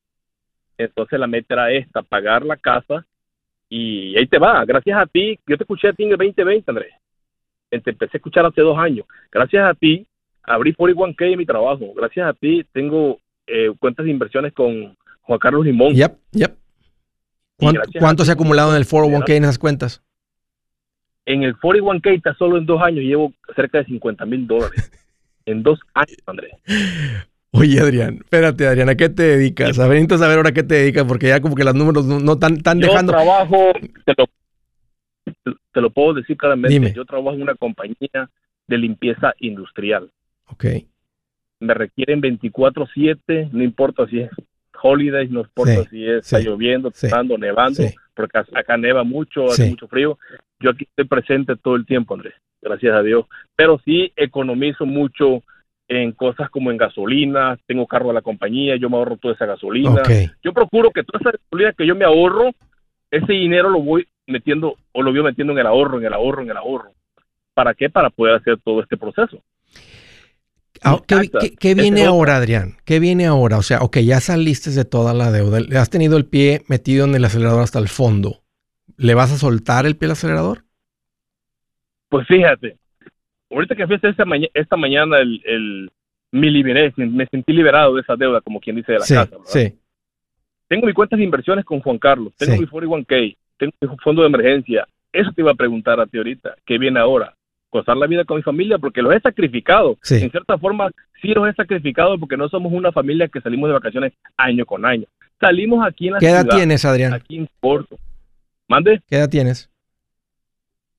Entonces 0.78 1.20
la 1.20 1.28
meta 1.28 1.53
era 1.53 1.72
esta, 1.74 2.01
pagar 2.01 2.45
la 2.45 2.55
casa 2.55 3.05
y 3.68 4.18
ahí 4.18 4.26
te 4.26 4.39
va. 4.39 4.63
Gracias 4.63 4.97
a 4.97 5.05
ti, 5.05 5.38
yo 5.45 5.57
te 5.57 5.63
escuché 5.63 5.89
a 5.89 5.93
ti 5.93 6.03
en 6.03 6.11
el 6.11 6.18
2020, 6.18 6.72
Andrés. 6.72 6.93
Te 7.70 7.76
empecé 7.76 8.15
a 8.15 8.20
escuchar 8.20 8.45
hace 8.45 8.61
dos 8.61 8.78
años. 8.80 9.05
Gracias 9.30 9.70
a 9.70 9.74
ti, 9.74 10.07
abrí 10.43 10.74
41K 10.74 11.34
en 11.34 11.38
mi 11.38 11.45
trabajo. 11.45 11.93
Gracias 11.93 12.26
a 12.26 12.34
ti, 12.34 12.65
tengo 12.72 13.20
eh, 13.47 13.74
cuentas 13.78 14.05
de 14.05 14.11
inversiones 14.11 14.53
con 14.53 14.95
Juan 15.24 15.39
Carlos 15.39 15.65
Limón. 15.65 15.93
Yep, 15.93 16.18
yep. 16.32 16.55
¿Cuánto, 17.57 17.82
cuánto 17.99 18.24
se 18.24 18.32
ha 18.32 18.36
acumulado 18.36 18.72
en 18.72 18.78
el 18.78 18.88
401k 18.88 19.30
en 19.36 19.43
esas 19.43 19.59
cuentas? 19.59 20.07
En 21.28 21.43
el 21.43 21.55
41K, 21.57 22.15
está 22.15 22.34
solo 22.36 22.57
en 22.57 22.65
dos 22.65 22.82
años, 22.82 23.03
llevo 23.03 23.34
cerca 23.53 23.80
de 23.80 23.86
50 23.86 24.25
mil 24.25 24.47
dólares. 24.47 24.89
en 25.45 25.61
dos 25.61 25.78
años, 25.93 26.17
Andrés. 26.25 26.53
Oye, 27.51 27.80
Adrián, 27.82 28.15
espérate, 28.23 28.65
Adrián, 28.65 28.88
¿a 28.89 28.95
qué 28.95 29.09
te 29.09 29.23
dedicas? 29.23 29.78
A 29.78 29.84
ver, 29.88 29.95
necesito 29.95 30.17
saber 30.17 30.38
ahora 30.38 30.53
qué 30.53 30.63
te 30.63 30.75
dedicas, 30.75 31.03
porque 31.05 31.28
ya 31.28 31.41
como 31.41 31.55
que 31.55 31.65
los 31.65 31.75
números 31.75 32.05
no, 32.05 32.19
no 32.19 32.38
tan, 32.39 32.61
tan 32.61 32.80
Yo 32.80 32.88
dejando. 32.88 33.11
trabajo, 33.11 33.71
te 34.05 34.13
lo, 34.17 34.25
te 35.73 35.82
lo 35.82 35.89
puedo 35.89 36.13
decir 36.13 36.38
claramente, 36.38 36.69
Dime. 36.73 36.93
yo 36.93 37.03
trabajo 37.05 37.34
en 37.36 37.41
una 37.41 37.55
compañía 37.55 38.30
de 38.67 38.78
limpieza 38.78 39.34
industrial. 39.39 40.09
Ok. 40.49 40.65
Me 41.59 41.73
requieren 41.73 42.21
24/7, 42.21 43.49
no 43.51 43.63
importa 43.63 44.07
si 44.07 44.19
es 44.21 44.30
holidays, 44.82 45.30
no 45.30 45.41
importa 45.41 45.82
Sí, 45.84 45.88
si 45.89 46.05
es, 46.07 46.17
está 46.19 46.39
lloviendo, 46.39 46.91
sí, 46.93 47.07
nevando, 47.39 47.84
porque 48.13 48.38
ac- 48.38 48.57
acá 48.57 48.78
neva 48.78 49.03
mucho, 49.03 49.45
hace 49.45 49.69
mucho 49.69 49.88
frío. 49.88 50.17
Yo 50.60 50.72
aquí 50.72 50.86
estoy 50.86 51.05
presente 51.05 51.55
todo 51.55 51.76
el 51.76 51.86
tiempo, 51.86 52.14
Andrés, 52.16 52.34
gracias 52.62 52.93
a 52.93 53.03
Dios. 53.03 53.26
Pero 53.55 53.80
sí 53.86 54.12
economizo 54.16 54.86
mucho 54.86 55.43
en 55.88 56.12
cosas 56.12 56.49
como 56.49 56.70
en 56.72 56.78
gasolina, 56.78 57.58
tengo 57.66 57.88
carro 57.88 58.08
de 58.10 58.16
la 58.16 58.22
compañía, 58.22 58.76
yo 58.76 58.89
me 58.89 58.97
ahorro 58.97 59.18
toda 59.18 59.34
esa 59.36 59.45
gasolina. 59.45 60.01
Yo 60.43 60.53
procuro 60.53 60.91
que 60.91 61.03
toda 61.03 61.20
esa 61.22 61.32
gasolina 61.32 61.74
que 61.74 61.88
yo 61.88 61.95
me 61.95 62.05
ahorro, 62.05 62.51
ese 63.12 63.34
dinero 63.34 63.70
lo 63.70 63.82
voy 63.82 64.05
metiendo 64.26 64.76
o 64.91 65.01
lo 65.01 65.12
voy 65.12 65.24
metiendo 65.24 65.53
en 65.53 65.60
el 65.60 65.68
ahorro, 65.68 65.99
en 65.99 66.05
el 66.05 66.14
ahorro, 66.14 66.41
en 66.41 66.49
el 66.49 66.58
ahorro. 66.58 66.91
¿Para 67.53 67.74
qué? 67.74 67.89
Para 67.89 68.10
poder 68.10 68.36
hacer 68.36 68.58
todo 68.64 68.82
este 68.82 68.97
proceso. 68.97 69.41
Ah, 70.84 70.99
¿Qué, 71.08 71.55
qué- 71.58 71.74
viene 71.74 72.05
ahora, 72.05 72.36
Adrián? 72.38 72.76
¿Qué 72.86 72.99
viene 72.99 73.26
ahora? 73.26 73.58
O 73.58 73.64
sea, 73.64 73.80
ok, 73.80 73.97
ya 73.99 74.20
saliste 74.20 74.70
de 74.72 74.86
toda 74.86 75.14
la 75.14 75.32
deuda. 75.32 75.60
Le 75.60 75.78
has 75.78 75.89
tenido 75.89 76.18
el 76.18 76.26
pie 76.26 76.62
metido 76.68 77.05
en 77.05 77.16
el 77.16 77.26
acelerador 77.26 77.64
hasta 77.64 77.80
el 77.80 77.88
fondo. 77.88 78.41
¿Le 78.97 79.13
vas 79.13 79.31
a 79.31 79.37
soltar 79.37 79.85
el 79.85 79.95
pie 79.95 80.07
al 80.07 80.11
acelerador? 80.13 80.63
Pues 82.09 82.27
fíjate, 82.27 82.77
ahorita 83.51 83.75
que 83.75 83.85
fui 83.87 83.99
esta, 84.01 84.25
maña- 84.25 84.47
esta 84.53 84.77
mañana 84.77 85.19
el, 85.19 85.41
el 85.45 85.91
me 86.31 86.49
liberé, 86.49 86.93
me 86.97 87.25
sentí 87.27 87.53
liberado 87.53 87.95
de 87.95 88.01
esa 88.01 88.15
deuda, 88.15 88.41
como 88.41 88.59
quien 88.59 88.75
dice 88.77 88.93
de 88.93 88.99
la 88.99 89.05
sí, 89.05 89.13
casa. 89.13 89.31
¿verdad? 89.31 89.45
sí. 89.45 89.79
Tengo 90.67 90.85
mi 90.87 90.93
cuenta 90.93 91.15
de 91.15 91.23
inversiones 91.23 91.63
con 91.63 91.79
Juan 91.79 91.97
Carlos, 91.97 92.33
tengo 92.37 92.53
Sí. 92.53 92.59
mi 92.59 92.65
41K, 92.67 93.37
tengo 93.57 93.71
mi 93.79 93.87
fondo 94.03 94.21
de 94.23 94.27
emergencia. 94.27 94.85
Eso 95.13 95.31
te 95.33 95.41
iba 95.41 95.51
a 95.51 95.55
preguntar 95.55 95.99
a 95.99 96.05
ti 96.05 96.17
ahorita. 96.17 96.55
¿Qué 96.65 96.77
viene 96.77 96.99
ahora? 96.99 97.33
Gozar 97.71 97.95
la 97.97 98.07
vida 98.07 98.25
con 98.25 98.37
mi 98.37 98.43
familia 98.43 98.77
porque 98.77 99.01
los 99.01 99.13
he 99.15 99.19
sacrificado. 99.21 99.97
Sí. 100.01 100.15
En 100.15 100.29
cierta 100.31 100.57
forma, 100.57 100.89
sí 101.21 101.29
los 101.29 101.47
he 101.47 101.53
sacrificado 101.53 102.17
porque 102.19 102.35
no 102.37 102.49
somos 102.49 102.71
una 102.73 102.91
familia 102.91 103.27
que 103.29 103.39
salimos 103.41 103.69
de 103.69 103.73
vacaciones 103.73 104.13
año 104.35 104.65
con 104.65 104.85
año. 104.85 105.05
Salimos 105.39 105.85
aquí 105.85 106.07
en 106.07 106.13
la 106.13 106.19
¿Qué 106.19 106.29
edad 106.29 106.41
ciudad, 106.41 106.55
tienes, 106.57 106.83
Adrián? 106.85 107.13
aquí 107.13 107.37
en 107.37 107.49
Porto. 107.59 107.97
Mande, 108.68 109.01
¿Qué 109.07 109.15
edad 109.18 109.30
tienes? 109.30 109.70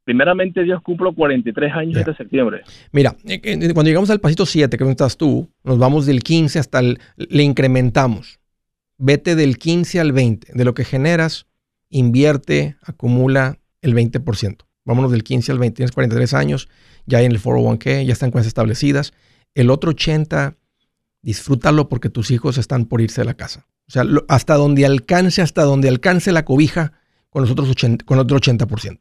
primeramente 0.05 0.63
Dios 0.63 0.81
cumplo 0.81 1.15
43 1.15 1.71
años 1.75 1.95
Ya. 1.97 2.01
este 2.01 2.15
septiembre. 2.15 2.63
Mira, 2.93 3.15
eh, 3.27 3.41
eh, 3.45 3.59
cuando 3.75 3.89
llegamos 3.91 4.09
al 4.09 4.21
pasito 4.21 4.47
7, 4.47 4.79
que 4.79 4.83
donde 4.83 4.93
estás 4.93 5.19
tú, 5.19 5.51
nos 5.65 5.79
vamos 5.79 6.07
del 6.07 6.23
15 6.23 6.59
hasta 6.59 6.79
el... 6.79 6.99
Le 7.17 7.43
incrementamos. 7.43 8.41
Vete 8.97 9.37
del 9.37 9.59
15 9.59 10.01
al 10.01 10.13
20. 10.13 10.53
De 10.55 10.65
lo 10.65 10.73
que 10.73 10.85
generas, 10.85 11.47
invierte, 11.91 12.77
acumula 12.83 13.59
el 13.83 13.95
20%. 13.95 14.65
Vámonos 14.87 15.11
del 15.13 15.25
15 15.25 15.53
al 15.53 15.59
20. 15.59 15.77
Tienes 15.77 15.93
43 15.93 16.33
años, 16.33 16.71
ya 17.05 17.19
hay 17.19 17.27
en 17.27 17.33
el 17.33 17.39
401k, 17.39 18.07
ya 18.07 18.13
están 18.15 18.31
cuentas 18.31 18.47
establecidas. 18.47 19.13
El 19.55 19.69
otro 19.69 19.91
80, 19.91 20.57
disfrútalo 21.21 21.91
porque 21.91 22.09
tus 22.09 22.31
hijos 22.31 22.57
están 22.57 22.87
por 22.87 23.03
irse 23.03 23.21
de 23.21 23.27
la 23.27 23.35
casa. 23.35 23.67
O 23.87 23.91
sea, 23.91 24.05
hasta 24.29 24.55
donde 24.55 24.87
alcance, 24.87 25.43
hasta 25.43 25.65
donde 25.65 25.91
alcance 25.91 26.33
la 26.33 26.47
cobija 26.47 26.95
con 27.31 27.43
los 27.43 27.51
otros 27.51 27.69
80, 27.69 28.05
con 28.05 28.19
otro 28.19 28.39
80%. 28.39 28.99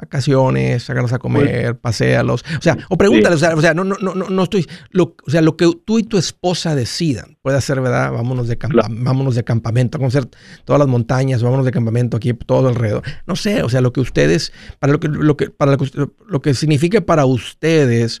Vacaciones, 0.00 0.84
sácalos 0.84 1.12
a 1.12 1.18
comer, 1.18 1.76
paséalos. 1.80 2.44
O 2.56 2.62
sea, 2.62 2.78
o 2.88 2.96
pregúntale, 2.96 3.34
o 3.34 3.38
sea, 3.38 3.56
o 3.56 3.60
sea, 3.60 3.74
no, 3.74 3.82
no, 3.82 3.96
no, 4.00 4.14
no, 4.14 4.28
no 4.28 4.42
estoy. 4.44 4.64
Lo, 4.90 5.16
o 5.26 5.30
sea, 5.30 5.42
lo 5.42 5.56
que 5.56 5.68
tú 5.84 5.98
y 5.98 6.04
tu 6.04 6.18
esposa 6.18 6.76
decidan. 6.76 7.36
Puede 7.42 7.60
ser, 7.60 7.80
¿verdad? 7.80 8.12
Vámonos 8.12 8.46
de, 8.46 8.56
campa- 8.56 8.74
Claro. 8.86 8.94
vámonos 8.96 9.34
de 9.34 9.42
campamento, 9.42 9.98
vamos 9.98 10.14
a 10.14 10.20
hacer 10.20 10.30
todas 10.64 10.78
las 10.78 10.86
montañas, 10.86 11.42
vámonos 11.42 11.66
de 11.66 11.72
campamento 11.72 12.16
aquí, 12.16 12.32
todo 12.32 12.68
alrededor. 12.68 13.02
No 13.26 13.34
sé, 13.34 13.64
o 13.64 13.68
sea, 13.68 13.80
lo 13.80 13.92
que 13.92 13.98
ustedes, 14.00 14.52
para 14.78 14.92
lo 14.92 15.00
que, 15.00 15.08
lo 15.08 15.36
que, 15.36 15.50
para 15.50 15.72
lo 15.72 15.78
que, 15.78 15.90
lo 16.28 16.42
que 16.42 16.54
signifique 16.54 17.00
para 17.00 17.26
ustedes 17.26 18.20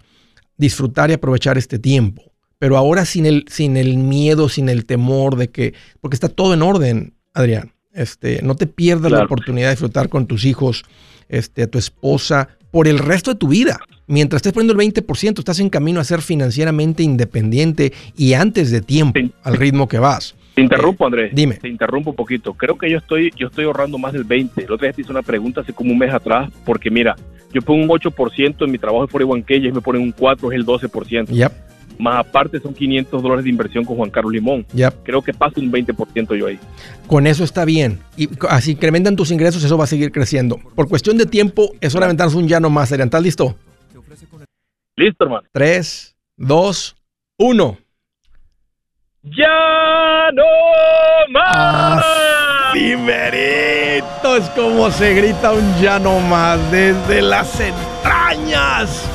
disfrutar 0.56 1.10
y 1.10 1.12
aprovechar 1.12 1.58
este 1.58 1.78
tiempo. 1.78 2.32
Pero 2.58 2.76
ahora 2.76 3.04
sin 3.04 3.24
el, 3.24 3.44
sin 3.48 3.76
el 3.76 3.98
miedo, 3.98 4.48
sin 4.48 4.68
el 4.68 4.84
temor 4.84 5.36
de 5.36 5.50
que, 5.50 5.74
porque 6.00 6.16
está 6.16 6.28
todo 6.28 6.54
en 6.54 6.62
orden, 6.62 7.14
Adrián. 7.34 7.72
Este, 7.92 8.40
no 8.42 8.54
te 8.54 8.66
pierdas 8.66 9.10
la 9.12 9.24
oportunidad 9.24 9.68
de 9.68 9.72
disfrutar 9.72 10.08
con 10.08 10.26
tus 10.26 10.44
hijos, 10.44 10.84
este, 11.28 11.66
tu 11.66 11.78
esposa, 11.78 12.48
por 12.70 12.86
el 12.86 12.98
resto 12.98 13.32
de 13.32 13.38
tu 13.38 13.48
vida. 13.48 13.78
Mientras 14.06 14.38
estés 14.40 14.52
poniendo 14.52 14.72
el 14.80 14.92
20%, 14.92 15.38
estás 15.38 15.58
en 15.60 15.70
camino 15.70 16.00
a 16.00 16.04
ser 16.04 16.20
financieramente 16.22 17.02
independiente 17.02 17.92
y 18.16 18.34
antes 18.34 18.70
de 18.70 18.80
tiempo, 18.82 19.18
Sí. 19.18 19.32
al 19.42 19.56
ritmo 19.56 19.88
que 19.88 19.98
vas. 19.98 20.34
Te 20.54 20.62
interrumpo, 20.62 21.06
Andrés. 21.06 21.30
dime. 21.34 21.54
Te 21.56 21.68
interrumpo 21.68 22.10
un 22.10 22.16
poquito. 22.16 22.52
Creo 22.54 22.76
que 22.76 22.90
yo 22.90 22.98
estoy, 22.98 23.30
yo 23.36 23.46
estoy 23.46 23.64
ahorrando 23.64 23.96
más 23.96 24.12
del 24.12 24.24
20. 24.24 24.66
La 24.68 24.74
otra 24.74 24.88
vez 24.88 24.96
te 24.96 25.02
hice 25.02 25.10
una 25.12 25.22
pregunta 25.22 25.60
hace 25.60 25.72
como 25.72 25.92
un 25.92 25.98
mes 25.98 26.12
atrás, 26.12 26.50
porque 26.64 26.90
mira, 26.90 27.16
yo 27.54 27.62
pongo 27.62 27.82
un 27.84 27.88
8% 27.88 28.64
en 28.64 28.70
mi 28.70 28.78
trabajo 28.78 29.06
de 29.06 29.12
41K 29.12 29.50
y 29.54 29.54
ellos 29.60 29.74
me 29.74 29.80
ponen 29.80 30.02
un 30.02 30.12
4, 30.12 30.50
es 30.52 30.56
el 30.58 30.66
12%. 30.66 31.28
Yep, 31.32 31.52
Más 31.98 32.26
aparte 32.26 32.60
son 32.60 32.74
500 32.74 33.22
dólares 33.22 33.44
de 33.44 33.50
inversión 33.50 33.84
con 33.84 33.96
Juan 33.96 34.10
Carlos 34.10 34.32
Limón. 34.32 34.64
yep. 34.72 34.94
Creo 35.02 35.22
que 35.22 35.32
paso 35.32 35.60
un 35.60 35.70
20% 35.72 36.36
yo 36.36 36.46
ahí. 36.46 36.58
Con 37.06 37.26
eso 37.26 37.44
está 37.44 37.64
bien. 37.64 37.98
Y 38.16 38.28
así 38.48 38.72
incrementan 38.72 39.16
tus 39.16 39.30
ingresos, 39.30 39.64
eso 39.64 39.76
va 39.76 39.84
a 39.84 39.88
seguir 39.88 40.12
creciendo. 40.12 40.58
Por 40.74 40.88
cuestión 40.88 41.18
de 41.18 41.26
tiempo, 41.26 41.72
es 41.80 41.94
hora 41.94 42.06
de 42.06 42.10
aventarnos 42.10 42.34
un 42.34 42.46
llano 42.48 42.70
más, 42.70 42.92
Adrián. 42.92 43.08
¿Estás 43.08 43.22
listo? 43.22 43.56
Listo, 44.96 45.24
hermano. 45.24 45.46
3, 45.52 46.16
2, 46.36 46.96
1. 47.38 47.78
¡Ya 49.22 50.30
no 50.32 50.44
más! 51.32 52.04
Dimerito 52.74 54.36
es 54.36 54.48
como 54.50 54.90
se 54.90 55.14
grita 55.14 55.52
un 55.52 55.74
ya 55.80 55.98
no 55.98 56.20
más 56.20 56.58
desde 56.70 57.22
las 57.22 57.60
entrañas, 57.60 59.08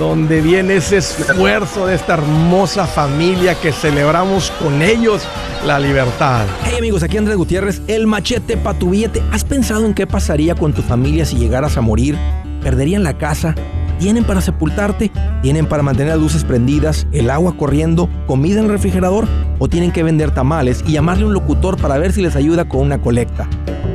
donde 0.00 0.40
viene 0.40 0.76
ese 0.76 0.96
esfuerzo 0.96 1.86
de 1.86 1.94
esta 1.94 2.14
hermosa 2.14 2.86
familia 2.86 3.54
que 3.60 3.70
celebramos 3.70 4.50
con 4.52 4.80
ellos 4.80 5.22
la 5.66 5.78
libertad. 5.78 6.46
Hey 6.64 6.76
amigos, 6.78 7.02
aquí 7.02 7.18
Andrés 7.18 7.36
Gutiérrez, 7.36 7.82
el 7.86 8.06
machete 8.06 8.56
para 8.56 8.78
tu 8.78 8.88
billete. 8.88 9.22
¿Has 9.30 9.44
pensado 9.44 9.84
en 9.84 9.92
qué 9.92 10.06
pasaría 10.06 10.54
con 10.54 10.72
tu 10.72 10.80
familia 10.80 11.26
si 11.26 11.36
llegaras 11.36 11.76
a 11.76 11.82
morir? 11.82 12.16
¿Perderían 12.62 13.04
la 13.04 13.18
casa? 13.18 13.54
¿Tienen 13.98 14.24
para 14.24 14.40
sepultarte? 14.40 15.12
¿Tienen 15.42 15.66
para 15.66 15.82
mantener 15.82 16.14
las 16.14 16.22
luces 16.22 16.44
prendidas, 16.44 17.06
el 17.12 17.28
agua 17.28 17.58
corriendo, 17.58 18.08
comida 18.26 18.60
en 18.60 18.64
el 18.64 18.72
refrigerador? 18.72 19.28
¿O 19.58 19.68
tienen 19.68 19.92
que 19.92 20.02
vender 20.02 20.30
tamales 20.30 20.82
y 20.86 20.92
llamarle 20.92 21.26
un 21.26 21.34
locutor 21.34 21.76
para 21.76 21.98
ver 21.98 22.14
si 22.14 22.22
les 22.22 22.36
ayuda 22.36 22.66
con 22.66 22.80
una 22.80 23.02
colecta? 23.02 23.46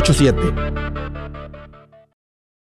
87 0.00 1.27